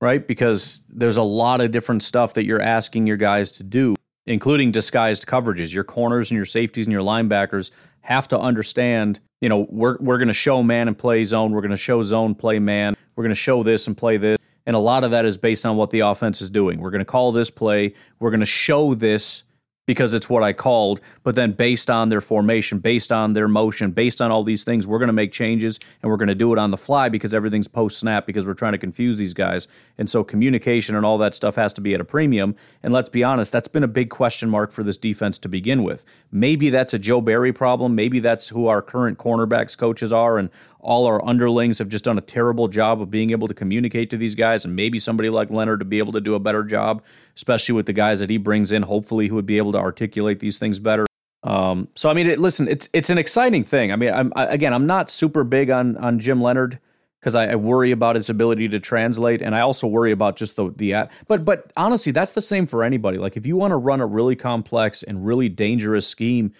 right? 0.00 0.26
Because 0.26 0.80
there's 0.88 1.16
a 1.16 1.22
lot 1.22 1.60
of 1.60 1.70
different 1.70 2.02
stuff 2.02 2.34
that 2.34 2.44
you're 2.44 2.60
asking 2.60 3.06
your 3.06 3.16
guys 3.16 3.50
to 3.52 3.62
do, 3.62 3.94
including 4.26 4.70
disguised 4.70 5.26
coverages. 5.26 5.72
Your 5.72 5.84
corners 5.84 6.30
and 6.30 6.36
your 6.36 6.46
safeties 6.46 6.86
and 6.86 6.92
your 6.92 7.02
linebackers 7.02 7.70
have 8.02 8.28
to 8.28 8.38
understand. 8.38 9.20
You 9.40 9.48
know, 9.48 9.66
we're 9.70 9.96
we're 9.98 10.18
going 10.18 10.28
to 10.28 10.34
show 10.34 10.62
man 10.62 10.88
and 10.88 10.98
play 10.98 11.24
zone. 11.24 11.52
We're 11.52 11.60
going 11.60 11.70
to 11.70 11.76
show 11.76 12.02
zone 12.02 12.34
play 12.34 12.58
man. 12.58 12.96
We're 13.16 13.24
going 13.24 13.30
to 13.30 13.40
show 13.40 13.62
this 13.62 13.86
and 13.86 13.96
play 13.96 14.16
this. 14.16 14.38
And 14.66 14.76
a 14.76 14.78
lot 14.78 15.04
of 15.04 15.10
that 15.10 15.24
is 15.24 15.36
based 15.36 15.66
on 15.66 15.76
what 15.76 15.90
the 15.90 16.00
offense 16.00 16.40
is 16.40 16.50
doing. 16.50 16.80
We're 16.80 16.90
going 16.90 17.00
to 17.00 17.04
call 17.06 17.32
this 17.32 17.50
play. 17.50 17.94
We're 18.18 18.30
going 18.30 18.40
to 18.40 18.46
show 18.46 18.94
this 18.94 19.42
because 19.90 20.14
it's 20.14 20.30
what 20.30 20.44
I 20.44 20.52
called. 20.52 21.00
But 21.24 21.34
then, 21.34 21.50
based 21.50 21.90
on 21.90 22.10
their 22.10 22.20
formation, 22.20 22.78
based 22.78 23.10
on 23.10 23.32
their 23.32 23.48
motion, 23.48 23.90
based 23.90 24.20
on 24.20 24.30
all 24.30 24.44
these 24.44 24.62
things, 24.62 24.86
we're 24.86 25.00
going 25.00 25.08
to 25.08 25.12
make 25.12 25.32
changes 25.32 25.80
and 26.00 26.08
we're 26.08 26.16
going 26.16 26.28
to 26.28 26.34
do 26.36 26.52
it 26.52 26.60
on 26.60 26.70
the 26.70 26.76
fly 26.76 27.08
because 27.08 27.34
everything's 27.34 27.66
post 27.66 27.98
snap 27.98 28.24
because 28.24 28.46
we're 28.46 28.54
trying 28.54 28.70
to 28.70 28.78
confuse 28.78 29.18
these 29.18 29.34
guys. 29.34 29.66
And 29.98 30.08
so, 30.08 30.22
communication 30.22 30.94
and 30.94 31.04
all 31.04 31.18
that 31.18 31.34
stuff 31.34 31.56
has 31.56 31.72
to 31.72 31.80
be 31.80 31.92
at 31.92 32.00
a 32.00 32.04
premium. 32.04 32.54
And 32.84 32.92
let's 32.92 33.08
be 33.08 33.24
honest, 33.24 33.50
that's 33.50 33.66
been 33.66 33.82
a 33.82 33.88
big 33.88 34.10
question 34.10 34.48
mark 34.48 34.70
for 34.70 34.84
this 34.84 34.96
defense 34.96 35.38
to 35.38 35.48
begin 35.48 35.82
with. 35.82 36.04
Maybe 36.30 36.70
that's 36.70 36.94
a 36.94 36.98
Joe 37.00 37.20
Barry 37.20 37.52
problem. 37.52 37.96
Maybe 37.96 38.20
that's 38.20 38.50
who 38.50 38.68
our 38.68 38.82
current 38.82 39.18
cornerbacks 39.18 39.76
coaches 39.76 40.12
are. 40.12 40.38
And 40.38 40.50
all 40.82 41.06
our 41.06 41.24
underlings 41.24 41.78
have 41.78 41.88
just 41.88 42.04
done 42.04 42.18
a 42.18 42.22
terrible 42.22 42.68
job 42.68 43.00
of 43.00 43.10
being 43.10 43.30
able 43.30 43.48
to 43.48 43.54
communicate 43.54 44.10
to 44.10 44.16
these 44.16 44.34
guys, 44.34 44.64
and 44.64 44.74
maybe 44.74 44.98
somebody 44.98 45.30
like 45.30 45.50
Leonhard 45.50 45.80
to 45.80 45.84
be 45.84 45.98
able 45.98 46.12
to 46.12 46.20
do 46.20 46.34
a 46.34 46.40
better 46.40 46.62
job, 46.62 47.02
especially 47.36 47.74
with 47.74 47.86
the 47.86 47.92
guys 47.92 48.20
that 48.20 48.30
he 48.30 48.38
brings 48.38 48.72
in. 48.72 48.82
Hopefully, 48.82 49.28
who 49.28 49.34
would 49.34 49.46
be 49.46 49.58
able 49.58 49.72
to 49.72 49.78
articulate 49.78 50.40
these 50.40 50.58
things 50.58 50.78
better. 50.78 51.06
Um, 51.42 51.88
so, 51.94 52.10
I 52.10 52.14
mean, 52.14 52.26
it, 52.26 52.38
listen, 52.38 52.68
it's 52.68 52.88
it's 52.92 53.10
an 53.10 53.18
exciting 53.18 53.64
thing. 53.64 53.92
I 53.92 53.96
mean, 53.96 54.12
I'm 54.12 54.32
I, 54.36 54.46
again, 54.46 54.72
I'm 54.72 54.86
not 54.86 55.10
super 55.10 55.44
big 55.44 55.70
on 55.70 55.96
on 55.96 56.18
Jim 56.18 56.42
Leonhard 56.42 56.78
because 57.20 57.34
I, 57.34 57.48
I, 57.48 57.54
worry 57.56 57.90
about 57.90 58.16
his 58.16 58.30
ability 58.30 58.68
to 58.68 58.80
translate, 58.80 59.42
and 59.42 59.54
I 59.54 59.60
also 59.60 59.86
worry 59.86 60.12
about 60.12 60.36
just 60.36 60.56
the 60.56 60.72
the. 60.76 61.08
But 61.28 61.44
but 61.44 61.72
honestly, 61.76 62.12
that's 62.12 62.32
the 62.32 62.42
same 62.42 62.66
for 62.66 62.84
anybody. 62.84 63.18
Like 63.18 63.36
if 63.36 63.46
you 63.46 63.56
want 63.56 63.72
to 63.72 63.76
run 63.76 64.00
a 64.00 64.06
really 64.06 64.36
complex 64.36 65.02
and 65.02 65.24
really 65.24 65.48
dangerous 65.48 66.06
scheme 66.06 66.52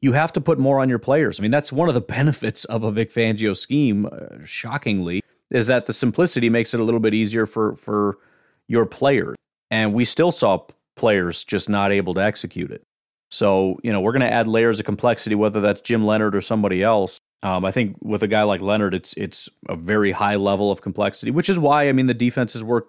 you 0.00 0.12
have 0.12 0.32
to 0.32 0.40
put 0.40 0.58
more 0.58 0.80
on 0.80 0.88
your 0.88 0.98
players. 0.98 1.38
I 1.38 1.42
mean, 1.42 1.50
that's 1.50 1.72
one 1.72 1.88
of 1.88 1.94
the 1.94 2.00
benefits 2.18 2.64
of 2.66 2.84
a 2.84 2.90
Vic 2.90 3.12
Fangio 3.12 3.56
scheme, 3.56 4.06
uh, 4.06 4.44
shockingly, 4.44 5.22
is 5.50 5.66
that 5.66 5.86
the 5.86 5.92
simplicity 5.92 6.48
makes 6.50 6.74
it 6.74 6.80
a 6.80 6.84
little 6.84 7.00
bit 7.00 7.14
easier 7.14 7.46
for 7.46 7.76
for 7.76 8.18
your 8.68 8.86
players. 8.86 9.36
And 9.70 9.92
we 9.92 10.04
still 10.04 10.30
saw 10.30 10.66
players 10.96 11.44
just 11.44 11.68
not 11.68 11.92
able 11.92 12.14
to 12.14 12.22
execute 12.22 12.70
it. 12.70 12.82
So, 13.30 13.78
you 13.82 13.92
know, 13.92 14.00
we're 14.00 14.12
going 14.12 14.22
to 14.22 14.32
add 14.32 14.46
layers 14.46 14.80
of 14.80 14.86
complexity, 14.86 15.34
whether 15.34 15.60
that's 15.60 15.82
Jim 15.82 16.06
Leonhard 16.06 16.34
or 16.34 16.40
somebody 16.40 16.82
else. 16.82 17.18
Um, 17.42 17.64
I 17.64 17.70
think 17.70 17.96
with 18.02 18.22
a 18.22 18.28
guy 18.28 18.42
like 18.42 18.60
Leonhard, 18.60 18.94
it's 18.94 19.14
it's 19.14 19.48
a 19.68 19.76
very 19.76 20.12
high 20.12 20.36
level 20.36 20.72
of 20.72 20.82
complexity, 20.82 21.30
which 21.30 21.48
is 21.48 21.58
why 21.58 21.88
I 21.88 21.92
mean 21.92 22.06
the 22.06 22.14
defenses 22.14 22.64
work 22.64 22.88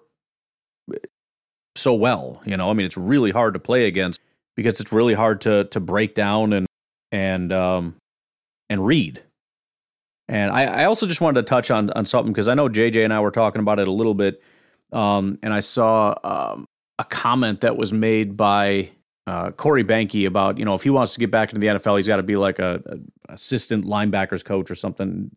so 1.76 1.94
well. 1.94 2.42
You 2.44 2.56
know, 2.56 2.70
I 2.70 2.72
mean 2.72 2.86
it's 2.86 2.96
really 2.96 3.30
hard 3.30 3.54
to 3.54 3.60
play 3.60 3.86
against 3.86 4.20
because 4.56 4.80
it's 4.80 4.92
really 4.92 5.14
hard 5.14 5.40
to 5.42 5.64
to 5.64 5.80
break 5.80 6.14
down 6.14 6.52
and 6.52 6.66
and 7.12 7.52
um, 7.52 7.96
and 8.68 8.84
read. 8.84 9.22
And 10.28 10.52
I, 10.52 10.64
I 10.64 10.84
also 10.84 11.06
just 11.06 11.20
wanted 11.20 11.40
to 11.40 11.48
touch 11.48 11.70
on 11.70 11.90
on 11.90 12.06
something 12.06 12.32
because 12.32 12.48
I 12.48 12.54
know 12.54 12.68
JJ 12.68 13.04
and 13.04 13.12
I 13.12 13.20
were 13.20 13.32
talking 13.32 13.60
about 13.60 13.78
it 13.78 13.88
a 13.88 13.92
little 13.92 14.14
bit, 14.14 14.42
um, 14.92 15.38
and 15.42 15.52
I 15.52 15.60
saw 15.60 16.14
um, 16.22 16.66
a 16.98 17.04
comment 17.04 17.62
that 17.62 17.76
was 17.76 17.92
made 17.92 18.36
by 18.36 18.90
uh, 19.26 19.50
Corey 19.50 19.84
Behnke 19.84 20.26
about 20.26 20.58
you 20.58 20.64
know 20.64 20.74
if 20.74 20.82
he 20.82 20.90
wants 20.90 21.14
to 21.14 21.20
get 21.20 21.30
back 21.30 21.50
into 21.50 21.60
the 21.60 21.66
NFL, 21.66 21.96
he's 21.96 22.06
got 22.06 22.16
to 22.16 22.22
be 22.22 22.36
like 22.36 22.58
a, 22.58 22.82
a, 22.86 23.32
assistant 23.32 23.84
linebackers 23.84 24.44
coach 24.44 24.70
or 24.70 24.74
something. 24.74 25.30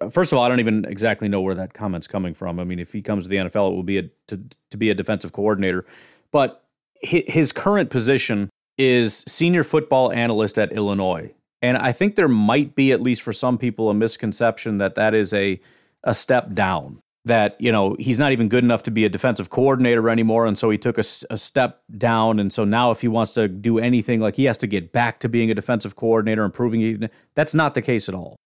Uh, 0.00 0.10
first 0.10 0.32
of 0.32 0.38
all, 0.38 0.44
I 0.44 0.48
don't 0.48 0.60
even 0.60 0.84
exactly 0.84 1.28
know 1.28 1.40
where 1.40 1.54
that 1.54 1.72
comment's 1.72 2.06
coming 2.06 2.34
from. 2.34 2.60
I 2.60 2.64
mean, 2.64 2.78
if 2.78 2.92
he 2.92 3.00
comes 3.00 3.24
to 3.24 3.30
the 3.30 3.36
NFL, 3.36 3.72
it 3.72 3.74
will 3.74 3.82
be 3.82 3.98
a, 3.98 4.02
to 4.28 4.40
to 4.70 4.76
be 4.76 4.90
a 4.90 4.94
defensive 4.94 5.32
coordinator, 5.32 5.86
but 6.30 6.62
his 7.00 7.52
current 7.52 7.90
position 7.90 8.50
is 8.78 9.24
senior 9.26 9.64
football 9.64 10.12
analyst 10.12 10.58
at 10.58 10.72
Illinois, 10.72 11.32
and 11.62 11.76
I 11.76 11.92
think 11.92 12.14
there 12.16 12.28
might 12.28 12.74
be 12.74 12.92
at 12.92 13.00
least 13.00 13.22
for 13.22 13.32
some 13.32 13.58
people 13.58 13.90
a 13.90 13.94
misconception 13.94 14.78
that 14.78 14.94
that 14.96 15.14
is 15.14 15.32
a 15.32 15.60
a 16.04 16.14
step 16.14 16.54
down 16.54 17.00
that 17.26 17.56
you 17.60 17.70
know 17.70 17.96
he's 17.98 18.18
not 18.18 18.32
even 18.32 18.48
good 18.48 18.64
enough 18.64 18.84
to 18.84 18.90
be 18.90 19.04
a 19.04 19.08
defensive 19.08 19.50
coordinator 19.50 20.08
anymore 20.08 20.46
and 20.46 20.56
so 20.56 20.70
he 20.70 20.78
took 20.78 20.96
a, 20.96 21.04
a, 21.28 21.36
step 21.36 21.82
down 21.98 22.38
and 22.38 22.52
so 22.52 22.64
now 22.64 22.92
if 22.92 23.00
he 23.00 23.08
wants 23.08 23.34
to 23.34 23.48
do 23.48 23.78
anything 23.78 24.20
like 24.20 24.36
he 24.36 24.44
has 24.44 24.56
to 24.56 24.66
get 24.66 24.92
back 24.92 25.18
to 25.18 25.28
being 25.28 25.50
a 25.50 25.54
defensive 25.54 25.96
coordinator 25.96 26.44
and 26.44 26.54
proving 26.54 26.80
he, 26.80 27.08
that's 27.34 27.54
not 27.54 27.74
the 27.74 27.82
case 27.82 28.08
at 28.08 28.14
all. 28.14 28.36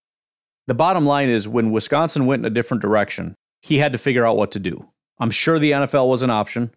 The 0.67 0.73
bottom 0.73 1.05
line 1.05 1.29
is 1.29 1.47
when 1.47 1.71
wisconsin 1.71 2.25
went 2.25 2.41
in 2.41 2.45
a 2.45 2.53
different 2.53 2.81
direction 2.81 3.35
he 3.61 3.77
had 3.77 3.93
to 3.93 3.99
figure 3.99 4.25
out 4.25 4.37
what 4.37 4.51
to 4.51 4.59
do. 4.59 4.89
I'm 5.19 5.31
sure 5.31 5.59
the 5.59 5.71
nfl 5.71 6.09
was 6.09 6.23
an 6.23 6.31
option. 6.31 6.71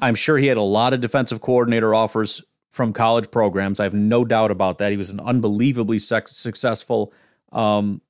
I'm 0.00 0.14
sure 0.14 0.38
he 0.38 0.46
had 0.46 0.56
a 0.56 0.62
lot 0.62 0.94
of 0.94 1.00
defensive 1.00 1.40
coordinator 1.40 1.94
offers 1.94 2.42
from 2.72 2.92
college 2.92 3.30
programs 3.30 3.78
i 3.78 3.84
have 3.84 3.94
no 3.94 4.24
doubt 4.24 4.50
about 4.50 4.78
that 4.78 4.90
he 4.90 4.96
was 4.96 5.10
an 5.10 5.20
unbelievably 5.20 6.00
successful 6.00 7.12
um, 7.52 8.00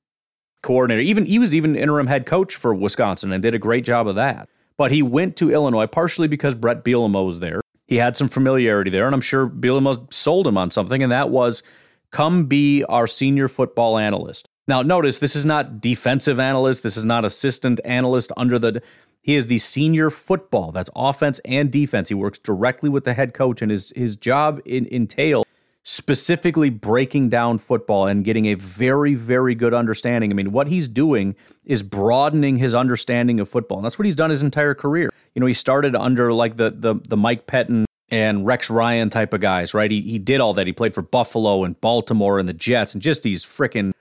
coordinator. 0.63 1.01
Even 1.01 1.25
he 1.27 1.37
was 1.37 1.53
even 1.53 1.75
interim 1.75 2.07
head 2.07 2.25
coach 2.25 2.55
for 2.55 2.73
Wisconsin 2.73 3.31
and 3.31 3.43
did 3.43 3.53
a 3.53 3.59
great 3.59 3.85
job 3.85 4.07
of 4.07 4.15
that. 4.15 4.49
But 4.75 4.91
he 4.91 5.03
went 5.03 5.35
to 5.37 5.51
Illinois 5.51 5.85
partially 5.85 6.27
because 6.27 6.55
Bret 6.55 6.83
Bielema 6.83 7.23
was 7.23 7.39
there. 7.39 7.61
He 7.85 7.97
had 7.97 8.17
some 8.17 8.27
familiarity 8.27 8.89
there, 8.89 9.05
and 9.05 9.13
I'm 9.13 9.21
sure 9.21 9.47
Bielema 9.47 10.11
sold 10.11 10.47
him 10.47 10.57
on 10.57 10.71
something, 10.71 11.03
and 11.03 11.11
that 11.11 11.29
was 11.29 11.61
come 12.09 12.45
be 12.45 12.83
our 12.85 13.05
senior 13.05 13.47
football 13.47 13.97
analyst. 13.97 14.47
Now, 14.67 14.81
notice 14.81 15.19
this 15.19 15.35
is 15.35 15.45
not 15.45 15.81
defensive 15.81 16.39
analyst. 16.39 16.81
This 16.81 16.95
is 16.95 17.03
not 17.03 17.25
assistant 17.25 17.81
analyst 17.83 18.31
under 18.37 18.57
the. 18.57 18.81
He 19.23 19.35
is 19.35 19.47
the 19.47 19.57
senior 19.57 20.09
football. 20.09 20.71
That's 20.71 20.89
offense 20.95 21.39
and 21.45 21.71
defense. 21.71 22.09
He 22.09 22.15
works 22.15 22.37
directly 22.37 22.89
with 22.89 23.05
the 23.05 23.13
head 23.13 23.33
coach, 23.33 23.61
and 23.61 23.71
his 23.71 23.91
his 23.95 24.15
job 24.15 24.61
in, 24.65 24.85
entails 24.87 25.45
specifically 25.83 26.69
breaking 26.69 27.29
down 27.29 27.57
football 27.57 28.07
and 28.07 28.23
getting 28.23 28.45
a 28.45 28.53
very, 28.53 29.15
very 29.15 29.53
good 29.53 29.73
understanding. 29.73 30.31
I 30.31 30.33
mean, 30.33 30.51
what 30.51 30.67
he's 30.67 30.87
doing 30.87 31.35
is 31.65 31.83
broadening 31.83 32.55
his 32.57 32.73
understanding 32.73 33.39
of 33.39 33.49
football. 33.49 33.79
And 33.79 33.85
that's 33.85 33.99
what 33.99 34.05
he's 34.05 34.15
done 34.15 34.29
his 34.29 34.43
entire 34.43 34.73
career. 34.73 35.09
You 35.35 35.39
know, 35.39 35.45
he 35.45 35.53
started 35.53 35.95
under 35.95 36.33
like 36.33 36.57
the 36.57 36.71
the, 36.71 36.95
the 37.07 37.17
Mike 37.17 37.47
Pettine 37.47 37.85
and 38.09 38.45
Rex 38.45 38.69
Ryan 38.69 39.09
type 39.09 39.33
of 39.33 39.41
guys, 39.41 39.73
right? 39.73 39.89
He 39.89 40.01
he 40.01 40.19
did 40.19 40.41
all 40.41 40.53
that. 40.55 40.67
He 40.67 40.73
played 40.73 40.93
for 40.93 41.01
Buffalo 41.01 41.63
and 41.63 41.79
Baltimore 41.79 42.39
and 42.39 42.47
the 42.47 42.53
Jets 42.53 42.93
and 42.93 43.01
just 43.01 43.23
these 43.23 43.45
freaking 43.45 43.93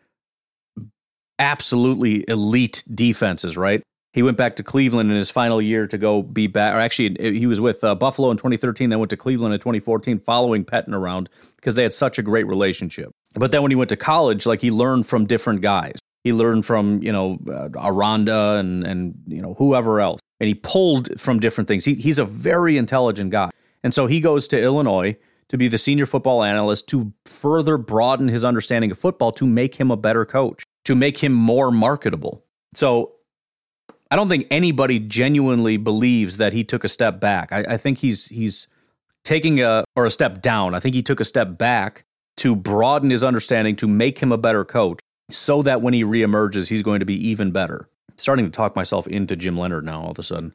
absolutely 1.39 2.25
elite 2.29 2.85
defenses, 2.93 3.57
right? 3.57 3.83
He 4.13 4.23
went 4.23 4.37
back 4.37 4.57
to 4.57 4.63
Cleveland 4.63 5.11
in 5.11 5.17
his 5.17 5.31
final 5.31 5.63
year 5.63 5.87
to 5.87 5.97
go 5.97 6.23
be 6.23 6.47
back. 6.47 6.75
Or 6.75 6.79
actually, 6.79 7.17
he 7.19 7.47
was 7.47 7.61
with 7.61 7.83
uh, 7.83 7.95
Buffalo 7.95 8.31
in 8.31 8.37
2013, 8.37 8.91
then 8.91 8.99
went 8.99 9.11
to 9.11 9.17
Cleveland 9.17 9.55
in 9.55 9.61
2014, 9.61 10.19
following 10.21 10.65
Pettine 10.65 10.95
around 10.95 11.31
because 11.57 11.77
they 11.77 11.83
had 11.83 11.95
such 11.95 12.19
a 12.19 12.23
great 12.23 12.47
relationship. 12.47 13.15
But 13.35 13.53
then 13.53 13.63
when 13.63 13.71
he 13.71 13.75
went 13.75 13.89
to 13.89 13.97
college, 13.97 14.45
like 14.45 14.61
he 14.61 14.71
learned 14.71 15.07
from 15.07 15.27
different 15.27 15.63
guys. 15.63 15.95
He 16.25 16.33
learned 16.33 16.65
from 16.65 17.03
you 17.03 17.11
know 17.11 17.39
uh, 17.49 17.71
Aranda 17.77 18.57
and 18.57 18.85
and 18.85 19.15
you 19.27 19.43
know 19.43 19.55
whoever 19.55 20.01
else, 20.01 20.21
and 20.39 20.47
he 20.47 20.55
pulled 20.55 21.21
from 21.21 21.41
different 21.41 21.67
things. 21.67 21.85
He, 21.85 21.95
he's 21.95 22.19
a 22.19 22.25
very 22.25 22.77
intelligent 22.77 23.31
guy, 23.31 23.51
and 23.83 23.93
so 23.93 24.07
he 24.07 24.21
goes 24.21 24.47
to 24.49 24.63
Illinois 24.63 25.17
to 25.49 25.59
be 25.59 25.67
the 25.67 25.79
senior 25.79 26.07
football 26.07 26.45
analyst 26.45 26.89
to 26.91 27.13
further 27.25 27.77
broaden 27.77 28.29
his 28.29 28.45
understanding 28.45 28.91
of 28.93 28.99
football 28.99 29.33
to 29.33 29.47
make 29.47 29.75
him 29.75 29.91
a 29.91 29.97
better 29.97 30.25
coach, 30.25 30.63
to 30.85 30.95
make 30.95 31.19
him 31.19 31.33
more 31.33 31.73
marketable. 31.73 32.45
So 32.75 33.15
I 34.13 34.17
don't 34.17 34.29
think 34.29 34.47
anybody 34.51 34.99
genuinely 34.99 35.79
believes 35.79 36.37
that 36.37 36.53
he 36.53 36.65
took 36.65 36.85
a 36.85 36.89
step 36.89 37.19
back. 37.19 37.51
I, 37.51 37.65
I 37.67 37.77
think 37.79 37.97
he's 37.97 38.27
he's 38.27 38.69
taking 39.25 39.63
a 39.63 39.85
or 39.97 40.05
a 40.05 40.11
step 40.11 40.43
down. 40.43 40.75
I 40.75 40.81
think 40.81 40.95
he 40.95 41.03
took 41.03 41.19
a 41.19 41.25
step 41.25 41.57
back 41.57 42.05
to 42.37 42.55
broaden 42.55 43.09
his 43.09 43.25
understanding 43.25 43.75
to 43.77 43.89
make 43.89 44.19
him 44.19 44.31
a 44.31 44.37
better 44.37 44.67
coach, 44.67 45.01
so 45.31 45.63
that 45.63 45.81
when 45.81 45.95
he 45.95 46.05
reemerges, 46.05 46.69
he's 46.69 46.83
going 46.83 47.01
to 47.01 47.07
be 47.07 47.15
even 47.27 47.53
better. 47.53 47.89
starting 48.19 48.45
to 48.45 48.51
talk 48.51 48.77
myself 48.77 49.07
into 49.07 49.35
Jim 49.35 49.57
Leonhard 49.57 49.87
now 49.87 50.03
all 50.03 50.11
of 50.11 50.19
a 50.19 50.23
sudden. 50.23 50.55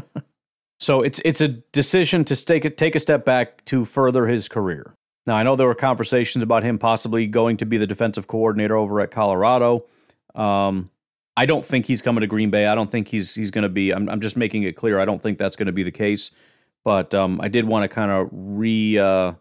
so 0.80 1.02
it's 1.02 1.20
it's 1.22 1.42
a 1.42 1.48
decision 1.48 2.24
to 2.24 2.46
take 2.46 2.64
a, 2.64 2.70
take 2.70 2.94
a 2.94 3.00
step 3.00 3.26
back 3.26 3.62
to 3.66 3.84
further 3.84 4.26
his 4.26 4.48
career. 4.48 4.94
Now 5.26 5.36
I 5.36 5.42
know 5.42 5.54
there 5.54 5.66
were 5.66 5.74
conversations 5.74 6.42
about 6.42 6.62
him 6.62 6.78
possibly 6.78 7.26
going 7.26 7.58
to 7.58 7.66
be 7.66 7.76
the 7.76 7.86
defensive 7.86 8.26
coordinator 8.26 8.74
over 8.74 9.02
at 9.02 9.10
Colorado. 9.10 9.84
Um, 10.34 10.88
I 11.36 11.46
don't 11.46 11.64
think 11.64 11.86
he's 11.86 12.02
coming 12.02 12.22
to 12.22 12.26
Green 12.26 12.50
Bay. 12.50 12.66
I 12.66 12.74
don't 12.74 12.90
think 12.90 13.08
he's 13.08 13.34
he's 13.34 13.50
going 13.50 13.62
to 13.62 13.68
be. 13.68 13.92
I'm, 13.92 14.08
I'm 14.08 14.20
just 14.20 14.36
making 14.36 14.62
it 14.62 14.72
clear. 14.72 14.98
I 14.98 15.04
don't 15.04 15.22
think 15.22 15.38
that's 15.38 15.56
going 15.56 15.66
to 15.66 15.72
be 15.72 15.82
the 15.82 15.90
case. 15.90 16.30
But 16.84 17.14
um, 17.14 17.40
I 17.42 17.48
did 17.48 17.66
want 17.66 17.82
to 17.82 17.88
kind 17.88 18.10
of 18.10 18.28
re 18.32 18.98
uh, 18.98 19.32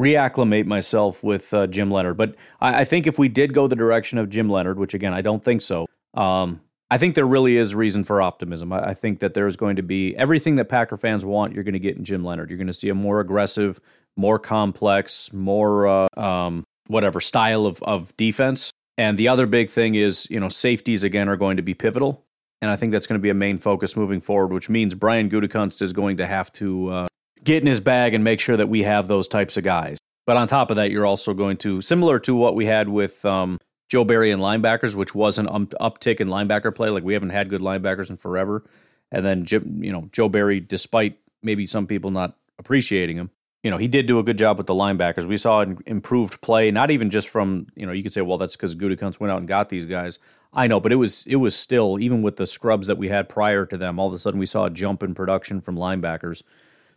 reacclimate 0.00 0.66
myself 0.66 1.22
with 1.22 1.52
uh, 1.52 1.66
Jim 1.66 1.90
Leonhard. 1.90 2.16
But 2.16 2.34
I, 2.60 2.80
I, 2.80 2.84
think 2.84 3.06
if 3.06 3.18
we 3.18 3.28
did 3.28 3.52
go 3.52 3.66
the 3.66 3.76
direction 3.76 4.18
of 4.18 4.30
Jim 4.30 4.48
Leonhard, 4.48 4.78
which 4.78 4.94
again 4.94 5.12
I 5.12 5.20
don't 5.20 5.44
think 5.44 5.62
so, 5.62 5.86
um, 6.14 6.60
I 6.90 6.98
think 6.98 7.14
there 7.14 7.26
really 7.26 7.56
is 7.56 7.74
reason 7.74 8.04
for 8.04 8.22
optimism. 8.22 8.72
I, 8.72 8.90
I 8.90 8.94
think 8.94 9.20
that 9.20 9.34
there's 9.34 9.56
going 9.56 9.76
to 9.76 9.82
be 9.82 10.16
everything 10.16 10.54
that 10.56 10.66
Packer 10.66 10.96
fans 10.96 11.24
want. 11.24 11.52
You're 11.52 11.64
going 11.64 11.74
to 11.74 11.78
get 11.78 11.96
in 11.96 12.04
Jim 12.04 12.24
Leonhard. 12.24 12.48
You're 12.48 12.58
going 12.58 12.68
to 12.68 12.72
see 12.72 12.88
a 12.88 12.94
more 12.94 13.20
aggressive, 13.20 13.80
more 14.16 14.38
complex, 14.38 15.32
more 15.32 15.86
uh, 15.86 16.06
um, 16.16 16.64
whatever 16.86 17.20
style 17.20 17.66
of 17.66 17.82
of 17.82 18.16
defense. 18.16 18.72
And 18.98 19.16
the 19.16 19.28
other 19.28 19.46
big 19.46 19.70
thing 19.70 19.94
is, 19.94 20.28
you 20.28 20.40
know, 20.40 20.48
safeties 20.48 21.04
again 21.04 21.28
are 21.28 21.36
going 21.36 21.56
to 21.56 21.62
be 21.62 21.72
pivotal. 21.72 22.24
And 22.60 22.68
I 22.68 22.74
think 22.74 22.90
that's 22.90 23.06
going 23.06 23.18
to 23.18 23.22
be 23.22 23.30
a 23.30 23.34
main 23.34 23.56
focus 23.56 23.96
moving 23.96 24.20
forward, 24.20 24.52
which 24.52 24.68
means 24.68 24.96
Brian 24.96 25.30
Gutekunst 25.30 25.80
is 25.80 25.92
going 25.92 26.16
to 26.16 26.26
have 26.26 26.52
to 26.54 26.88
uh, 26.88 27.06
get 27.44 27.62
in 27.62 27.68
his 27.68 27.80
bag 27.80 28.12
and 28.12 28.24
make 28.24 28.40
sure 28.40 28.56
that 28.56 28.68
we 28.68 28.82
have 28.82 29.06
those 29.06 29.28
types 29.28 29.56
of 29.56 29.62
guys. 29.62 29.98
But 30.26 30.36
on 30.36 30.48
top 30.48 30.70
of 30.70 30.76
that, 30.76 30.90
you're 30.90 31.06
also 31.06 31.32
going 31.32 31.56
to, 31.58 31.80
similar 31.80 32.18
to 32.18 32.34
what 32.34 32.56
we 32.56 32.66
had 32.66 32.88
with 32.88 33.24
um, 33.24 33.60
Joe 33.88 34.04
Barry 34.04 34.32
and 34.32 34.42
linebackers, 34.42 34.96
which 34.96 35.14
was 35.14 35.38
an 35.38 35.48
um, 35.48 35.68
uptick 35.80 36.20
in 36.20 36.26
linebacker 36.28 36.74
play. 36.74 36.90
Like 36.90 37.04
we 37.04 37.14
haven't 37.14 37.30
had 37.30 37.48
good 37.48 37.60
linebackers 37.60 38.10
in 38.10 38.16
forever. 38.16 38.64
And 39.12 39.24
then, 39.24 39.46
you 39.80 39.92
know, 39.92 40.08
Joe 40.10 40.28
Barry, 40.28 40.58
despite 40.58 41.18
maybe 41.40 41.66
some 41.66 41.86
people 41.86 42.10
not 42.10 42.34
appreciating 42.58 43.16
him, 43.16 43.30
you 43.62 43.70
know, 43.70 43.76
he 43.76 43.88
did 43.88 44.06
do 44.06 44.18
a 44.18 44.22
good 44.22 44.38
job 44.38 44.56
with 44.56 44.66
the 44.66 44.74
linebackers. 44.74 45.24
We 45.24 45.36
saw 45.36 45.60
an 45.60 45.78
improved 45.86 46.40
play, 46.40 46.70
not 46.70 46.90
even 46.90 47.10
just 47.10 47.28
from, 47.28 47.66
you 47.74 47.86
know, 47.86 47.92
you 47.92 48.02
could 48.02 48.12
say, 48.12 48.20
well, 48.20 48.38
that's 48.38 48.56
because 48.56 48.76
Gutekunst 48.76 49.18
went 49.18 49.32
out 49.32 49.38
and 49.38 49.48
got 49.48 49.68
these 49.68 49.86
guys. 49.86 50.18
I 50.52 50.66
know, 50.66 50.80
but 50.80 50.92
it 50.92 50.96
was 50.96 51.26
it 51.26 51.36
was 51.36 51.54
still 51.54 51.98
even 52.00 52.22
with 52.22 52.36
the 52.36 52.46
scrubs 52.46 52.86
that 52.86 52.96
we 52.96 53.08
had 53.08 53.28
prior 53.28 53.66
to 53.66 53.76
them. 53.76 53.98
All 53.98 54.08
of 54.08 54.14
a 54.14 54.18
sudden, 54.18 54.40
we 54.40 54.46
saw 54.46 54.64
a 54.64 54.70
jump 54.70 55.02
in 55.02 55.14
production 55.14 55.60
from 55.60 55.76
linebackers. 55.76 56.42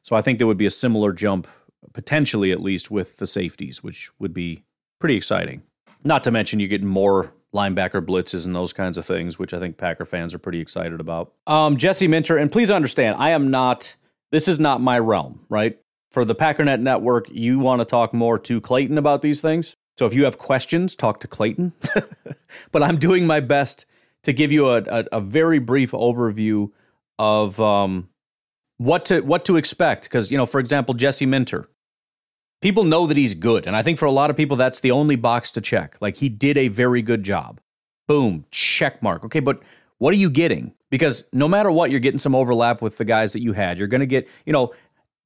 So 0.04 0.16
I 0.16 0.22
think 0.22 0.38
there 0.38 0.48
would 0.48 0.58
be 0.58 0.66
a 0.66 0.72
similar 0.72 1.12
jump, 1.12 1.48
potentially 1.94 2.52
at 2.52 2.62
least, 2.62 2.90
with 2.90 3.18
the 3.18 3.28
safeties, 3.28 3.84
which 3.84 4.10
would 4.20 4.34
be 4.34 4.64
pretty 5.00 5.16
exciting. 5.16 5.64
Not 6.04 6.24
to 6.24 6.32
mention 6.32 6.60
you 6.60 6.68
get 6.68 6.82
more 6.82 7.34
linebacker 7.54 8.04
blitzes 8.04 8.46
and 8.46 8.56
those 8.56 8.72
kinds 8.72 8.98
of 8.98 9.06
things, 9.06 9.38
which 9.38 9.54
I 9.54 9.60
think 9.60 9.78
Packer 9.78 10.06
fans 10.06 10.34
are 10.34 10.40
pretty 10.40 10.62
excited 10.62 11.00
about. 11.00 11.34
Um, 11.46 11.78
Jesse 11.78 12.08
Minter, 12.08 12.38
and 12.38 12.52
please 12.52 12.72
understand, 12.72 13.18
I 13.20 13.32
am 13.32 13.52
not. 13.52 13.96
This 14.32 14.48
is 14.48 14.60
not 14.60 14.80
my 14.80 14.98
realm, 14.98 15.46
right? 15.50 15.78
For 16.12 16.26
the 16.26 16.36
Packernet 16.36 16.82
Network, 16.82 17.30
you 17.30 17.58
want 17.60 17.80
to 17.80 17.86
talk 17.86 18.14
more 18.14 18.38
to 18.40 18.62
Clayton 18.62 18.98
about 18.98 19.22
these 19.22 19.42
things. 19.42 19.78
So 19.98 20.06
if 20.06 20.14
you 20.14 20.26
have 20.26 20.38
questions, 20.38 20.96
talk 20.96 21.20
to 21.22 21.28
Clayton. 21.28 21.74
but 22.72 22.84
I'm 22.84 22.98
doing 22.98 23.26
my 23.26 23.40
best 23.40 23.86
to 24.24 24.34
give 24.34 24.52
you 24.52 24.70
a, 24.70 24.84
a, 24.84 25.06
a 25.14 25.22
very 25.22 25.60
brief 25.60 25.92
overview 25.92 26.72
of 27.18 27.60
um, 27.60 28.10
what 28.78 29.06
to 29.06 29.22
what 29.22 29.46
to 29.46 29.56
expect. 29.58 30.04
Because 30.04 30.32
you 30.32 30.38
know, 30.38 30.46
for 30.46 30.60
example, 30.60 30.94
Jesse 30.94 31.26
Minter, 31.26 31.70
people 32.62 32.84
know 32.84 33.08
that 33.08 33.18
he's 33.18 33.34
good, 33.34 33.66
and 33.66 33.76
I 33.76 33.84
think 33.84 33.98
for 33.98 34.06
a 34.06 34.12
lot 34.12 34.30
of 34.30 34.38
people, 34.38 34.58
that's 34.58 34.82
the 34.82 34.92
only 34.92 35.16
box 35.16 35.52
to 35.52 35.62
check. 35.62 35.98
Like 36.02 36.18
he 36.18 36.30
did 36.30 36.58
a 36.58 36.68
very 36.68 37.02
good 37.02 37.24
job. 37.24 37.62
Boom, 38.08 38.46
check 38.52 39.02
mark. 39.02 39.24
Okay, 39.26 39.40
but 39.40 39.62
what 39.98 40.14
are 40.14 40.18
you 40.18 40.30
getting? 40.30 40.74
Because 40.90 41.30
no 41.32 41.48
matter 41.48 41.72
what, 41.72 41.92
you're 41.92 42.00
getting 42.00 42.18
some 42.18 42.36
overlap 42.36 42.82
with 42.82 42.98
the 42.98 43.06
guys 43.06 43.34
that 43.34 43.42
you 43.42 43.54
had. 43.54 43.78
You're 43.78 43.88
going 43.88 44.02
to 44.02 44.08
get, 44.08 44.28
you 44.46 44.52
know, 44.52 44.74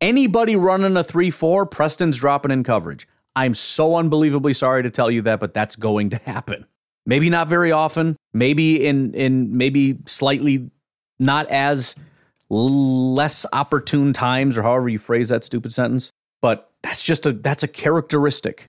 anybody 0.02 0.56
running 0.56 0.98
a 0.98 1.04
3 1.04 1.30
4, 1.30 1.66
Preston's 1.66 2.18
dropping 2.18 2.52
in 2.52 2.64
coverage. 2.64 3.08
I'm 3.36 3.54
so 3.54 3.98
unbelievably 3.98 4.54
sorry 4.54 4.84
to 4.84 4.90
tell 4.90 5.12
you 5.12 5.22
that, 5.24 5.40
but 5.40 5.54
that's 5.54 5.76
going 5.76 6.10
to 6.12 6.18
happen. 6.18 6.66
Maybe 7.06 7.30
not 7.30 7.48
very 7.48 7.72
often, 7.72 8.16
maybe 8.34 8.86
in 8.86 9.14
in 9.14 9.56
maybe 9.58 10.00
slightly 10.06 10.72
not 11.20 11.48
as 11.50 11.96
less 12.50 13.46
opportune 13.54 14.14
times 14.14 14.58
or 14.58 14.64
however 14.64 14.90
you 14.90 15.00
phrase 15.00 15.30
that 15.30 15.44
stupid 15.44 15.74
sentence, 15.74 16.12
but 16.42 16.72
that's 16.82 17.04
just 17.04 17.26
a 17.26 17.34
that's 17.34 17.64
a 17.64 17.68
characteristic. 17.68 18.66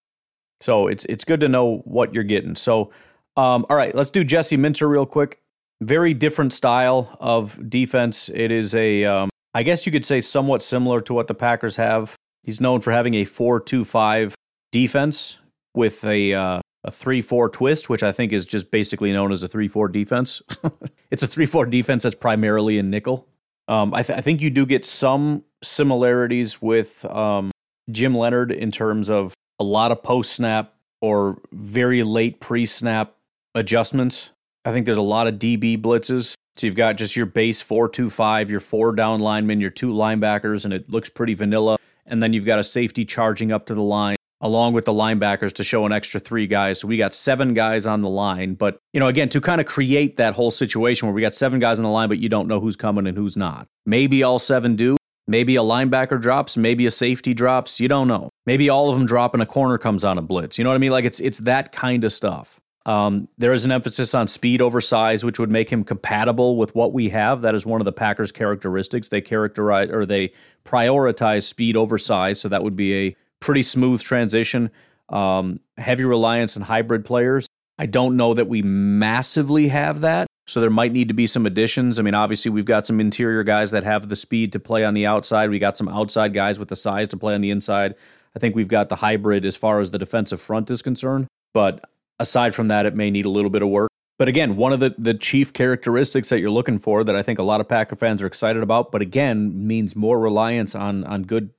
So 0.60 0.86
it's 0.86 1.04
it's 1.06 1.24
good 1.24 1.40
to 1.40 1.48
know 1.48 1.78
what 1.84 2.12
you're 2.12 2.24
getting. 2.24 2.56
So 2.56 2.90
um, 3.36 3.66
all 3.70 3.76
right, 3.76 3.94
let's 3.94 4.10
do 4.10 4.24
Jesse 4.24 4.56
Minter 4.56 4.88
real 4.88 5.06
quick. 5.06 5.38
Very 5.82 6.14
different 6.14 6.52
style 6.52 7.16
of 7.20 7.58
defense. 7.68 8.30
It 8.34 8.50
is 8.50 8.74
a 8.74 9.04
um, 9.04 9.30
I 9.56 9.62
guess 9.62 9.86
you 9.86 9.90
could 9.90 10.04
say 10.04 10.20
somewhat 10.20 10.62
similar 10.62 11.00
to 11.00 11.14
what 11.14 11.28
the 11.28 11.34
Packers 11.34 11.76
have. 11.76 12.14
He's 12.42 12.60
known 12.60 12.82
for 12.82 12.92
having 12.92 13.14
a 13.14 13.24
4-2-5 13.24 14.34
defense 14.70 15.38
with 15.74 16.04
a 16.04 16.34
uh, 16.34 16.60
a 16.84 16.90
3-4 16.90 17.50
twist, 17.54 17.88
which 17.88 18.02
I 18.02 18.12
think 18.12 18.34
is 18.34 18.44
just 18.44 18.70
basically 18.70 19.14
known 19.14 19.32
as 19.32 19.42
a 19.42 19.48
3-4 19.48 19.90
defense. 19.90 20.42
it's 21.10 21.22
a 21.22 21.26
3-4 21.26 21.70
defense 21.70 22.02
that's 22.02 22.14
primarily 22.14 22.76
in 22.76 22.90
nickel. 22.90 23.26
Um, 23.66 23.94
I, 23.94 24.02
th- 24.02 24.18
I, 24.18 24.20
think 24.20 24.42
you 24.42 24.50
do 24.50 24.66
get 24.66 24.84
some 24.84 25.42
similarities 25.62 26.60
with 26.60 27.02
um, 27.06 27.50
Jim 27.90 28.14
Leonhard 28.14 28.52
in 28.52 28.70
terms 28.70 29.08
of 29.08 29.32
a 29.58 29.64
lot 29.64 29.90
of 29.90 30.02
post 30.02 30.34
snap 30.34 30.74
or 31.00 31.38
very 31.50 32.02
late 32.02 32.40
pre 32.40 32.66
snap 32.66 33.14
adjustments. 33.54 34.32
I 34.66 34.72
think 34.72 34.84
there's 34.84 34.98
a 34.98 35.02
lot 35.02 35.26
of 35.26 35.36
DB 35.36 35.80
blitzes. 35.80 36.34
So 36.56 36.66
you've 36.66 36.76
got 36.76 36.96
just 36.96 37.16
your 37.16 37.26
base 37.26 37.62
4-2-5, 37.62 38.48
your 38.48 38.60
four 38.60 38.92
down 38.92 39.20
linemen, 39.20 39.60
your 39.60 39.70
two 39.70 39.92
linebackers, 39.92 40.64
and 40.64 40.72
it 40.72 40.88
looks 40.88 41.10
pretty 41.10 41.34
vanilla. 41.34 41.78
And 42.06 42.22
then 42.22 42.32
you've 42.32 42.46
got 42.46 42.58
a 42.58 42.64
safety 42.64 43.04
charging 43.04 43.52
up 43.52 43.66
to 43.66 43.74
the 43.74 43.82
line 43.82 44.16
along 44.40 44.74
with 44.74 44.84
the 44.84 44.92
linebackers 44.92 45.52
to 45.54 45.64
show 45.64 45.86
an 45.86 45.92
extra 45.92 46.20
three 46.20 46.46
guys. 46.46 46.80
So 46.80 46.88
we 46.88 46.96
got 46.96 47.14
seven 47.14 47.54
guys 47.54 47.86
on 47.86 48.02
the 48.02 48.08
line. 48.08 48.54
But, 48.54 48.78
you 48.92 49.00
know, 49.00 49.08
again, 49.08 49.28
to 49.30 49.40
kind 49.40 49.60
of 49.60 49.66
create 49.66 50.16
that 50.18 50.34
whole 50.34 50.50
situation 50.50 51.08
where 51.08 51.14
we 51.14 51.20
got 51.20 51.34
seven 51.34 51.58
guys 51.58 51.78
on 51.78 51.84
the 51.84 51.90
line, 51.90 52.08
but 52.08 52.18
you 52.18 52.28
don't 52.28 52.48
know 52.48 52.60
who's 52.60 52.76
coming 52.76 53.06
and 53.06 53.16
who's 53.16 53.36
not. 53.36 53.66
Maybe 53.84 54.22
all 54.22 54.38
seven 54.38 54.76
do. 54.76 54.96
Maybe 55.28 55.56
a 55.56 55.60
linebacker 55.60 56.20
drops, 56.20 56.56
maybe 56.56 56.86
a 56.86 56.90
safety 56.90 57.34
drops. 57.34 57.80
You 57.80 57.88
don't 57.88 58.06
know. 58.06 58.30
Maybe 58.44 58.68
all 58.70 58.88
of 58.88 58.96
them 58.96 59.06
drop 59.06 59.34
and 59.34 59.42
a 59.42 59.46
corner 59.46 59.76
comes 59.76 60.04
on 60.04 60.18
a 60.18 60.22
blitz. 60.22 60.56
You 60.56 60.64
know 60.64 60.70
what 60.70 60.76
I 60.76 60.78
mean? 60.78 60.92
Like 60.92 61.04
it's 61.04 61.18
it's 61.18 61.38
that 61.38 61.72
kind 61.72 62.04
of 62.04 62.12
stuff. 62.12 62.60
Um, 62.86 63.26
there 63.36 63.52
is 63.52 63.64
an 63.64 63.72
emphasis 63.72 64.14
on 64.14 64.28
speed 64.28 64.62
over 64.62 64.80
size, 64.80 65.24
which 65.24 65.40
would 65.40 65.50
make 65.50 65.70
him 65.70 65.82
compatible 65.82 66.56
with 66.56 66.74
what 66.74 66.92
we 66.92 67.08
have. 67.08 67.42
That 67.42 67.56
is 67.56 67.66
one 67.66 67.80
of 67.80 67.84
the 67.84 67.92
Packers' 67.92 68.30
characteristics. 68.30 69.08
They 69.08 69.20
characterize 69.20 69.90
or 69.90 70.06
they 70.06 70.32
prioritize 70.64 71.42
speed 71.42 71.76
over 71.76 71.98
size, 71.98 72.40
so 72.40 72.48
that 72.48 72.62
would 72.62 72.76
be 72.76 72.94
a 72.94 73.16
pretty 73.40 73.62
smooth 73.62 74.02
transition. 74.02 74.70
Um, 75.08 75.58
heavy 75.76 76.04
reliance 76.04 76.56
on 76.56 76.62
hybrid 76.62 77.04
players. 77.04 77.48
I 77.76 77.86
don't 77.86 78.16
know 78.16 78.34
that 78.34 78.48
we 78.48 78.62
massively 78.62 79.68
have 79.68 80.00
that. 80.00 80.28
So 80.46 80.60
there 80.60 80.70
might 80.70 80.92
need 80.92 81.08
to 81.08 81.14
be 81.14 81.26
some 81.26 81.44
additions. 81.44 81.98
I 81.98 82.02
mean, 82.02 82.14
obviously, 82.14 82.52
we've 82.52 82.64
got 82.64 82.86
some 82.86 83.00
interior 83.00 83.42
guys 83.42 83.72
that 83.72 83.82
have 83.82 84.08
the 84.08 84.14
speed 84.14 84.52
to 84.52 84.60
play 84.60 84.84
on 84.84 84.94
the 84.94 85.04
outside. 85.04 85.50
We 85.50 85.58
got 85.58 85.76
some 85.76 85.88
outside 85.88 86.32
guys 86.32 86.60
with 86.60 86.68
the 86.68 86.76
size 86.76 87.08
to 87.08 87.16
play 87.16 87.34
on 87.34 87.40
the 87.40 87.50
inside. 87.50 87.96
I 88.36 88.38
think 88.38 88.54
we've 88.54 88.68
got 88.68 88.88
the 88.88 88.96
hybrid 88.96 89.44
as 89.44 89.56
far 89.56 89.80
as 89.80 89.90
the 89.90 89.98
defensive 89.98 90.40
front 90.40 90.70
is 90.70 90.82
concerned. 90.82 91.26
But 91.52 91.84
aside 92.18 92.54
from 92.54 92.68
that, 92.68 92.86
it 92.86 92.94
may 92.94 93.10
need 93.10 93.24
a 93.24 93.30
little 93.30 93.50
bit 93.50 93.62
of 93.62 93.68
work. 93.68 93.90
But 94.18 94.28
again, 94.28 94.56
one 94.56 94.72
of 94.72 94.80
the, 94.80 94.94
the 94.96 95.14
chief 95.14 95.52
characteristics 95.52 96.30
that 96.30 96.40
you're 96.40 96.50
looking 96.50 96.78
for 96.78 97.04
that 97.04 97.14
I 97.14 97.22
think 97.22 97.38
a 97.38 97.42
lot 97.42 97.60
of 97.60 97.68
Packer 97.68 97.96
fans 97.96 98.22
are 98.22 98.26
excited 98.26 98.62
about, 98.62 98.90
but 98.90 99.02
again, 99.02 99.66
means 99.66 99.94
more 99.94 100.18
reliance 100.18 100.74
on 100.74 101.04
on 101.04 101.22
good 101.22 101.50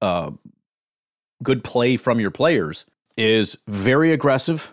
uh, 0.00 0.30
good 1.42 1.62
play 1.62 1.96
from 1.96 2.18
your 2.18 2.30
players 2.30 2.86
is 3.16 3.58
very 3.68 4.12
aggressive, 4.12 4.72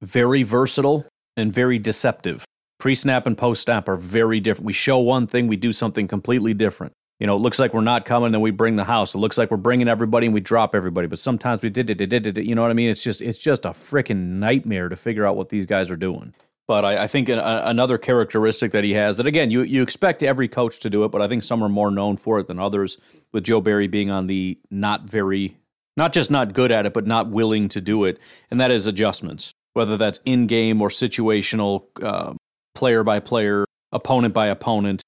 very 0.00 0.42
versatile, 0.42 1.06
and 1.36 1.52
very 1.52 1.78
deceptive. 1.78 2.44
Pre 2.80 2.96
snap 2.96 3.26
and 3.26 3.38
post 3.38 3.62
snap 3.62 3.88
are 3.88 3.96
very 3.96 4.40
different. 4.40 4.66
We 4.66 4.72
show 4.72 4.98
one 4.98 5.28
thing, 5.28 5.46
we 5.46 5.56
do 5.56 5.70
something 5.70 6.08
completely 6.08 6.54
different. 6.54 6.92
You 7.22 7.28
know, 7.28 7.36
it 7.36 7.38
looks 7.38 7.60
like 7.60 7.72
we're 7.72 7.82
not 7.82 8.04
coming, 8.04 8.32
then 8.32 8.40
we 8.40 8.50
bring 8.50 8.74
the 8.74 8.82
house. 8.82 9.14
It 9.14 9.18
looks 9.18 9.38
like 9.38 9.48
we're 9.48 9.56
bringing 9.56 9.86
everybody 9.86 10.26
and 10.26 10.34
we 10.34 10.40
drop 10.40 10.74
everybody. 10.74 11.06
But 11.06 11.20
sometimes 11.20 11.62
we 11.62 11.70
did 11.70 11.88
it, 11.88 11.98
did 11.98 12.26
it, 12.26 12.44
you 12.44 12.56
know 12.56 12.62
what 12.62 12.72
I 12.72 12.74
mean? 12.74 12.88
It's 12.88 13.04
just, 13.04 13.22
it's 13.22 13.38
just 13.38 13.64
a 13.64 13.68
freaking 13.68 14.40
nightmare 14.40 14.88
to 14.88 14.96
figure 14.96 15.24
out 15.24 15.36
what 15.36 15.48
these 15.48 15.64
guys 15.64 15.88
are 15.88 15.96
doing. 15.96 16.34
But 16.66 16.84
I, 16.84 17.04
I 17.04 17.06
think 17.06 17.28
a, 17.28 17.62
another 17.64 17.96
characteristic 17.96 18.72
that 18.72 18.82
he 18.82 18.94
has 18.94 19.18
that 19.18 19.28
again 19.28 19.52
you 19.52 19.62
you 19.62 19.82
expect 19.82 20.24
every 20.24 20.48
coach 20.48 20.80
to 20.80 20.90
do 20.90 21.04
it, 21.04 21.12
but 21.12 21.22
I 21.22 21.28
think 21.28 21.44
some 21.44 21.62
are 21.62 21.68
more 21.68 21.92
known 21.92 22.16
for 22.16 22.40
it 22.40 22.48
than 22.48 22.58
others. 22.58 22.98
With 23.30 23.44
Joe 23.44 23.60
Barry 23.60 23.86
being 23.86 24.10
on 24.10 24.26
the 24.26 24.58
not 24.68 25.04
very 25.04 25.56
not 25.96 26.12
just 26.12 26.28
not 26.28 26.54
good 26.54 26.72
at 26.72 26.86
it, 26.86 26.92
but 26.92 27.06
not 27.06 27.28
willing 27.28 27.68
to 27.68 27.80
do 27.80 28.04
it, 28.04 28.18
and 28.50 28.60
that 28.60 28.72
is 28.72 28.88
adjustments, 28.88 29.52
whether 29.74 29.96
that's 29.96 30.18
in 30.24 30.48
game 30.48 30.82
or 30.82 30.88
situational, 30.88 31.84
uh, 32.02 32.34
player 32.74 33.04
by 33.04 33.20
player, 33.20 33.64
opponent 33.92 34.34
by 34.34 34.46
opponent, 34.46 35.02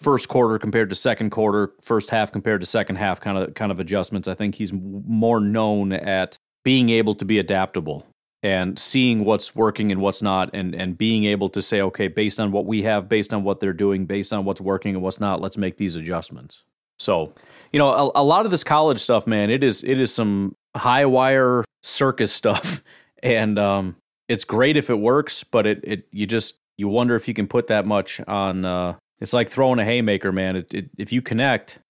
first 0.00 0.28
quarter 0.28 0.58
compared 0.58 0.88
to 0.90 0.94
second 0.94 1.30
quarter, 1.30 1.72
first 1.80 2.10
half 2.10 2.32
compared 2.32 2.60
to 2.60 2.66
second 2.66 2.96
half, 2.96 3.20
kind 3.20 3.38
of 3.38 3.54
kind 3.54 3.72
of 3.72 3.80
adjustments. 3.80 4.28
I 4.28 4.34
think 4.34 4.54
he's 4.54 4.72
more 4.72 5.40
known 5.40 5.92
at 5.92 6.38
being 6.64 6.88
able 6.90 7.14
to 7.14 7.24
be 7.24 7.38
adaptable 7.38 8.06
and 8.42 8.78
seeing 8.78 9.24
what's 9.24 9.56
working 9.56 9.90
and 9.90 10.00
what's 10.00 10.22
not 10.22 10.50
and 10.54 10.74
and 10.74 10.96
being 10.96 11.24
able 11.24 11.48
to 11.48 11.60
say 11.60 11.80
okay 11.80 12.06
based 12.06 12.38
on 12.38 12.52
what 12.52 12.66
we 12.66 12.82
have 12.82 13.08
based 13.08 13.34
on 13.34 13.42
what 13.42 13.58
they're 13.58 13.72
doing 13.72 14.06
based 14.06 14.32
on 14.32 14.44
what's 14.44 14.60
working 14.60 14.94
and 14.94 15.02
what's 15.02 15.18
not 15.18 15.40
let's 15.40 15.58
make 15.58 15.76
these 15.76 15.96
adjustments 15.96 16.62
so 16.98 17.32
you 17.72 17.78
know, 17.78 17.88
a, 17.88 18.10
a 18.16 18.24
lot 18.24 18.44
of 18.44 18.50
this 18.50 18.64
college 18.64 18.98
stuff, 19.00 19.26
man, 19.26 19.50
it 19.50 19.62
is 19.62 19.84
it 19.84 20.00
is 20.00 20.12
some 20.12 20.56
high 20.76 21.06
wire 21.06 21.64
circus 21.82 22.32
stuff, 22.32 22.82
and 23.22 23.58
um, 23.58 23.96
it's 24.28 24.44
great 24.44 24.76
if 24.76 24.90
it 24.90 24.98
works, 24.98 25.44
but 25.44 25.66
it 25.66 25.80
it 25.82 26.08
you 26.10 26.26
just 26.26 26.58
you 26.76 26.88
wonder 26.88 27.16
if 27.16 27.28
you 27.28 27.34
can 27.34 27.46
put 27.46 27.68
that 27.68 27.86
much 27.86 28.20
on. 28.26 28.64
Uh, 28.64 28.94
it's 29.20 29.32
like 29.32 29.48
throwing 29.48 29.78
a 29.78 29.84
haymaker, 29.84 30.32
man. 30.32 30.56
It, 30.56 30.74
it, 30.74 30.90
if 30.96 31.12
you 31.12 31.22
connect, 31.22 31.80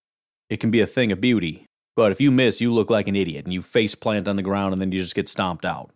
it 0.49 0.59
can 0.59 0.71
be 0.71 0.81
a 0.81 0.87
thing 0.87 1.13
of 1.13 1.21
beauty. 1.21 1.67
But 1.97 2.13
if 2.13 2.21
you 2.21 2.31
miss, 2.31 2.61
you 2.61 2.73
look 2.73 2.91
like 2.91 3.09
an 3.09 3.17
idiot 3.17 3.45
and 3.45 3.53
you 3.53 3.61
face 3.61 3.95
plant 3.95 4.29
on 4.29 4.37
the 4.37 4.43
ground 4.43 4.73
and 4.73 4.81
then 4.81 4.93
you 4.93 5.01
just 5.01 5.15
get 5.15 5.29
stomped 5.29 5.65
out. 5.65 5.91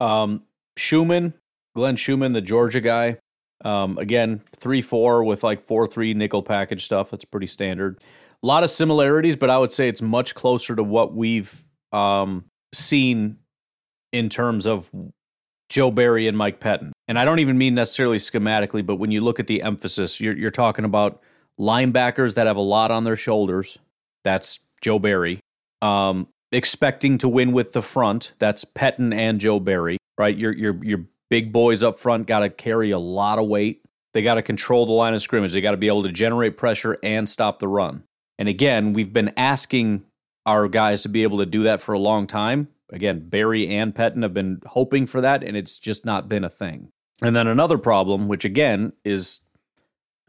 Um, 0.00 0.42
Schumann, 0.76 1.34
Glenn 1.74 1.96
Schumann, 1.96 2.32
the 2.32 2.42
Georgia 2.42 2.80
guy. 2.80 3.18
Um, 3.64 3.96
again, 3.96 4.42
3 4.56 4.82
4 4.82 5.24
with 5.24 5.42
like 5.42 5.66
4 5.66 5.86
3 5.86 6.12
nickel 6.12 6.42
package 6.42 6.84
stuff. 6.84 7.10
That's 7.10 7.24
pretty 7.24 7.46
standard. 7.46 8.02
A 8.42 8.46
lot 8.46 8.64
of 8.64 8.70
similarities, 8.70 9.34
but 9.34 9.48
I 9.48 9.56
would 9.56 9.72
say 9.72 9.88
it's 9.88 10.02
much 10.02 10.34
closer 10.34 10.76
to 10.76 10.82
what 10.82 11.14
we've 11.14 11.64
um, 11.90 12.44
seen 12.74 13.38
in 14.12 14.28
terms 14.28 14.66
of 14.66 14.90
Joe 15.68 15.90
Barry 15.90 16.26
and 16.26 16.36
Mike 16.36 16.60
Pettine. 16.60 16.92
And 17.08 17.18
I 17.18 17.24
don't 17.24 17.38
even 17.38 17.58
mean 17.58 17.74
necessarily 17.74 18.18
schematically, 18.18 18.84
but 18.84 18.96
when 18.96 19.10
you 19.10 19.20
look 19.20 19.40
at 19.40 19.46
the 19.46 19.62
emphasis, 19.62 20.20
you're, 20.20 20.36
you're 20.36 20.50
talking 20.50 20.84
about 20.84 21.20
linebackers 21.58 22.34
that 22.34 22.46
have 22.46 22.56
a 22.56 22.60
lot 22.62 22.90
on 22.90 23.04
their 23.04 23.16
shoulders. 23.16 23.78
That's 24.24 24.60
Joe 24.80 24.98
Barry. 24.98 25.40
Um, 25.82 26.28
expecting 26.52 27.18
to 27.18 27.28
win 27.28 27.52
with 27.52 27.72
the 27.72 27.82
front. 27.82 28.32
That's 28.38 28.64
Pettine 28.64 29.14
and 29.14 29.40
Joe 29.40 29.60
Barry, 29.60 29.98
right? 30.18 30.36
Your 30.36 30.52
your 30.52 30.82
your 30.84 31.04
big 31.28 31.52
boys 31.52 31.82
up 31.82 31.98
front 31.98 32.26
got 32.26 32.40
to 32.40 32.50
carry 32.50 32.90
a 32.90 32.98
lot 32.98 33.38
of 33.38 33.46
weight. 33.46 33.84
They 34.14 34.22
got 34.22 34.34
to 34.34 34.42
control 34.42 34.86
the 34.86 34.92
line 34.92 35.14
of 35.14 35.22
scrimmage. 35.22 35.52
They 35.52 35.60
got 35.60 35.72
to 35.72 35.76
be 35.76 35.88
able 35.88 36.04
to 36.04 36.12
generate 36.12 36.56
pressure 36.56 36.98
and 37.02 37.28
stop 37.28 37.58
the 37.58 37.68
run. 37.68 38.04
And 38.38 38.48
again, 38.48 38.92
we've 38.92 39.12
been 39.12 39.32
asking 39.36 40.04
our 40.46 40.68
guys 40.68 41.02
to 41.02 41.08
be 41.08 41.22
able 41.22 41.38
to 41.38 41.46
do 41.46 41.64
that 41.64 41.80
for 41.80 41.92
a 41.92 41.98
long 41.98 42.26
time. 42.26 42.68
Again, 42.92 43.28
Barry 43.28 43.68
and 43.68 43.94
Pettine 43.94 44.22
have 44.22 44.34
been 44.34 44.60
hoping 44.66 45.06
for 45.06 45.20
that, 45.20 45.42
and 45.42 45.56
it's 45.56 45.78
just 45.78 46.04
not 46.04 46.28
been 46.28 46.44
a 46.44 46.50
thing. 46.50 46.90
And 47.22 47.34
then 47.34 47.46
another 47.46 47.78
problem, 47.78 48.28
which 48.28 48.44
again 48.44 48.92
is 49.04 49.40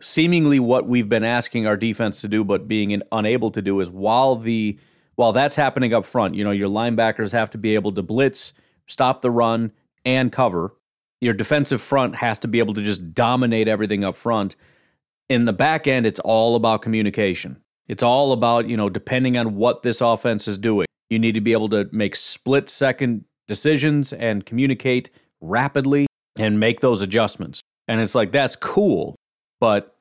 seemingly 0.01 0.59
what 0.59 0.87
we've 0.87 1.09
been 1.09 1.23
asking 1.23 1.67
our 1.67 1.77
defense 1.77 2.21
to 2.21 2.27
do, 2.27 2.43
but 2.43 2.67
being 2.67 3.01
unable 3.11 3.51
to 3.51 3.61
do, 3.61 3.79
is 3.79 3.91
while 3.91 4.35
the 4.35 4.79
while 5.15 5.33
that's 5.33 5.55
happening 5.55 5.93
up 5.93 6.05
front, 6.05 6.35
you 6.35 6.43
know, 6.43 6.51
your 6.51 6.69
linebackers 6.69 7.31
have 7.31 7.49
to 7.49 7.57
be 7.57 7.73
able 7.73 7.91
to 7.91 8.03
blitz, 8.03 8.53
stop 8.85 9.21
the 9.21 9.31
run, 9.31 9.71
and 10.05 10.31
cover. 10.31 10.73
Your 11.21 11.33
defensive 11.33 11.81
front 11.81 12.15
has 12.17 12.37
to 12.39 12.47
be 12.47 12.59
able 12.59 12.75
to 12.75 12.83
just 12.83 13.13
dominate 13.15 13.67
everything 13.67 14.03
up 14.03 14.15
front. 14.15 14.55
In 15.29 15.45
the 15.45 15.53
back 15.53 15.87
end, 15.87 16.05
it's 16.05 16.19
all 16.19 16.55
about 16.55 16.83
communication. 16.83 17.61
It's 17.87 18.03
all 18.03 18.31
about, 18.31 18.67
you 18.67 18.77
know, 18.77 18.89
depending 18.89 19.37
on 19.37 19.55
what 19.55 19.81
this 19.81 20.01
offense 20.01 20.47
is 20.47 20.57
doing, 20.57 20.86
you 21.09 21.19
need 21.19 21.33
to 21.33 21.41
be 21.41 21.53
able 21.53 21.69
to 21.69 21.89
make 21.91 22.15
split 22.15 22.69
second 22.69 23.25
decisions 23.47 24.13
and 24.13 24.45
communicate 24.45 25.09
rapidly 25.41 26.07
and 26.37 26.59
make 26.59 26.81
those 26.81 27.01
adjustments. 27.01 27.61
And 27.87 28.01
it's 28.01 28.15
like, 28.15 28.31
that's 28.31 28.55
cool. 28.55 29.15
But 29.59 29.95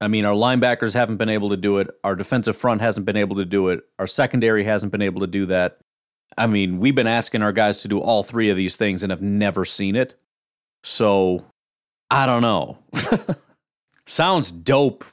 I 0.00 0.08
mean, 0.08 0.24
our 0.24 0.34
linebackers 0.34 0.94
haven't 0.94 1.18
been 1.18 1.28
able 1.28 1.50
to 1.50 1.56
do 1.56 1.78
it. 1.78 1.88
Our 2.02 2.16
defensive 2.16 2.56
front 2.56 2.80
hasn't 2.80 3.06
been 3.06 3.16
able 3.16 3.36
to 3.36 3.44
do 3.44 3.68
it. 3.68 3.84
Our 3.98 4.08
secondary 4.08 4.64
hasn't 4.64 4.90
been 4.90 5.02
able 5.02 5.20
to 5.20 5.28
do 5.28 5.46
that. 5.46 5.78
I 6.36 6.46
mean, 6.46 6.78
we've 6.78 6.94
been 6.94 7.06
asking 7.06 7.42
our 7.42 7.52
guys 7.52 7.82
to 7.82 7.88
do 7.88 8.00
all 8.00 8.22
three 8.22 8.50
of 8.50 8.56
these 8.56 8.74
things 8.74 9.02
and 9.02 9.10
have 9.12 9.22
never 9.22 9.64
seen 9.64 9.94
it. 9.94 10.16
So 10.82 11.44
I 12.10 12.26
don't 12.26 12.42
know. 12.42 12.78
Sounds 14.06 14.50
dope 14.50 15.04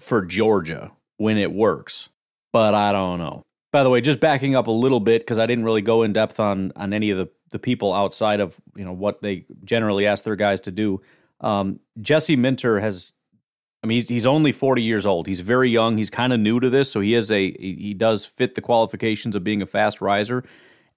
for 0.00 0.22
Georgia 0.22 0.90
when 1.18 1.38
it 1.38 1.52
works, 1.52 2.08
but 2.52 2.74
I 2.74 2.90
don't 2.90 3.18
know. 3.18 3.42
By 3.72 3.82
the 3.82 3.90
way, 3.90 4.00
just 4.00 4.20
backing 4.20 4.54
up 4.54 4.66
a 4.66 4.70
little 4.70 5.00
bit 5.00 5.22
because 5.22 5.38
I 5.38 5.46
didn't 5.46 5.64
really 5.64 5.82
go 5.82 6.02
in 6.02 6.12
depth 6.12 6.38
on 6.38 6.72
on 6.76 6.92
any 6.92 7.10
of 7.10 7.18
the 7.18 7.28
the 7.50 7.58
people 7.58 7.92
outside 7.94 8.40
of 8.40 8.60
you 8.76 8.84
know 8.84 8.92
what 8.92 9.22
they 9.22 9.46
generally 9.64 10.06
ask 10.06 10.24
their 10.24 10.36
guys 10.36 10.60
to 10.62 10.70
do. 10.70 11.00
Um, 11.40 11.80
Jesse 12.00 12.36
Minter 12.36 12.80
has, 12.80 13.12
I 13.82 13.86
mean, 13.86 13.96
he's, 13.96 14.08
he's 14.08 14.26
only 14.26 14.52
forty 14.52 14.82
years 14.82 15.06
old. 15.06 15.26
He's 15.26 15.40
very 15.40 15.70
young. 15.70 15.96
He's 15.96 16.10
kind 16.10 16.32
of 16.32 16.40
new 16.40 16.60
to 16.60 16.68
this, 16.68 16.92
so 16.92 17.00
he 17.00 17.14
is 17.14 17.32
a 17.32 17.52
he 17.52 17.94
does 17.94 18.26
fit 18.26 18.54
the 18.54 18.60
qualifications 18.60 19.36
of 19.36 19.42
being 19.42 19.62
a 19.62 19.66
fast 19.66 20.00
riser, 20.00 20.44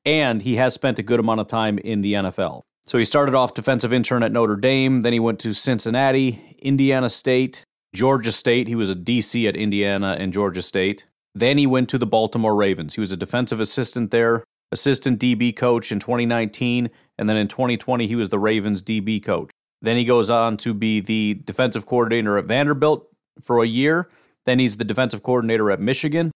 and 0.06 0.42
he 0.42 0.56
has 0.56 0.74
spent 0.74 1.00
a 1.00 1.04
good 1.04 1.20
amount 1.20 1.40
of 1.40 1.48
time 1.48 1.78
in 1.78 2.02
the 2.02 2.14
NFL. 2.14 2.64
So 2.86 2.98
he 3.00 3.06
started 3.06 3.34
off 3.34 3.54
defensive 3.54 3.92
intern 3.92 4.22
at 4.22 4.32
Notre 4.32 4.56
Dame, 4.56 5.02
then 5.02 5.14
he 5.14 5.20
went 5.20 5.40
to 5.40 5.54
Cincinnati, 5.54 6.56
Indiana 6.60 7.10
State, 7.10 7.64
Georgia 7.96 8.32
State. 8.32 8.68
He 8.68 8.76
was 8.76 8.92
a 8.92 8.96
DC 8.96 9.48
at 9.48 9.56
Indiana 9.56 10.16
and 10.20 10.32
Georgia 10.32 10.62
State. 10.62 11.06
Then 11.36 11.58
he 11.58 11.68
went 11.68 11.90
to 11.90 11.98
the 11.98 12.08
Baltimore 12.08 12.56
Ravens. 12.56 12.96
He 12.96 13.02
was 13.02 13.12
a 13.12 13.18
defensive 13.18 13.60
assistant 13.60 14.12
there, 14.12 14.46
assistant 14.72 15.20
DB 15.20 15.54
coach 15.54 15.92
in 15.92 16.00
2019, 16.00 16.90
and 17.18 17.30
then 17.30 17.36
in 17.36 17.50
2020 17.50 18.08
he 18.08 18.16
was 18.16 18.30
the 18.30 18.40
Ravens 18.40 18.82
DB 18.82 19.22
coach. 19.22 19.52
Then 19.82 19.98
he 19.98 20.06
goes 20.06 20.30
on 20.30 20.56
to 20.58 20.74
be 20.74 21.02
the 21.02 21.42
defensive 21.44 21.86
coordinator 21.86 22.38
at 22.38 22.46
Vanderbilt 22.46 23.08
for 23.42 23.62
a 23.62 23.68
year. 23.68 24.10
Then 24.46 24.60
he's 24.60 24.78
the 24.78 24.86
defensive 24.86 25.24
coordinator 25.24 25.70
at 25.70 25.82
Michigan, 25.82 26.32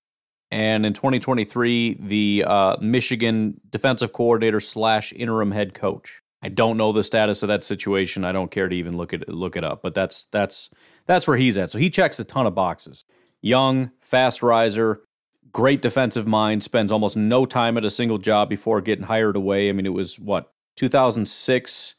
and 0.52 0.86
in 0.86 0.94
2023 0.94 1.98
the 2.02 2.44
uh, 2.46 2.76
Michigan 2.82 3.62
defensive 3.70 4.12
coordinator 4.12 4.60
slash 4.60 5.14
interim 5.14 5.52
head 5.52 5.74
coach. 5.74 6.22
I 6.42 6.50
don't 6.50 6.78
know 6.78 6.92
the 6.92 7.04
status 7.04 7.42
of 7.42 7.48
that 7.48 7.64
situation. 7.64 8.26
I 8.26 8.32
don't 8.32 8.52
care 8.52 8.68
to 8.68 8.76
even 8.76 8.98
look 8.98 9.14
it 9.14 9.30
look 9.30 9.56
it 9.56 9.64
up, 9.64 9.82
but 9.82 9.94
that's 9.94 10.24
that's 10.26 10.70
that's 11.06 11.28
where 11.28 11.38
he's 11.38 11.58
at. 11.58 11.72
So 11.72 11.80
he 11.80 11.90
checks 11.90 12.20
a 12.20 12.24
ton 12.24 12.46
of 12.46 12.56
boxes 12.56 13.06
young, 13.42 13.92
fast 14.02 14.44
riser, 14.44 15.02
great 15.52 15.82
defensive 15.82 16.28
mind, 16.28 16.64
spends 16.64 16.92
almost 16.92 17.18
no 17.18 17.46
time 17.46 17.78
at 17.78 17.86
a 17.86 17.90
single 17.90 18.18
job 18.18 18.50
before 18.50 18.82
getting 18.82 19.06
hired 19.06 19.36
away. 19.36 19.70
I 19.70 19.72
mean, 19.72 19.86
it 19.86 19.94
was 19.94 20.20
what, 20.20 20.52
2006 20.78 21.96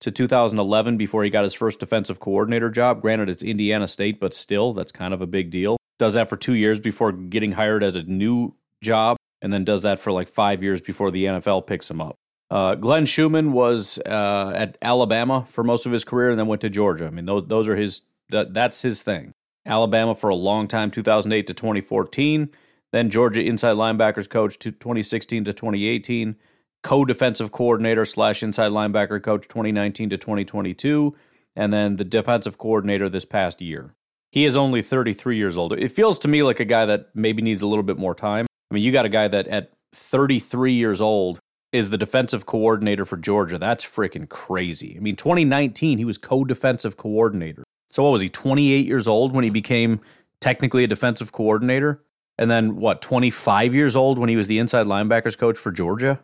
to 0.00 0.10
2011 0.10 0.96
before 0.96 1.22
he 1.22 1.30
got 1.30 1.44
his 1.44 1.54
first 1.54 1.78
defensive 1.78 2.18
coordinator 2.18 2.70
job. 2.70 3.00
Granted, 3.00 3.28
it's 3.28 3.42
Indiana 3.42 3.86
State, 3.86 4.18
but 4.18 4.34
still, 4.34 4.72
that's 4.72 4.92
kind 4.92 5.14
of 5.14 5.22
a 5.22 5.26
big 5.26 5.50
deal. 5.50 5.76
Does 5.98 6.14
that 6.14 6.28
for 6.28 6.36
two 6.36 6.54
years 6.54 6.80
before 6.80 7.12
getting 7.12 7.52
hired 7.52 7.82
at 7.84 7.94
a 7.94 8.02
new 8.02 8.54
job, 8.82 9.16
and 9.40 9.52
then 9.52 9.64
does 9.64 9.82
that 9.82 9.98
for 9.98 10.12
like 10.12 10.28
five 10.28 10.62
years 10.62 10.80
before 10.80 11.10
the 11.10 11.24
NFL 11.24 11.66
picks 11.66 11.90
him 11.90 12.00
up. 12.00 12.16
Uh, 12.50 12.74
Glenn 12.74 13.06
Schumann 13.06 13.52
was 13.52 13.98
uh, 14.04 14.52
at 14.54 14.76
Alabama 14.82 15.46
for 15.48 15.64
most 15.64 15.86
of 15.86 15.92
his 15.92 16.04
career, 16.04 16.30
and 16.30 16.38
then 16.38 16.46
went 16.46 16.60
to 16.62 16.68
Georgia. 16.68 17.06
I 17.06 17.10
mean, 17.10 17.24
those 17.24 17.46
those 17.46 17.68
are 17.68 17.76
his 17.76 18.02
that, 18.28 18.52
that's 18.52 18.82
his 18.82 19.02
thing. 19.02 19.32
Alabama 19.64 20.14
for 20.14 20.30
a 20.30 20.34
long 20.34 20.68
time, 20.68 20.90
2008 20.90 21.46
to 21.46 21.54
2014. 21.54 22.50
Then 22.92 23.10
Georgia 23.10 23.42
inside 23.42 23.76
linebackers 23.76 24.28
coach 24.28 24.58
to 24.58 24.70
2016 24.70 25.44
to 25.44 25.52
2018. 25.52 26.36
Co 26.82 27.04
defensive 27.04 27.52
coordinator 27.52 28.04
slash 28.04 28.42
inside 28.42 28.72
linebacker 28.72 29.22
coach 29.22 29.48
2019 29.48 30.10
to 30.10 30.18
2022. 30.18 31.16
And 31.54 31.72
then 31.72 31.96
the 31.96 32.04
defensive 32.04 32.58
coordinator 32.58 33.08
this 33.08 33.24
past 33.24 33.62
year. 33.62 33.94
He 34.30 34.44
is 34.44 34.56
only 34.56 34.82
33 34.82 35.36
years 35.36 35.56
old. 35.56 35.74
It 35.74 35.92
feels 35.92 36.18
to 36.20 36.28
me 36.28 36.42
like 36.42 36.58
a 36.58 36.64
guy 36.64 36.86
that 36.86 37.10
maybe 37.14 37.42
needs 37.42 37.62
a 37.62 37.66
little 37.66 37.82
bit 37.82 37.98
more 37.98 38.14
time. 38.14 38.46
I 38.70 38.74
mean, 38.74 38.82
you 38.82 38.90
got 38.90 39.04
a 39.04 39.10
guy 39.10 39.28
that 39.28 39.46
at 39.48 39.72
33 39.92 40.72
years 40.72 41.00
old 41.00 41.38
is 41.70 41.90
the 41.90 41.98
defensive 41.98 42.46
coordinator 42.46 43.04
for 43.04 43.16
Georgia. 43.18 43.58
That's 43.58 43.84
freaking 43.84 44.28
crazy. 44.28 44.94
I 44.96 45.00
mean, 45.00 45.16
2019, 45.16 45.98
he 45.98 46.04
was 46.04 46.18
co 46.18 46.44
defensive 46.44 46.96
coordinator. 46.96 47.62
So 47.92 48.02
what 48.02 48.10
was 48.10 48.22
he, 48.22 48.28
28 48.30 48.86
years 48.86 49.06
old 49.06 49.34
when 49.34 49.44
he 49.44 49.50
became 49.50 50.00
technically 50.40 50.82
a 50.82 50.86
defensive 50.86 51.30
coordinator? 51.30 52.02
And 52.38 52.50
then 52.50 52.76
what, 52.76 53.02
25 53.02 53.74
years 53.74 53.94
old 53.94 54.18
when 54.18 54.30
he 54.30 54.36
was 54.36 54.46
the 54.46 54.58
inside 54.58 54.86
linebackers 54.86 55.36
coach 55.36 55.58
for 55.58 55.70
Georgia? 55.70 56.18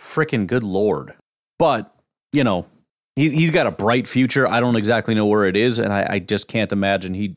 Freaking 0.00 0.46
good 0.46 0.62
lord. 0.62 1.14
But, 1.58 1.92
you 2.30 2.44
know, 2.44 2.66
he, 3.16 3.30
he's 3.30 3.50
got 3.50 3.66
a 3.66 3.72
bright 3.72 4.06
future. 4.06 4.46
I 4.46 4.60
don't 4.60 4.76
exactly 4.76 5.14
know 5.14 5.26
where 5.26 5.44
it 5.44 5.56
is, 5.56 5.80
and 5.80 5.92
I, 5.92 6.06
I 6.08 6.18
just 6.20 6.46
can't 6.46 6.72
imagine 6.72 7.14
he 7.14 7.34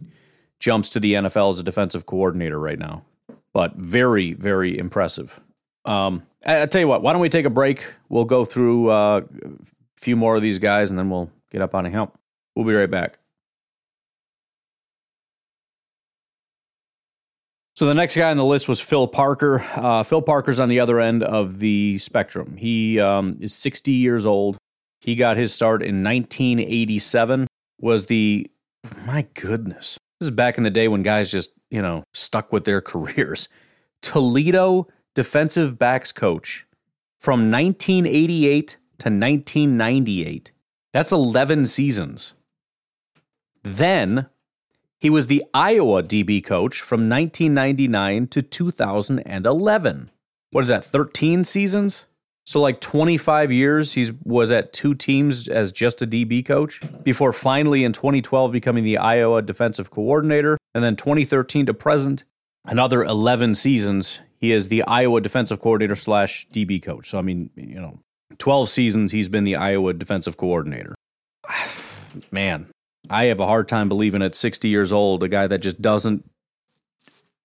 jumps 0.59 0.89
to 0.89 0.99
the 0.99 1.13
NFL 1.13 1.49
as 1.49 1.59
a 1.59 1.63
defensive 1.63 2.05
coordinator 2.05 2.59
right 2.59 2.79
now. 2.79 3.03
But 3.51 3.75
very, 3.75 4.33
very 4.33 4.77
impressive. 4.77 5.39
Um, 5.85 6.23
I, 6.45 6.61
I 6.61 6.65
tell 6.67 6.81
you 6.81 6.87
what, 6.87 7.01
why 7.01 7.13
don't 7.13 7.21
we 7.21 7.29
take 7.29 7.45
a 7.45 7.49
break? 7.49 7.93
We'll 8.09 8.25
go 8.25 8.45
through 8.45 8.91
uh, 8.91 9.21
a 9.43 9.99
few 9.99 10.15
more 10.15 10.35
of 10.35 10.43
these 10.43 10.59
guys, 10.59 10.91
and 10.91 10.99
then 10.99 11.09
we'll 11.09 11.31
get 11.51 11.61
up 11.61 11.73
on 11.73 11.87
a 11.87 11.89
help. 11.89 12.17
We'll 12.55 12.65
be 12.65 12.73
right 12.73 12.89
back. 12.89 13.17
So 17.75 17.85
the 17.85 17.93
next 17.93 18.15
guy 18.15 18.31
on 18.31 18.37
the 18.37 18.45
list 18.45 18.69
was 18.69 18.79
Phil 18.79 19.05
Parker. 19.05 19.65
Uh, 19.75 20.03
Phil 20.03 20.21
Parker's 20.21 20.61
on 20.61 20.69
the 20.69 20.79
other 20.79 20.99
end 21.01 21.23
of 21.23 21.59
the 21.59 21.97
spectrum. 21.97 22.55
He 22.55 23.01
um, 23.01 23.37
is 23.41 23.53
60 23.53 23.91
years 23.91 24.25
old. 24.25 24.57
He 25.01 25.15
got 25.15 25.35
his 25.35 25.53
start 25.53 25.81
in 25.81 26.01
1987. 26.01 27.47
Was 27.81 28.05
the 28.05 28.49
my 29.05 29.27
goodness. 29.33 29.97
This 30.19 30.27
is 30.29 30.35
back 30.35 30.57
in 30.57 30.63
the 30.63 30.69
day 30.69 30.87
when 30.87 31.03
guys 31.03 31.29
just 31.29 31.51
you 31.69 31.81
know 31.81 32.03
stuck 32.13 32.53
with 32.53 32.63
their 32.63 32.79
careers. 32.93 33.49
Toledo 34.01 34.87
defensive 35.13 35.77
backs 35.77 36.13
coach 36.13 36.65
from 37.19 37.51
1988 37.51 38.69
to 38.69 39.09
1998. 39.09 40.51
That's 40.93 41.11
11 41.11 41.65
seasons. 41.65 42.33
Then 43.63 44.29
he 44.99 45.09
was 45.09 45.27
the 45.27 45.43
Iowa 45.53 46.03
DB 46.03 46.43
coach 46.43 46.81
from 46.81 47.09
1999 47.09 48.27
to 48.27 48.41
2011. 48.41 50.11
What 50.51 50.63
is 50.63 50.69
that, 50.69 50.85
13 50.85 51.43
seasons? 51.43 52.05
So 52.47 52.61
like 52.61 52.79
25 52.79 53.51
years 53.51 53.93
he 53.93 54.11
was 54.23 54.51
at 54.51 54.71
two 54.71 54.93
teams 54.93 55.47
as 55.47 55.71
just 55.71 56.01
a 56.01 56.07
DB 56.07 56.45
coach 56.45 56.79
before 57.03 57.33
finally 57.33 57.83
in 57.83 57.91
2012 57.91 58.51
becoming 58.51 58.83
the 58.83 58.99
Iowa 58.99 59.41
defensive 59.41 59.89
coordinator 59.89 60.57
and 60.75 60.83
then 60.83 60.95
2013 60.95 61.65
to 61.65 61.73
present 61.73 62.23
another 62.63 63.03
11 63.03 63.55
seasons 63.55 64.21
he 64.37 64.51
is 64.51 64.67
the 64.67 64.83
Iowa 64.83 65.21
defensive 65.21 65.59
coordinator 65.59 65.95
slash 65.95 66.47
DB 66.53 66.81
coach. 66.81 67.09
So 67.09 67.17
I 67.17 67.23
mean, 67.23 67.49
you 67.55 67.81
know, 67.81 67.99
12 68.37 68.69
seasons 68.69 69.11
he's 69.11 69.27
been 69.27 69.43
the 69.43 69.55
Iowa 69.55 69.93
defensive 69.93 70.37
coordinator. 70.37 70.93
Man, 72.31 72.67
I 73.09 73.25
have 73.25 73.39
a 73.39 73.45
hard 73.45 73.67
time 73.67 73.89
believing 73.89 74.21
at 74.21 74.35
60 74.35 74.67
years 74.67 74.91
old, 74.91 75.23
a 75.23 75.27
guy 75.27 75.47
that 75.47 75.59
just 75.59 75.81
doesn't 75.81 76.29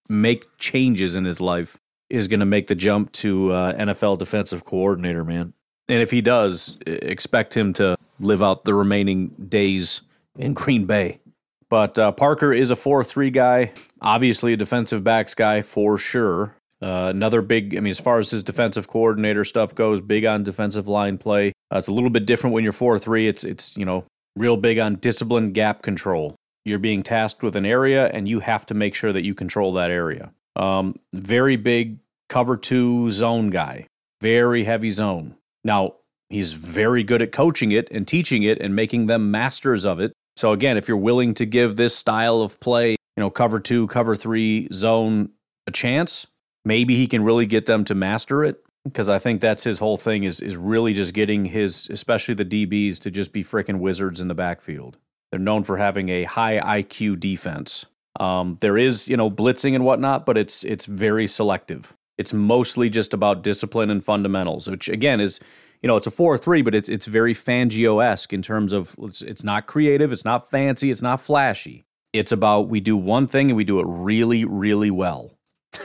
make 0.09 0.47
changes 0.59 1.17
in 1.17 1.25
his 1.25 1.41
life 1.41 1.79
is 2.09 2.27
going 2.29 2.41
to 2.41 2.47
make 2.47 2.67
the 2.67 2.75
jump 2.75 3.13
to 3.13 3.53
uh, 3.53 3.73
NFL 3.75 4.19
defensive 4.19 4.65
coordinator, 4.65 5.25
man. 5.25 5.53
And 5.89 6.03
if 6.03 6.11
he 6.11 6.21
does, 6.21 6.77
expect 6.87 7.57
him 7.57 7.73
to 7.75 7.97
live 8.19 8.43
out 8.43 8.65
the 8.65 8.75
remaining 8.75 9.29
days 9.49 10.03
in 10.39 10.55
Green 10.55 10.85
Bay. 10.85 11.21
But 11.69 11.99
uh, 11.99 12.13
Parker 12.13 12.53
is 12.53 12.71
a 12.71 12.77
4 12.77 13.05
3 13.05 13.31
guy, 13.31 13.73
obviously 14.01 14.53
a 14.53 14.57
defensive 14.57 15.05
backs 15.05 15.35
guy 15.35 15.63
for 15.63 15.97
sure. 15.97 16.57
Uh, 16.83 17.09
another 17.11 17.43
big, 17.43 17.77
I 17.77 17.81
mean, 17.81 17.91
as 17.91 18.01
far 18.01 18.19
as 18.19 18.31
his 18.31 18.43
defensive 18.43 18.89
coordinator 18.89 19.45
stuff 19.45 19.75
goes, 19.75 20.01
big 20.01 20.25
on 20.25 20.43
defensive 20.43 20.89
line 20.89 21.19
play. 21.19 21.53
Uh, 21.73 21.79
it's 21.79 21.89
a 21.89 21.93
little 21.93 22.11
bit 22.11 22.27
different 22.27 22.55
when 22.55 22.65
you're 22.65 22.73
4 22.73 22.99
3. 22.99 23.29
It's, 23.29 23.45
it's, 23.45 23.77
you 23.77 23.85
know, 23.85 24.05
real 24.37 24.57
big 24.57 24.79
on 24.79 24.97
discipline 24.97 25.53
gap 25.53 25.83
control. 25.83 26.35
You're 26.65 26.79
being 26.79 27.03
tasked 27.03 27.43
with 27.43 27.57
an 27.57 27.67
area 27.67 28.09
and 28.09 28.29
you 28.29 28.41
have 28.41 28.67
to 28.67 28.75
make 28.75 28.95
sure 28.95 29.13
that 29.13 29.25
you 29.25 29.35
control 29.35 29.73
that 29.75 29.91
area. 29.91 30.33
Um, 30.57 30.97
very 31.13 31.57
big 31.57 31.99
cover 32.29 32.57
two 32.57 33.11
zone 33.11 33.51
guy, 33.51 33.87
very 34.21 34.65
heavy 34.65 34.91
zone. 34.91 35.37
Now, 35.65 35.95
he's 36.29 36.53
very 36.53 37.03
good 37.03 37.23
at 37.23 37.33
coaching 37.33 37.73
it 37.73 37.91
and 37.91 38.07
teaching 38.07 38.43
it 38.43 38.61
and 38.61 38.77
making 38.77 39.07
them 39.07 39.31
masters 39.31 39.85
of 39.85 40.01
it. 40.01 40.13
So, 40.37 40.53
again, 40.53 40.77
if 40.77 40.87
you're 40.87 40.97
willing 40.97 41.35
to 41.35 41.47
give 41.47 41.77
this 41.77 41.97
style 41.97 42.41
of 42.43 42.61
play, 42.61 42.91
you 42.91 42.97
know, 43.19 43.31
cover 43.31 43.59
two, 43.61 43.87
cover 43.89 44.15
three 44.15 44.69
zone 44.73 45.31
a 45.67 45.71
chance, 45.71 46.27
maybe 46.65 46.97
he 46.97 47.07
can 47.07 47.25
really 47.25 47.47
get 47.47 47.67
them 47.67 47.85
to 47.85 47.95
master 47.95 48.45
it 48.45 48.63
because 48.85 49.09
I 49.09 49.19
think 49.19 49.41
that's 49.41 49.65
his 49.65 49.79
whole 49.79 49.97
thing 49.97 50.23
is 50.23 50.41
is 50.41 50.57
really 50.57 50.95
just 50.95 51.15
getting 51.15 51.47
his 51.47 51.89
especially 51.91 52.35
the 52.35 52.45
DBs 52.45 53.01
to 53.01 53.11
just 53.11 53.33
be 53.33 53.45
freaking 53.45 53.79
wizards 53.79 54.21
in 54.21 54.29
the 54.29 54.35
backfield. 54.35 54.97
They're 55.31 55.41
known 55.41 55.65
for 55.65 55.77
having 55.77 56.09
a 56.09 56.25
high 56.25 56.83
IQ 56.83 57.21
defense. 57.21 57.87
Um, 58.19 58.59
there 58.61 58.79
is 58.79 59.09
you 59.09 59.17
know 59.17 59.31
blitzing 59.31 59.75
and 59.75 59.85
whatnot, 59.85 60.27
but 60.27 60.37
it's 60.37 60.65
it's 60.65 60.87
very 60.87 61.27
selective. 61.27 61.95
It's 62.19 62.33
mostly 62.33 62.91
just 62.91 63.15
about 63.15 63.43
discipline 63.43 63.91
and 63.91 64.05
fundamentals, 64.05 64.69
which 64.69 64.89
again 64.89 65.21
is 65.21 65.41
you 65.83 65.87
know 65.87 65.97
it's 65.97 66.07
a 66.07 66.11
four 66.11 66.37
three, 66.39 66.63
but 66.63 66.75
it's 66.75 66.89
it's 66.89 67.07
very 67.07 67.35
Fangio 67.35 68.05
esque 68.05 68.33
in 68.33 68.43
terms 68.43 68.73
of 68.73 68.97
it's 69.01 69.23
it's 69.23 69.45
not 69.45 69.67
creative, 69.67 70.11
it's 70.13 70.25
not 70.25 70.51
fancy, 70.51 70.91
it's 70.91 71.03
not 71.03 71.21
flashy. 71.21 71.85
It's 72.13 72.33
about 72.33 72.69
we 72.69 72.81
do 72.81 72.97
one 72.97 73.29
thing 73.29 73.51
and 73.51 73.57
we 73.57 73.65
do 73.65 73.79
it 73.79 73.87
really 73.87 74.45
really 74.45 74.91
well. 74.91 75.33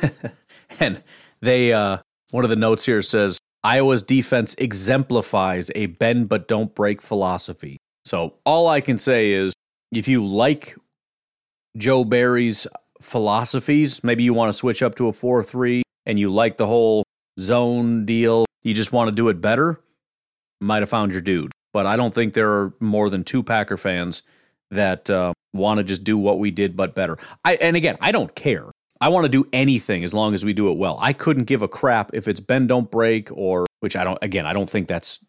and 0.79 1.03
they 1.41 1.71
uh 1.71 1.99
one 2.31 2.43
of 2.43 2.49
the 2.49 2.55
notes 2.55 2.85
here 2.85 3.01
says 3.01 3.39
Iowa's 3.63 4.03
defense 4.03 4.53
exemplifies 4.57 5.71
a 5.75 5.87
bend 5.87 6.29
but 6.29 6.47
don't 6.47 6.73
break 6.75 7.01
philosophy. 7.01 7.77
So 8.05 8.35
all 8.45 8.67
I 8.67 8.81
can 8.81 8.97
say 8.97 9.31
is 9.31 9.53
if 9.91 10.07
you 10.07 10.25
like 10.25 10.75
Joe 11.77 12.03
Barry's 12.03 12.67
philosophies, 13.01 14.03
maybe 14.03 14.23
you 14.23 14.33
want 14.33 14.49
to 14.49 14.53
switch 14.53 14.83
up 14.83 14.95
to 14.95 15.07
a 15.07 15.13
4 15.13 15.43
3 15.43 15.83
and 16.05 16.19
you 16.19 16.31
like 16.31 16.57
the 16.57 16.67
whole 16.67 17.03
zone 17.39 18.05
deal, 18.05 18.45
you 18.63 18.73
just 18.73 18.91
want 18.91 19.09
to 19.09 19.15
do 19.15 19.29
it 19.29 19.41
better, 19.41 19.79
might 20.61 20.81
have 20.81 20.89
found 20.89 21.11
your 21.11 21.21
dude. 21.21 21.51
But 21.73 21.85
I 21.85 21.95
don't 21.95 22.13
think 22.13 22.33
there 22.33 22.51
are 22.51 22.73
more 22.79 23.09
than 23.09 23.23
two 23.23 23.43
Packer 23.43 23.77
fans 23.77 24.23
that 24.71 25.09
uh, 25.09 25.33
want 25.53 25.79
to 25.79 25.83
just 25.83 26.03
do 26.03 26.17
what 26.17 26.39
we 26.39 26.51
did 26.51 26.75
but 26.75 26.95
better. 26.95 27.17
I 27.43 27.55
and 27.55 27.75
again, 27.75 27.97
I 27.99 28.11
don't 28.11 28.33
care. 28.35 28.71
I 29.05 29.09
want 29.09 29.25
to 29.25 29.29
do 29.29 29.47
anything 29.53 30.03
as 30.03 30.15
long 30.15 30.33
as 30.33 30.43
we 30.43 30.51
do 30.51 30.71
it 30.71 30.79
well. 30.79 30.97
I 30.99 31.13
couldn't 31.13 31.43
give 31.43 31.61
a 31.61 31.67
crap 31.67 32.09
if 32.15 32.27
it's 32.27 32.39
bend 32.39 32.69
don't 32.69 32.89
break 32.89 33.29
or 33.31 33.67
which 33.79 33.95
I 33.95 34.03
don't 34.03 34.17
again, 34.23 34.47
I 34.47 34.53
don't 34.53 34.67
think 34.67 34.87
that's 34.87 35.23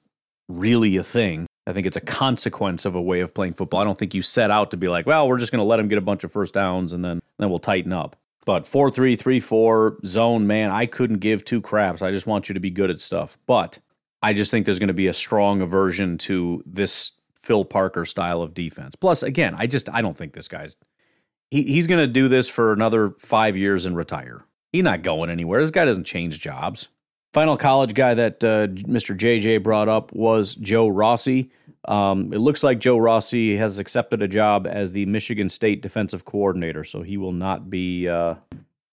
really 0.49 0.97
a 0.97 1.05
thing. 1.05 1.47
I 1.67 1.75
think 1.75 1.87
it's 1.87 1.97
a 1.99 2.01
consequence 2.01 2.87
of 2.87 2.95
a 2.95 3.03
way 3.03 3.21
of 3.21 3.35
playing 3.35 3.53
football. 3.53 3.83
I 3.83 3.85
don't 3.85 3.99
think 3.99 4.15
you 4.15 4.23
set 4.23 4.51
out 4.51 4.71
to 4.71 4.79
be 4.79 4.89
like, 4.89 5.05
well, 5.05 5.29
we're 5.29 5.37
just 5.37 5.53
going 5.53 5.61
to 5.61 5.67
let 5.67 5.79
him 5.79 5.89
get 5.89 5.99
a 5.99 6.01
bunch 6.01 6.25
of 6.25 6.33
first 6.33 6.55
downs 6.55 6.95
and 6.95 7.05
then 7.05 7.21
then 7.39 7.51
we'll 7.51 7.59
tighten 7.59 7.93
up. 7.93 8.17
But 8.47 8.67
4 8.67 8.91
3 8.91 9.15
3 9.15 9.41
4 9.41 9.99
zone, 10.07 10.47
man, 10.47 10.71
I 10.71 10.87
couldn't 10.87 11.19
give 11.19 11.45
two 11.45 11.61
craps. 11.61 12.01
I 12.01 12.13
just 12.13 12.27
want 12.27 12.49
you 12.49 12.55
to 12.55 12.61
be 12.61 12.71
good 12.71 12.89
at 12.89 13.03
stuff. 13.03 13.37
But 13.47 13.79
I 14.23 14.33
just 14.33 14.51
think 14.51 14.65
there's 14.65 14.79
going 14.79 14.89
to 14.89 14.95
be 14.95 15.09
a 15.09 15.13
strong 15.13 15.61
aversion 15.61 16.17
to 16.19 16.63
this 16.65 17.13
Phil 17.35 17.67
Parker 17.67 18.07
style 18.07 18.41
of 18.41 18.55
defense. 18.55 18.97
Plus, 18.97 19.23
again, 19.23 19.55
I 19.59 19.67
just 19.67 19.93
I 19.93 20.01
don't 20.01 20.17
think 20.17 20.33
this 20.33 20.49
guy's 20.49 20.77
he, 21.51 21.63
he's 21.63 21.87
going 21.87 22.01
to 22.01 22.07
do 22.07 22.29
this 22.29 22.49
for 22.49 22.73
another 22.73 23.11
five 23.19 23.57
years 23.57 23.87
and 23.87 23.97
retire. 23.97 24.45
He's 24.73 24.85
not 24.85 25.03
going 25.03 25.31
anywhere. 25.31 25.61
This 25.61 25.71
guy 25.71 25.85
doesn't 25.85 26.05
change 26.05 26.41
jobs. 26.41 26.89
Final 27.33 27.57
college 27.57 27.95
guy 27.95 28.15
that 28.15 28.43
uh, 28.45 28.67
Mr. 28.69 29.17
JJ 29.17 29.63
brought 29.63 29.89
up 29.89 30.13
was 30.13 30.55
Joe 30.55 30.89
Rossi. 30.89 31.51
Um, 31.87 32.33
it 32.33 32.39
looks 32.39 32.63
like 32.63 32.79
Joe 32.79 32.97
Rossi 32.97 33.57
has 33.57 33.79
accepted 33.79 34.23
a 34.23 34.29
job 34.29 34.67
as 34.67 34.93
the 34.93 35.07
Michigan 35.07 35.49
State 35.49 35.83
defensive 35.83 36.25
coordinator, 36.25 36.83
so 36.83 37.03
he 37.03 37.17
will 37.17 37.33
not 37.33 37.71
be 37.71 38.09
uh, 38.09 38.35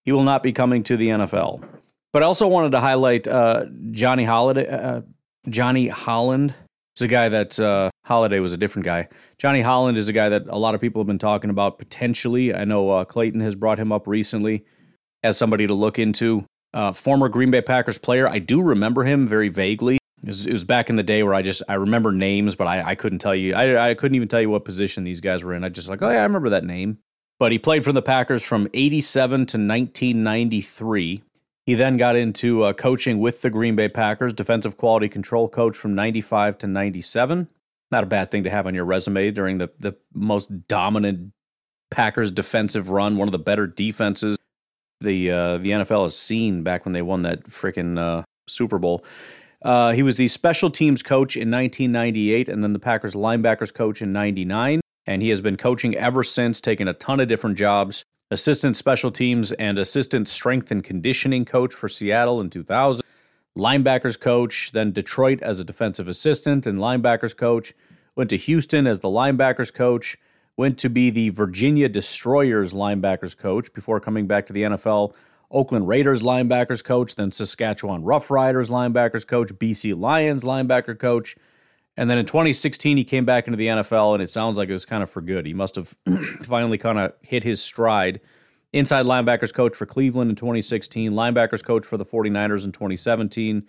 he 0.04 0.12
will 0.12 0.24
not 0.24 0.44
be 0.44 0.52
coming 0.52 0.84
to 0.84 0.98
the 0.98 1.08
NFL. 1.08 1.64
But 2.12 2.22
I 2.22 2.26
also 2.26 2.48
wanted 2.48 2.74
to 2.74 2.80
highlight 2.80 3.28
uh, 3.28 3.66
Johnny 3.92 4.26
Holiday. 4.26 4.70
Uh, 4.70 5.02
Johnny 5.50 5.88
Holland 5.88 6.54
is 6.96 7.02
a 7.02 7.08
guy 7.08 7.30
that 7.30 7.60
uh, 7.60 7.90
Holiday 8.06 8.40
was 8.40 8.54
a 8.54 8.58
different 8.58 8.86
guy. 8.86 9.08
Johnny 9.38 9.62
Holland 9.62 9.98
is 9.98 10.10
a 10.10 10.14
guy 10.14 10.30
that 10.30 10.44
a 10.48 10.58
lot 10.58 10.76
of 10.76 10.82
people 10.82 11.02
have 11.02 11.08
been 11.08 11.20
talking 11.20 11.50
about 11.50 11.78
potentially. 11.78 12.54
I 12.54 12.66
know 12.66 12.90
uh, 12.90 13.06
Clayton 13.06 13.42
has 13.42 13.56
brought 13.56 13.80
him 13.80 13.92
up 13.92 14.08
recently 14.08 14.66
as 15.24 15.38
somebody 15.38 15.68
to 15.68 15.74
look 15.74 16.00
into. 16.00 16.46
Uh, 16.74 16.92
former 16.92 17.30
Green 17.30 17.52
Bay 17.52 17.62
Packers 17.62 18.00
player. 18.00 18.28
I 18.28 18.40
do 18.40 18.62
remember 18.62 19.04
him 19.04 19.28
very 19.28 19.50
vaguely. 19.50 20.00
It 20.24 20.28
was, 20.28 20.48
it 20.48 20.52
was, 20.52 20.64
back 20.64 20.90
in 20.90 20.96
the 20.96 21.04
day 21.04 21.22
where 21.22 21.34
I 21.34 21.42
just 21.42 21.62
I 21.68 21.76
remember 21.76 22.12
names, 22.12 22.56
but 22.56 22.66
I, 22.66 22.82
I 22.82 22.96
couldn't 22.96 23.20
tell 23.20 23.36
you. 23.36 23.54
I, 23.54 23.90
I 23.90 23.94
couldn't 23.94 24.16
even 24.16 24.28
tell 24.28 24.42
you 24.42 24.50
what 24.50 24.66
position 24.66 25.04
these 25.04 25.20
guys 25.20 25.44
were 25.44 25.54
in. 25.54 25.64
I 25.64 25.70
just 25.70 25.90
like, 25.90 26.02
oh 26.02 26.10
yeah, 26.10 26.20
I 26.20 26.24
remember 26.24 26.50
that 26.50 26.64
name. 26.64 26.98
But 27.40 27.52
he 27.52 27.60
played 27.60 27.84
for 27.84 27.92
the 27.92 28.02
Packers 28.02 28.42
from 28.42 28.70
'87 28.74 29.32
to 29.32 29.58
1993. 29.58 31.24
He 31.66 31.76
then 31.76 31.98
got 31.98 32.16
into 32.16 32.64
uh, 32.64 32.74
coaching 32.74 33.20
with 33.20 33.42
the 33.42 33.50
Green 33.50 33.76
Bay 33.76 33.88
Packers, 33.88 34.34
defensive 34.34 34.78
quality 34.78 35.08
control 35.08 35.48
coach 35.48 35.78
from 35.78 35.96
95 35.96 36.58
to 36.60 36.68
97. 36.68 37.48
Not 37.92 38.04
a 38.04 38.08
bad 38.08 38.32
thing 38.32 38.44
to 38.44 38.50
have 38.50 38.68
on 38.68 38.74
your 38.74 38.86
resume 38.86 39.32
during 39.32 39.60
the, 39.60 39.70
the 39.80 39.96
most 40.14 40.68
dominant 40.68 41.32
Packers 41.90 42.32
defensive 42.32 42.90
run, 42.90 43.18
one 43.18 43.28
of 43.28 43.32
the 43.32 43.40
better 43.40 43.68
defenses 43.68 44.38
the 45.04 45.30
uh, 45.30 45.58
the 45.58 45.72
NFL 45.72 46.04
has 46.04 46.18
seen 46.18 46.64
back 46.64 46.86
when 46.86 46.94
they 46.94 47.02
won 47.02 47.22
that 47.24 47.44
freaking 47.44 48.00
uh, 48.00 48.24
Super 48.48 48.80
Bowl. 48.80 49.06
Uh, 49.62 49.92
he 49.92 50.04
was 50.04 50.18
the 50.18 50.28
special 50.28 50.70
teams 50.70 51.04
coach 51.04 51.36
in 51.36 51.52
1998 51.52 52.50
and 52.50 52.64
then 52.64 52.74
the 52.74 52.80
Packers 52.80 53.14
linebackers 53.14 53.74
coach 53.74 54.02
in 54.02 54.12
99. 54.12 54.82
And 55.06 55.22
he 55.22 55.30
has 55.30 55.42
been 55.42 55.58
coaching 55.58 55.96
ever 55.96 56.24
since, 56.24 56.60
taking 56.60 56.88
a 56.88 56.94
ton 56.94 57.20
of 57.20 57.28
different 57.28 57.58
jobs 57.58 58.04
assistant 58.32 58.78
special 58.78 59.12
teams 59.12 59.52
and 59.54 59.78
assistant 59.78 60.28
strength 60.28 60.72
and 60.72 60.84
conditioning 60.84 61.46
coach 61.46 61.74
for 61.74 61.90
Seattle 61.90 62.42
in 62.42 62.50
2000, 62.50 63.04
linebackers 63.58 64.20
coach, 64.20 64.72
then 64.74 64.92
Detroit 64.92 65.42
as 65.42 65.60
a 65.60 65.64
defensive 65.64 66.08
assistant 66.08 66.66
and 66.66 66.80
linebackers 66.80 67.36
coach, 67.36 67.74
went 68.16 68.30
to 68.30 68.38
Houston 68.38 68.88
as 68.88 69.00
the 69.00 69.10
linebackers 69.10 69.74
coach, 69.74 70.18
went 70.58 70.78
to 70.80 70.90
be 70.90 71.10
the 71.10 71.30
Virginia 71.30 71.90
Destroyers 71.90 72.74
linebackers 72.74 73.38
coach 73.38 73.74
before 73.74 74.00
coming 74.00 74.28
back 74.28 74.46
to 74.48 74.54
the 74.54 74.64
NFL. 74.64 75.14
Oakland 75.50 75.88
Raiders 75.88 76.24
linebackers 76.24 76.84
coach, 76.84 77.16
then 77.16 77.32
Saskatchewan 77.32 78.04
Roughriders 78.04 78.70
linebackers 78.70 79.26
coach, 79.26 79.50
BC 79.50 80.00
Lions 80.00 80.44
linebacker 80.44 80.98
coach, 80.98 81.36
and 81.98 82.10
then 82.10 82.18
in 82.18 82.26
2016, 82.26 82.98
he 82.98 83.04
came 83.04 83.26
back 83.26 83.48
into 83.48 83.58
the 83.58 83.68
NFL, 83.68 84.14
and 84.14 84.24
it 84.24 84.32
sounds 84.32 84.58
like 84.58 84.70
it 84.70 84.74
was 84.74 84.86
kind 84.86 85.04
of 85.04 85.10
for 85.10 85.22
good. 85.22 85.46
He 85.46 85.54
must 85.54 85.76
have 85.76 85.96
finally 86.44 86.78
kind 86.78 86.98
of 86.98 87.14
hit 87.22 87.44
his 87.44 87.62
stride. 87.62 88.20
Inside 88.72 89.06
linebackers 89.06 89.54
coach 89.54 89.76
for 89.76 89.86
Cleveland 89.86 90.32
in 90.32 90.36
2016, 90.36 91.12
linebackers 91.12 91.64
coach 91.64 91.86
for 91.86 91.98
the 91.98 92.06
49ers 92.06 92.66
in 92.66 92.72
2017, 92.72 93.68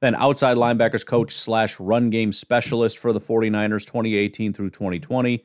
then 0.00 0.14
outside 0.14 0.56
linebackers 0.56 1.04
coach 1.04 1.30
slash 1.30 1.78
run 1.78 2.08
game 2.08 2.32
specialist 2.32 2.98
for 2.98 3.12
the 3.12 3.20
49ers 3.20 3.84
2018 3.84 4.52
through 4.52 4.70
2020 4.70 5.44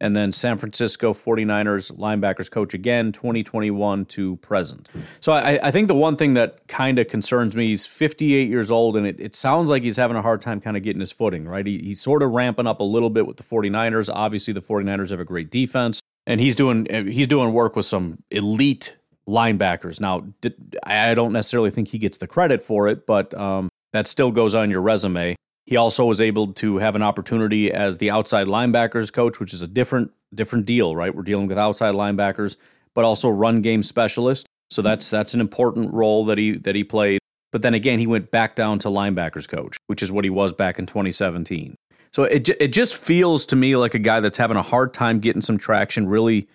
and 0.00 0.14
then 0.14 0.32
San 0.32 0.58
Francisco 0.58 1.14
49ers 1.14 1.92
linebackers 1.96 2.50
coach 2.50 2.74
again, 2.74 3.12
2021 3.12 4.04
to 4.06 4.36
present. 4.36 4.88
So 5.20 5.32
I, 5.32 5.58
I 5.68 5.70
think 5.70 5.88
the 5.88 5.94
one 5.94 6.16
thing 6.16 6.34
that 6.34 6.68
kind 6.68 6.98
of 6.98 7.08
concerns 7.08 7.56
me, 7.56 7.68
he's 7.68 7.86
58 7.86 8.48
years 8.48 8.70
old, 8.70 8.96
and 8.96 9.06
it, 9.06 9.18
it 9.18 9.34
sounds 9.34 9.70
like 9.70 9.82
he's 9.82 9.96
having 9.96 10.16
a 10.16 10.22
hard 10.22 10.42
time 10.42 10.60
kind 10.60 10.76
of 10.76 10.82
getting 10.82 11.00
his 11.00 11.12
footing, 11.12 11.48
right? 11.48 11.66
He, 11.66 11.78
he's 11.78 12.00
sort 12.00 12.22
of 12.22 12.32
ramping 12.32 12.66
up 12.66 12.80
a 12.80 12.84
little 12.84 13.10
bit 13.10 13.26
with 13.26 13.38
the 13.38 13.42
49ers. 13.42 14.10
Obviously, 14.12 14.52
the 14.52 14.62
49ers 14.62 15.10
have 15.10 15.20
a 15.20 15.24
great 15.24 15.50
defense, 15.50 16.00
and 16.26 16.40
he's 16.40 16.56
doing 16.56 16.86
he's 17.06 17.26
doing 17.26 17.52
work 17.52 17.74
with 17.74 17.86
some 17.86 18.22
elite 18.30 18.96
linebackers. 19.28 20.00
Now, 20.00 20.26
I 20.84 21.14
don't 21.14 21.32
necessarily 21.32 21.70
think 21.70 21.88
he 21.88 21.98
gets 21.98 22.18
the 22.18 22.26
credit 22.26 22.62
for 22.62 22.88
it, 22.88 23.06
but 23.06 23.32
um, 23.34 23.68
that 23.92 24.06
still 24.06 24.30
goes 24.30 24.54
on 24.54 24.70
your 24.70 24.82
resume. 24.82 25.36
He 25.66 25.76
also 25.76 26.04
was 26.04 26.20
able 26.20 26.52
to 26.54 26.78
have 26.78 26.94
an 26.94 27.02
opportunity 27.02 27.72
as 27.72 27.98
the 27.98 28.10
outside 28.10 28.46
linebackers 28.46 29.12
coach, 29.12 29.40
which 29.40 29.52
is 29.52 29.62
a 29.62 29.66
different 29.66 30.12
different 30.34 30.64
deal, 30.64 30.94
right? 30.94 31.14
We're 31.14 31.22
dealing 31.22 31.48
with 31.48 31.58
outside 31.58 31.94
linebackers, 31.94 32.56
but 32.94 33.04
also 33.04 33.28
run 33.28 33.62
game 33.62 33.82
specialist. 33.82 34.46
So 34.70 34.80
mm-hmm. 34.80 34.88
that's 34.88 35.10
that's 35.10 35.34
an 35.34 35.40
important 35.40 35.92
role 35.92 36.24
that 36.26 36.38
he 36.38 36.52
that 36.58 36.74
he 36.74 36.84
played. 36.84 37.20
But 37.52 37.62
then 37.62 37.74
again, 37.74 37.98
he 37.98 38.06
went 38.06 38.30
back 38.30 38.54
down 38.54 38.78
to 38.80 38.88
linebackers 38.88 39.48
coach, 39.48 39.76
which 39.86 40.02
is 40.02 40.12
what 40.12 40.24
he 40.24 40.30
was 40.30 40.52
back 40.52 40.78
in 40.78 40.86
2017. 40.86 41.74
So 42.12 42.24
it 42.24 42.48
it 42.60 42.68
just 42.68 42.96
feels 42.96 43.44
to 43.46 43.56
me 43.56 43.76
like 43.76 43.94
a 43.94 43.98
guy 43.98 44.20
that's 44.20 44.38
having 44.38 44.56
a 44.56 44.62
hard 44.62 44.94
time 44.94 45.18
getting 45.18 45.42
some 45.42 45.58
traction, 45.58 46.06
really 46.08 46.48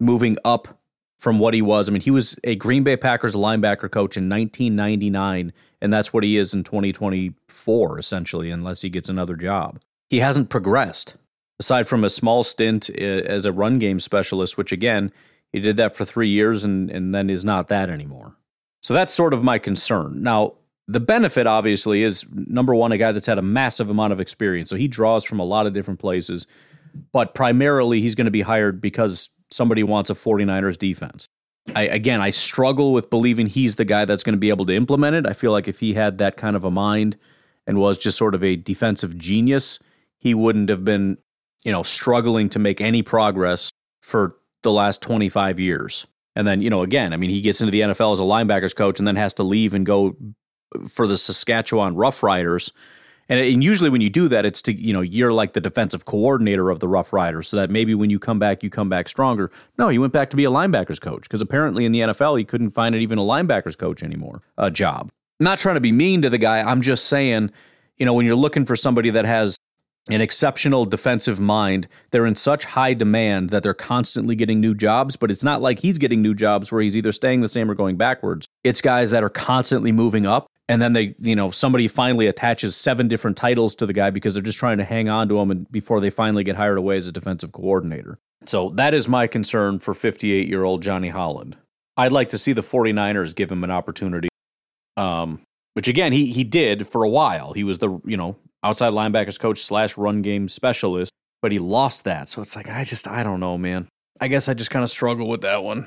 moving 0.00 0.38
up 0.44 0.75
from 1.18 1.38
what 1.38 1.54
he 1.54 1.62
was. 1.62 1.88
I 1.88 1.92
mean, 1.92 2.02
he 2.02 2.10
was 2.10 2.38
a 2.44 2.56
Green 2.56 2.84
Bay 2.84 2.96
Packers 2.96 3.34
linebacker 3.34 3.90
coach 3.90 4.16
in 4.16 4.28
1999 4.28 5.52
and 5.80 5.92
that's 5.92 6.12
what 6.12 6.24
he 6.24 6.36
is 6.36 6.54
in 6.54 6.64
2024 6.64 7.98
essentially 7.98 8.50
unless 8.50 8.82
he 8.82 8.90
gets 8.90 9.08
another 9.08 9.36
job. 9.36 9.80
He 10.10 10.18
hasn't 10.18 10.50
progressed 10.50 11.16
aside 11.58 11.88
from 11.88 12.04
a 12.04 12.10
small 12.10 12.42
stint 12.42 12.90
eh, 12.90 13.22
as 13.24 13.46
a 13.46 13.52
run 13.52 13.78
game 13.78 13.98
specialist 13.98 14.58
which 14.58 14.72
again 14.72 15.12
he 15.52 15.60
did 15.60 15.76
that 15.78 15.96
for 15.96 16.04
three 16.04 16.28
years 16.28 16.64
and, 16.64 16.90
and 16.90 17.14
then 17.14 17.30
is 17.30 17.44
not 17.44 17.68
that 17.68 17.88
anymore. 17.88 18.36
So 18.82 18.92
that's 18.94 19.12
sort 19.12 19.32
of 19.32 19.42
my 19.42 19.58
concern. 19.58 20.22
Now 20.22 20.54
the 20.86 21.00
benefit 21.00 21.46
obviously 21.46 22.02
is 22.02 22.26
number 22.32 22.74
one 22.74 22.92
a 22.92 22.98
guy 22.98 23.12
that's 23.12 23.26
had 23.26 23.38
a 23.38 23.42
massive 23.42 23.88
amount 23.88 24.12
of 24.12 24.20
experience. 24.20 24.68
So 24.68 24.76
he 24.76 24.86
draws 24.86 25.24
from 25.24 25.40
a 25.40 25.44
lot 25.44 25.66
of 25.66 25.72
different 25.72 25.98
places 25.98 26.46
but 27.12 27.34
primarily 27.34 28.00
he's 28.00 28.14
going 28.14 28.26
to 28.26 28.30
be 28.30 28.42
hired 28.42 28.80
because 28.80 29.30
somebody 29.50 29.82
wants 29.82 30.10
a 30.10 30.14
49ers 30.14 30.78
defense 30.78 31.26
I, 31.74 31.82
again, 31.82 32.20
I 32.20 32.30
struggle 32.30 32.92
with 32.92 33.10
believing 33.10 33.46
he's 33.46 33.74
the 33.74 33.84
guy 33.84 34.04
that's 34.04 34.22
going 34.22 34.34
to 34.34 34.38
be 34.38 34.50
able 34.50 34.66
to 34.66 34.74
implement 34.74 35.16
it. 35.16 35.26
I 35.26 35.32
feel 35.32 35.52
like 35.52 35.66
if 35.66 35.80
he 35.80 35.94
had 35.94 36.18
that 36.18 36.36
kind 36.36 36.54
of 36.54 36.64
a 36.64 36.70
mind 36.70 37.16
and 37.66 37.78
was 37.78 37.98
just 37.98 38.16
sort 38.16 38.34
of 38.34 38.44
a 38.44 38.56
defensive 38.56 39.18
genius, 39.18 39.80
he 40.18 40.34
wouldn't 40.34 40.68
have 40.68 40.84
been, 40.84 41.18
you 41.64 41.72
know, 41.72 41.82
struggling 41.82 42.48
to 42.50 42.58
make 42.58 42.80
any 42.80 43.02
progress 43.02 43.70
for 44.00 44.36
the 44.62 44.70
last 44.70 45.02
25 45.02 45.58
years. 45.58 46.06
And 46.36 46.46
then, 46.46 46.60
you 46.60 46.70
know, 46.70 46.82
again, 46.82 47.12
I 47.12 47.16
mean, 47.16 47.30
he 47.30 47.40
gets 47.40 47.60
into 47.60 47.70
the 47.70 47.80
NFL 47.80 48.12
as 48.12 48.20
a 48.20 48.22
linebackers 48.22 48.76
coach 48.76 48.98
and 48.98 49.08
then 49.08 49.16
has 49.16 49.34
to 49.34 49.42
leave 49.42 49.74
and 49.74 49.84
go 49.84 50.16
for 50.88 51.06
the 51.06 51.16
Saskatchewan 51.16 51.96
Roughriders 51.96 52.70
and, 53.28 53.40
and 53.40 53.62
usually 53.62 53.90
when 53.90 54.00
you 54.00 54.10
do 54.10 54.28
that, 54.28 54.44
it's 54.44 54.62
to, 54.62 54.72
you 54.72 54.92
know, 54.92 55.00
you're 55.00 55.32
like 55.32 55.52
the 55.52 55.60
defensive 55.60 56.04
coordinator 56.04 56.70
of 56.70 56.80
the 56.80 56.88
Rough 56.88 57.12
Riders 57.12 57.48
so 57.48 57.56
that 57.56 57.70
maybe 57.70 57.94
when 57.94 58.10
you 58.10 58.18
come 58.18 58.38
back, 58.38 58.62
you 58.62 58.70
come 58.70 58.88
back 58.88 59.08
stronger. 59.08 59.50
No, 59.78 59.88
he 59.88 59.98
went 59.98 60.12
back 60.12 60.30
to 60.30 60.36
be 60.36 60.44
a 60.44 60.50
linebackers 60.50 61.00
coach 61.00 61.22
because 61.22 61.40
apparently 61.40 61.84
in 61.84 61.92
the 61.92 62.00
NFL, 62.00 62.38
he 62.38 62.44
couldn't 62.44 62.70
find 62.70 62.94
it 62.94 63.02
even 63.02 63.18
a 63.18 63.22
linebackers 63.22 63.76
coach 63.76 64.02
anymore, 64.02 64.42
a 64.56 64.70
job. 64.70 65.10
not 65.40 65.58
trying 65.58 65.74
to 65.76 65.80
be 65.80 65.92
mean 65.92 66.22
to 66.22 66.30
the 66.30 66.38
guy. 66.38 66.60
I'm 66.60 66.82
just 66.82 67.06
saying, 67.06 67.50
you 67.96 68.06
know, 68.06 68.14
when 68.14 68.26
you're 68.26 68.36
looking 68.36 68.64
for 68.64 68.76
somebody 68.76 69.10
that 69.10 69.24
has 69.24 69.56
an 70.08 70.20
exceptional 70.20 70.84
defensive 70.84 71.40
mind. 71.40 71.88
They're 72.10 72.26
in 72.26 72.36
such 72.36 72.64
high 72.64 72.94
demand 72.94 73.50
that 73.50 73.62
they're 73.62 73.74
constantly 73.74 74.36
getting 74.36 74.60
new 74.60 74.74
jobs, 74.74 75.16
but 75.16 75.30
it's 75.30 75.42
not 75.42 75.60
like 75.60 75.80
he's 75.80 75.98
getting 75.98 76.22
new 76.22 76.34
jobs 76.34 76.70
where 76.70 76.80
he's 76.80 76.96
either 76.96 77.12
staying 77.12 77.40
the 77.40 77.48
same 77.48 77.68
or 77.70 77.74
going 77.74 77.96
backwards. 77.96 78.46
It's 78.62 78.80
guys 78.80 79.10
that 79.10 79.24
are 79.24 79.28
constantly 79.28 79.90
moving 79.90 80.24
up 80.24 80.46
and 80.68 80.82
then 80.82 80.92
they, 80.92 81.14
you 81.18 81.36
know, 81.36 81.50
somebody 81.50 81.88
finally 81.88 82.26
attaches 82.26 82.76
seven 82.76 83.08
different 83.08 83.36
titles 83.36 83.74
to 83.76 83.86
the 83.86 83.92
guy 83.92 84.10
because 84.10 84.34
they're 84.34 84.42
just 84.42 84.58
trying 84.58 84.78
to 84.78 84.84
hang 84.84 85.08
on 85.08 85.28
to 85.28 85.38
him 85.38 85.50
and 85.50 85.70
before 85.70 86.00
they 86.00 86.10
finally 86.10 86.42
get 86.42 86.56
hired 86.56 86.78
away 86.78 86.96
as 86.96 87.06
a 87.06 87.12
defensive 87.12 87.52
coordinator. 87.52 88.18
So 88.46 88.70
that 88.70 88.94
is 88.94 89.08
my 89.08 89.26
concern 89.26 89.78
for 89.78 89.94
58 89.94 90.48
year 90.48 90.64
old 90.64 90.82
Johnny 90.82 91.10
Holland. 91.10 91.56
I'd 91.96 92.12
like 92.12 92.28
to 92.30 92.38
see 92.38 92.52
the 92.52 92.62
49ers 92.62 93.34
give 93.34 93.50
him 93.50 93.64
an 93.64 93.70
opportunity. 93.70 94.28
Um, 94.96 95.42
which 95.74 95.88
again, 95.88 96.12
he 96.12 96.26
he 96.26 96.42
did 96.42 96.88
for 96.88 97.04
a 97.04 97.08
while. 97.08 97.52
He 97.52 97.62
was 97.62 97.78
the, 97.78 98.00
you 98.04 98.16
know, 98.16 98.36
outside 98.62 98.92
linebackers 98.92 99.38
coach 99.38 99.58
slash 99.58 99.96
run 99.98 100.22
game 100.22 100.48
specialist, 100.48 101.12
but 101.42 101.52
he 101.52 101.58
lost 101.58 102.04
that. 102.04 102.28
So 102.28 102.40
it's 102.40 102.56
like, 102.56 102.68
I 102.68 102.84
just, 102.84 103.06
I 103.06 103.22
don't 103.22 103.40
know, 103.40 103.58
man. 103.58 103.88
I 104.20 104.28
guess 104.28 104.48
I 104.48 104.54
just 104.54 104.70
kind 104.70 104.82
of 104.82 104.90
struggle 104.90 105.28
with 105.28 105.42
that 105.42 105.62
one. 105.62 105.86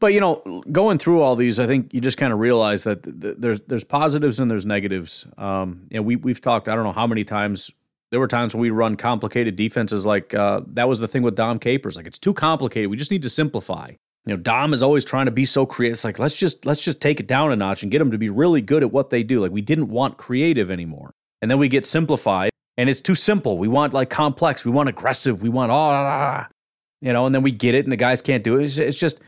But 0.00 0.14
you 0.14 0.20
know, 0.20 0.62
going 0.72 0.98
through 0.98 1.20
all 1.20 1.36
these, 1.36 1.60
I 1.60 1.66
think 1.66 1.92
you 1.92 2.00
just 2.00 2.16
kind 2.16 2.32
of 2.32 2.38
realize 2.38 2.84
that 2.84 3.02
th- 3.02 3.36
there's 3.38 3.60
there's 3.60 3.84
positives 3.84 4.40
and 4.40 4.50
there's 4.50 4.64
negatives. 4.64 5.26
Um, 5.36 5.86
know, 5.90 6.02
we 6.02 6.16
we've 6.16 6.40
talked. 6.40 6.68
I 6.68 6.74
don't 6.74 6.84
know 6.84 6.92
how 6.92 7.06
many 7.06 7.22
times 7.22 7.70
there 8.10 8.18
were 8.18 8.26
times 8.26 8.54
when 8.54 8.62
we 8.62 8.70
run 8.70 8.96
complicated 8.96 9.56
defenses. 9.56 10.06
Like 10.06 10.32
uh, 10.32 10.62
that 10.68 10.88
was 10.88 11.00
the 11.00 11.08
thing 11.08 11.22
with 11.22 11.36
Dom 11.36 11.58
Capers. 11.58 11.96
Like 11.96 12.06
it's 12.06 12.18
too 12.18 12.32
complicated. 12.32 12.90
We 12.90 12.96
just 12.96 13.10
need 13.10 13.22
to 13.22 13.30
simplify. 13.30 13.90
You 14.26 14.34
know, 14.34 14.36
Dom 14.36 14.72
is 14.72 14.82
always 14.82 15.04
trying 15.04 15.26
to 15.26 15.32
be 15.32 15.44
so 15.44 15.66
creative. 15.66 15.94
It's 15.94 16.04
like 16.04 16.18
let's 16.18 16.34
just 16.34 16.64
let's 16.64 16.82
just 16.82 17.02
take 17.02 17.20
it 17.20 17.26
down 17.26 17.52
a 17.52 17.56
notch 17.56 17.82
and 17.82 17.92
get 17.92 17.98
them 17.98 18.10
to 18.10 18.18
be 18.18 18.30
really 18.30 18.62
good 18.62 18.82
at 18.82 18.90
what 18.90 19.10
they 19.10 19.22
do. 19.22 19.40
Like 19.40 19.52
we 19.52 19.60
didn't 19.60 19.88
want 19.88 20.16
creative 20.16 20.70
anymore, 20.70 21.12
and 21.42 21.50
then 21.50 21.58
we 21.58 21.68
get 21.68 21.84
simplified, 21.84 22.50
and 22.78 22.88
it's 22.88 23.02
too 23.02 23.14
simple. 23.14 23.58
We 23.58 23.68
want 23.68 23.92
like 23.92 24.08
complex. 24.08 24.64
We 24.64 24.70
want 24.70 24.88
aggressive. 24.88 25.42
We 25.42 25.50
want 25.50 25.70
oh, 25.72 26.46
you 27.02 27.12
know, 27.12 27.26
and 27.26 27.34
then 27.34 27.42
we 27.42 27.50
get 27.50 27.74
it, 27.74 27.84
and 27.84 27.92
the 27.92 27.96
guys 27.96 28.22
can't 28.22 28.44
do 28.44 28.58
it. 28.58 28.64
It's, 28.64 28.78
it's 28.78 28.98
just 28.98 29.20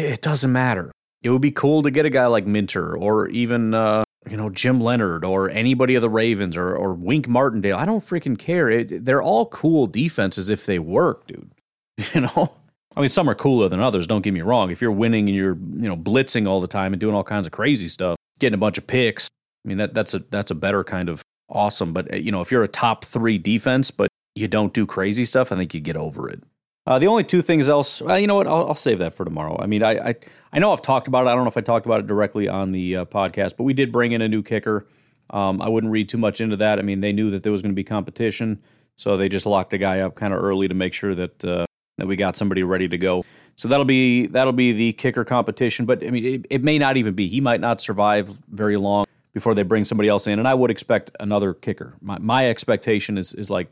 it 0.00 0.22
doesn't 0.22 0.52
matter. 0.52 0.92
It 1.22 1.30
would 1.30 1.42
be 1.42 1.50
cool 1.50 1.82
to 1.82 1.90
get 1.90 2.06
a 2.06 2.10
guy 2.10 2.26
like 2.26 2.46
Minter 2.46 2.96
or 2.96 3.28
even 3.28 3.74
uh, 3.74 4.04
you 4.28 4.36
know 4.36 4.50
Jim 4.50 4.80
Leonhard 4.80 5.24
or 5.24 5.50
anybody 5.50 5.94
of 5.94 6.02
the 6.02 6.10
Ravens 6.10 6.56
or 6.56 6.74
or 6.74 6.94
Wink 6.94 7.28
Martindale. 7.28 7.76
I 7.76 7.84
don't 7.84 8.04
freaking 8.04 8.38
care. 8.38 8.68
It, 8.68 9.04
they're 9.04 9.22
all 9.22 9.46
cool 9.46 9.86
defenses 9.86 10.50
if 10.50 10.66
they 10.66 10.78
work, 10.78 11.26
dude. 11.26 11.50
You 12.14 12.22
know. 12.22 12.52
I 12.94 13.00
mean, 13.00 13.10
some 13.10 13.28
are 13.28 13.34
cooler 13.34 13.68
than 13.68 13.80
others. 13.80 14.06
Don't 14.06 14.22
get 14.22 14.32
me 14.32 14.40
wrong. 14.40 14.70
If 14.70 14.80
you're 14.80 14.90
winning 14.90 15.28
and 15.28 15.36
you're 15.36 15.56
you 15.56 15.88
know 15.88 15.96
blitzing 15.96 16.48
all 16.48 16.60
the 16.60 16.66
time 16.66 16.92
and 16.94 17.00
doing 17.00 17.14
all 17.14 17.24
kinds 17.24 17.46
of 17.46 17.52
crazy 17.52 17.88
stuff, 17.88 18.16
getting 18.38 18.54
a 18.54 18.58
bunch 18.58 18.78
of 18.78 18.86
picks, 18.86 19.28
I 19.64 19.68
mean 19.68 19.78
that 19.78 19.92
that's 19.94 20.14
a 20.14 20.20
that's 20.20 20.50
a 20.50 20.54
better 20.54 20.82
kind 20.82 21.08
of 21.08 21.22
awesome. 21.48 21.92
But 21.92 22.12
uh, 22.12 22.16
you 22.16 22.32
know, 22.32 22.40
if 22.40 22.50
you're 22.50 22.62
a 22.62 22.68
top 22.68 23.04
three 23.04 23.38
defense, 23.38 23.90
but 23.90 24.08
you 24.34 24.48
don't 24.48 24.72
do 24.72 24.86
crazy 24.86 25.24
stuff, 25.24 25.52
I 25.52 25.56
think 25.56 25.74
you 25.74 25.80
get 25.80 25.96
over 25.96 26.28
it. 26.28 26.42
Uh, 26.86 27.00
the 27.00 27.06
only 27.08 27.24
two 27.24 27.42
things 27.42 27.68
else, 27.68 28.00
well, 28.00 28.18
you 28.18 28.28
know 28.28 28.36
what? 28.36 28.46
I'll, 28.46 28.68
I'll, 28.68 28.74
save 28.76 29.00
that 29.00 29.12
for 29.12 29.24
tomorrow. 29.24 29.58
I 29.60 29.66
mean, 29.66 29.82
I, 29.82 30.10
I, 30.10 30.14
I 30.52 30.58
know 30.60 30.72
I've 30.72 30.82
talked 30.82 31.08
about 31.08 31.26
it. 31.26 31.30
I 31.30 31.34
don't 31.34 31.42
know 31.42 31.48
if 31.48 31.56
I 31.56 31.60
talked 31.60 31.84
about 31.84 31.98
it 31.98 32.06
directly 32.06 32.48
on 32.48 32.70
the 32.70 32.98
uh, 32.98 33.04
podcast, 33.06 33.56
but 33.56 33.64
we 33.64 33.74
did 33.74 33.90
bring 33.90 34.12
in 34.12 34.22
a 34.22 34.28
new 34.28 34.42
kicker. 34.42 34.86
Um, 35.30 35.60
I 35.60 35.68
wouldn't 35.68 35.92
read 35.92 36.08
too 36.08 36.18
much 36.18 36.40
into 36.40 36.56
that. 36.58 36.78
I 36.78 36.82
mean, 36.82 37.00
they 37.00 37.12
knew 37.12 37.30
that 37.30 37.42
there 37.42 37.50
was 37.50 37.60
going 37.60 37.72
to 37.72 37.76
be 37.76 37.82
competition, 37.82 38.62
so 38.94 39.16
they 39.16 39.28
just 39.28 39.46
locked 39.46 39.72
a 39.72 39.78
guy 39.78 40.00
up 40.00 40.14
kind 40.14 40.32
of 40.32 40.40
early 40.40 40.68
to 40.68 40.74
make 40.74 40.94
sure 40.94 41.16
that 41.16 41.44
uh, 41.44 41.66
that 41.98 42.06
we 42.06 42.14
got 42.14 42.36
somebody 42.36 42.62
ready 42.62 42.86
to 42.86 42.96
go. 42.96 43.24
So 43.56 43.66
that'll 43.66 43.84
be 43.84 44.26
that'll 44.26 44.52
be 44.52 44.70
the 44.70 44.92
kicker 44.92 45.24
competition. 45.24 45.86
But 45.86 46.06
I 46.06 46.10
mean, 46.10 46.24
it, 46.24 46.46
it 46.48 46.62
may 46.62 46.78
not 46.78 46.96
even 46.96 47.14
be. 47.14 47.26
He 47.26 47.40
might 47.40 47.60
not 47.60 47.80
survive 47.80 48.28
very 48.48 48.76
long 48.76 49.06
before 49.34 49.54
they 49.54 49.64
bring 49.64 49.84
somebody 49.84 50.08
else 50.08 50.28
in. 50.28 50.38
And 50.38 50.46
I 50.46 50.54
would 50.54 50.70
expect 50.70 51.10
another 51.18 51.52
kicker. 51.52 51.94
My, 52.00 52.18
my 52.20 52.48
expectation 52.48 53.18
is 53.18 53.34
is 53.34 53.50
like 53.50 53.68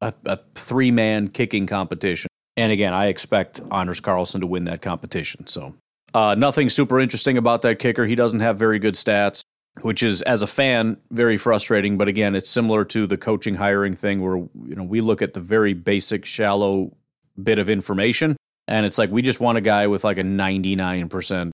a, 0.00 0.14
a 0.24 0.38
three 0.54 0.90
man 0.90 1.28
kicking 1.28 1.66
competition 1.66 2.30
and 2.56 2.72
again, 2.72 2.94
I 2.94 3.06
expect 3.06 3.60
Anders 3.70 4.00
Carlson 4.00 4.40
to 4.40 4.46
win 4.46 4.64
that 4.64 4.80
competition. 4.80 5.46
So 5.46 5.74
uh, 6.14 6.34
nothing 6.34 6.68
super 6.68 6.98
interesting 6.98 7.36
about 7.36 7.62
that 7.62 7.78
kicker. 7.78 8.06
He 8.06 8.14
doesn't 8.14 8.40
have 8.40 8.58
very 8.58 8.78
good 8.78 8.94
stats, 8.94 9.42
which 9.82 10.02
is, 10.02 10.22
as 10.22 10.40
a 10.40 10.46
fan, 10.46 10.96
very 11.10 11.36
frustrating. 11.36 11.98
But 11.98 12.08
again, 12.08 12.34
it's 12.34 12.50
similar 12.50 12.84
to 12.86 13.06
the 13.06 13.18
coaching 13.18 13.56
hiring 13.56 13.94
thing, 13.94 14.22
where 14.22 14.36
you 14.36 14.74
know 14.74 14.84
we 14.84 15.00
look 15.00 15.20
at 15.20 15.34
the 15.34 15.40
very 15.40 15.74
basic, 15.74 16.24
shallow 16.24 16.96
bit 17.42 17.58
of 17.58 17.68
information, 17.68 18.36
and 18.66 18.86
it's 18.86 18.96
like 18.96 19.10
we 19.10 19.20
just 19.20 19.40
want 19.40 19.58
a 19.58 19.60
guy 19.60 19.86
with 19.86 20.04
like 20.04 20.18
a 20.18 20.24
ninety 20.24 20.76
nine 20.76 21.10
percent, 21.10 21.52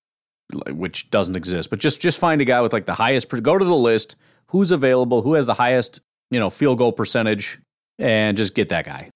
which 0.68 1.10
doesn't 1.10 1.34
exist. 1.34 1.68
But 1.68 1.80
just 1.80 2.00
just 2.00 2.18
find 2.18 2.40
a 2.40 2.44
guy 2.44 2.60
with 2.60 2.72
like 2.72 2.86
the 2.86 2.94
highest. 2.94 3.28
Go 3.28 3.58
to 3.58 3.64
the 3.64 3.74
list. 3.74 4.14
Who's 4.48 4.70
available? 4.70 5.22
Who 5.22 5.34
has 5.34 5.46
the 5.46 5.54
highest 5.54 6.00
you 6.30 6.38
know 6.38 6.50
field 6.50 6.78
goal 6.78 6.92
percentage? 6.92 7.58
And 7.98 8.36
just 8.36 8.54
get 8.54 8.70
that 8.70 8.86
guy 8.86 9.10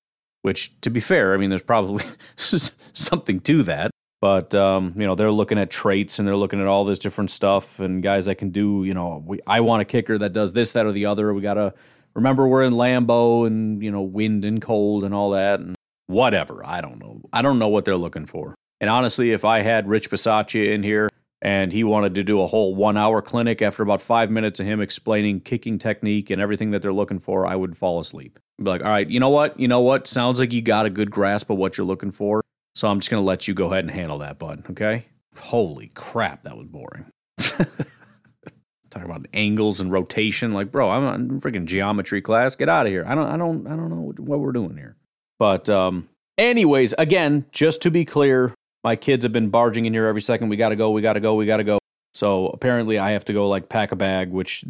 which 0.46 0.80
to 0.80 0.90
be 0.90 1.00
fair, 1.00 1.34
I 1.34 1.38
mean, 1.38 1.50
there's 1.50 1.60
probably 1.60 2.04
something 2.36 3.40
to 3.40 3.64
that. 3.64 3.90
But 4.20 4.54
um, 4.54 4.94
you 4.96 5.04
know, 5.04 5.16
they're 5.16 5.32
looking 5.32 5.58
at 5.58 5.70
traits 5.70 6.20
and 6.20 6.28
they're 6.28 6.36
looking 6.36 6.60
at 6.60 6.68
all 6.68 6.84
this 6.84 7.00
different 7.00 7.32
stuff 7.32 7.80
and 7.80 8.00
guys 8.00 8.26
that 8.26 8.36
can 8.36 8.50
do. 8.50 8.84
You 8.84 8.94
know, 8.94 9.24
we, 9.26 9.40
I 9.44 9.58
want 9.58 9.82
a 9.82 9.84
kicker 9.84 10.16
that 10.18 10.32
does 10.32 10.52
this, 10.52 10.70
that, 10.70 10.86
or 10.86 10.92
the 10.92 11.06
other. 11.06 11.34
We 11.34 11.42
gotta 11.42 11.74
remember 12.14 12.46
we're 12.46 12.62
in 12.62 12.74
Lambeau 12.74 13.44
and 13.44 13.82
you 13.82 13.90
know, 13.90 14.02
wind 14.02 14.44
and 14.44 14.62
cold 14.62 15.02
and 15.02 15.12
all 15.12 15.30
that 15.30 15.58
and 15.58 15.74
whatever. 16.06 16.64
I 16.64 16.80
don't 16.80 17.00
know. 17.00 17.22
I 17.32 17.42
don't 17.42 17.58
know 17.58 17.68
what 17.68 17.84
they're 17.84 17.96
looking 17.96 18.26
for. 18.26 18.54
And 18.80 18.88
honestly, 18.88 19.32
if 19.32 19.44
I 19.44 19.62
had 19.62 19.88
Rich 19.88 20.12
Bisaccia 20.12 20.64
in 20.68 20.84
here 20.84 21.08
and 21.42 21.72
he 21.72 21.82
wanted 21.82 22.14
to 22.14 22.22
do 22.22 22.40
a 22.40 22.46
whole 22.46 22.76
one 22.76 22.96
hour 22.96 23.20
clinic 23.20 23.62
after 23.62 23.82
about 23.82 24.00
five 24.00 24.30
minutes 24.30 24.60
of 24.60 24.66
him 24.66 24.80
explaining 24.80 25.40
kicking 25.40 25.80
technique 25.80 26.30
and 26.30 26.40
everything 26.40 26.70
that 26.70 26.82
they're 26.82 26.92
looking 26.92 27.18
for, 27.18 27.48
I 27.48 27.56
would 27.56 27.76
fall 27.76 27.98
asleep. 27.98 28.38
Be 28.58 28.70
like, 28.70 28.82
all 28.82 28.88
right, 28.88 29.08
you 29.08 29.20
know 29.20 29.28
what? 29.28 29.58
You 29.60 29.68
know 29.68 29.80
what? 29.80 30.06
Sounds 30.06 30.40
like 30.40 30.52
you 30.52 30.62
got 30.62 30.86
a 30.86 30.90
good 30.90 31.10
grasp 31.10 31.50
of 31.50 31.58
what 31.58 31.76
you're 31.76 31.86
looking 31.86 32.10
for. 32.10 32.42
So 32.74 32.88
I'm 32.88 33.00
just 33.00 33.10
going 33.10 33.20
to 33.20 33.26
let 33.26 33.46
you 33.48 33.54
go 33.54 33.66
ahead 33.66 33.84
and 33.84 33.90
handle 33.90 34.18
that, 34.18 34.38
bud. 34.38 34.64
Okay? 34.70 35.06
Holy 35.38 35.88
crap, 35.88 36.44
that 36.44 36.56
was 36.56 36.66
boring. 36.66 37.06
Talking 37.38 39.10
about 39.10 39.26
angles 39.34 39.80
and 39.80 39.92
rotation, 39.92 40.52
like, 40.52 40.72
bro, 40.72 40.90
I'm 40.90 41.04
in 41.14 41.40
freaking 41.40 41.66
geometry 41.66 42.22
class. 42.22 42.54
Get 42.54 42.68
out 42.68 42.86
of 42.86 42.92
here. 42.92 43.04
I 43.06 43.14
don't, 43.14 43.26
I 43.26 43.36
don't, 43.36 43.66
I 43.66 43.70
don't 43.70 43.90
know 43.90 44.12
what 44.18 44.40
we're 44.40 44.52
doing 44.52 44.76
here. 44.76 44.96
But, 45.38 45.68
um, 45.68 46.08
anyways, 46.38 46.94
again, 46.94 47.44
just 47.52 47.82
to 47.82 47.90
be 47.90 48.04
clear, 48.04 48.54
my 48.84 48.96
kids 48.96 49.24
have 49.24 49.32
been 49.32 49.50
barging 49.50 49.84
in 49.84 49.92
here 49.92 50.06
every 50.06 50.22
second. 50.22 50.48
We 50.48 50.56
got 50.56 50.70
to 50.70 50.76
go. 50.76 50.90
We 50.92 51.02
got 51.02 51.14
to 51.14 51.20
go. 51.20 51.34
We 51.34 51.44
got 51.44 51.58
to 51.58 51.64
go. 51.64 51.78
So 52.14 52.48
apparently, 52.48 52.98
I 52.98 53.10
have 53.10 53.24
to 53.26 53.34
go 53.34 53.48
like 53.48 53.68
pack 53.68 53.92
a 53.92 53.96
bag, 53.96 54.30
which 54.30 54.64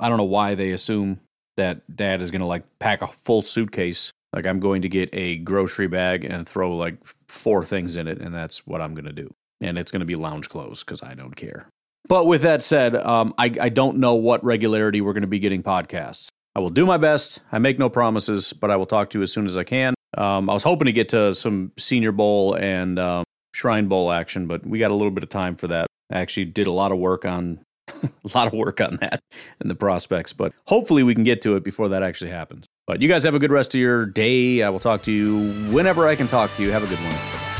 I 0.00 0.08
don't 0.08 0.18
know 0.18 0.24
why 0.24 0.54
they 0.54 0.72
assume 0.72 1.20
that 1.56 1.96
dad 1.96 2.22
is 2.22 2.30
going 2.30 2.40
to 2.40 2.46
like 2.46 2.64
pack 2.78 3.02
a 3.02 3.06
full 3.06 3.42
suitcase. 3.42 4.10
Like 4.32 4.46
I'm 4.46 4.60
going 4.60 4.82
to 4.82 4.88
get 4.88 5.10
a 5.12 5.36
grocery 5.38 5.86
bag 5.86 6.24
and 6.24 6.48
throw 6.48 6.76
like 6.76 6.96
four 7.28 7.64
things 7.64 7.96
in 7.96 8.08
it, 8.08 8.18
and 8.18 8.34
that's 8.34 8.66
what 8.66 8.80
I'm 8.80 8.94
going 8.94 9.04
to 9.04 9.12
do. 9.12 9.32
And 9.60 9.78
it's 9.78 9.92
going 9.92 10.00
to 10.00 10.06
be 10.06 10.16
lounge 10.16 10.48
clothes 10.48 10.82
because 10.82 11.02
I 11.02 11.14
don't 11.14 11.36
care. 11.36 11.68
But 12.08 12.26
with 12.26 12.42
that 12.42 12.62
said, 12.62 12.96
um, 12.96 13.32
I, 13.38 13.52
I 13.60 13.68
don't 13.70 13.98
know 13.98 14.14
what 14.14 14.44
regularity 14.44 15.00
we're 15.00 15.14
going 15.14 15.22
to 15.22 15.26
be 15.26 15.38
getting 15.38 15.62
podcasts. 15.62 16.28
I 16.54 16.60
will 16.60 16.70
do 16.70 16.86
my 16.86 16.98
best. 16.98 17.40
I 17.50 17.58
make 17.58 17.78
no 17.78 17.88
promises, 17.88 18.52
but 18.52 18.70
I 18.70 18.76
will 18.76 18.86
talk 18.86 19.10
to 19.10 19.18
you 19.18 19.22
as 19.22 19.32
soon 19.32 19.46
as 19.46 19.56
I 19.56 19.64
can. 19.64 19.94
Um, 20.16 20.48
I 20.50 20.52
was 20.52 20.62
hoping 20.62 20.86
to 20.86 20.92
get 20.92 21.08
to 21.10 21.34
some 21.34 21.72
Senior 21.78 22.12
Bowl 22.12 22.54
and 22.54 22.98
um, 22.98 23.24
Shrine 23.54 23.88
Bowl 23.88 24.12
action, 24.12 24.46
but 24.46 24.64
we 24.66 24.78
got 24.78 24.90
a 24.90 24.94
little 24.94 25.10
bit 25.10 25.22
of 25.22 25.30
time 25.30 25.56
for 25.56 25.66
that. 25.68 25.86
I 26.12 26.20
actually 26.20 26.46
did 26.46 26.66
a 26.66 26.72
lot 26.72 26.92
of 26.92 26.98
work 26.98 27.24
on 27.24 27.60
a 27.92 28.10
lot 28.34 28.46
of 28.46 28.52
work 28.52 28.80
on 28.80 28.98
that 29.00 29.22
and 29.60 29.70
the 29.70 29.74
prospects, 29.74 30.32
but 30.32 30.52
hopefully 30.66 31.02
we 31.02 31.14
can 31.14 31.24
get 31.24 31.42
to 31.42 31.56
it 31.56 31.64
before 31.64 31.88
that 31.90 32.02
actually 32.02 32.30
happens. 32.30 32.66
But 32.86 33.00
you 33.00 33.08
guys 33.08 33.24
have 33.24 33.34
a 33.34 33.38
good 33.38 33.52
rest 33.52 33.74
of 33.74 33.80
your 33.80 34.06
day. 34.06 34.62
I 34.62 34.70
will 34.70 34.80
talk 34.80 35.02
to 35.04 35.12
you 35.12 35.70
whenever 35.72 36.06
I 36.06 36.16
can 36.16 36.26
talk 36.26 36.54
to 36.56 36.62
you. 36.62 36.70
Have 36.70 36.84
a 36.84 36.86
good 36.86 37.00
one. 37.00 37.53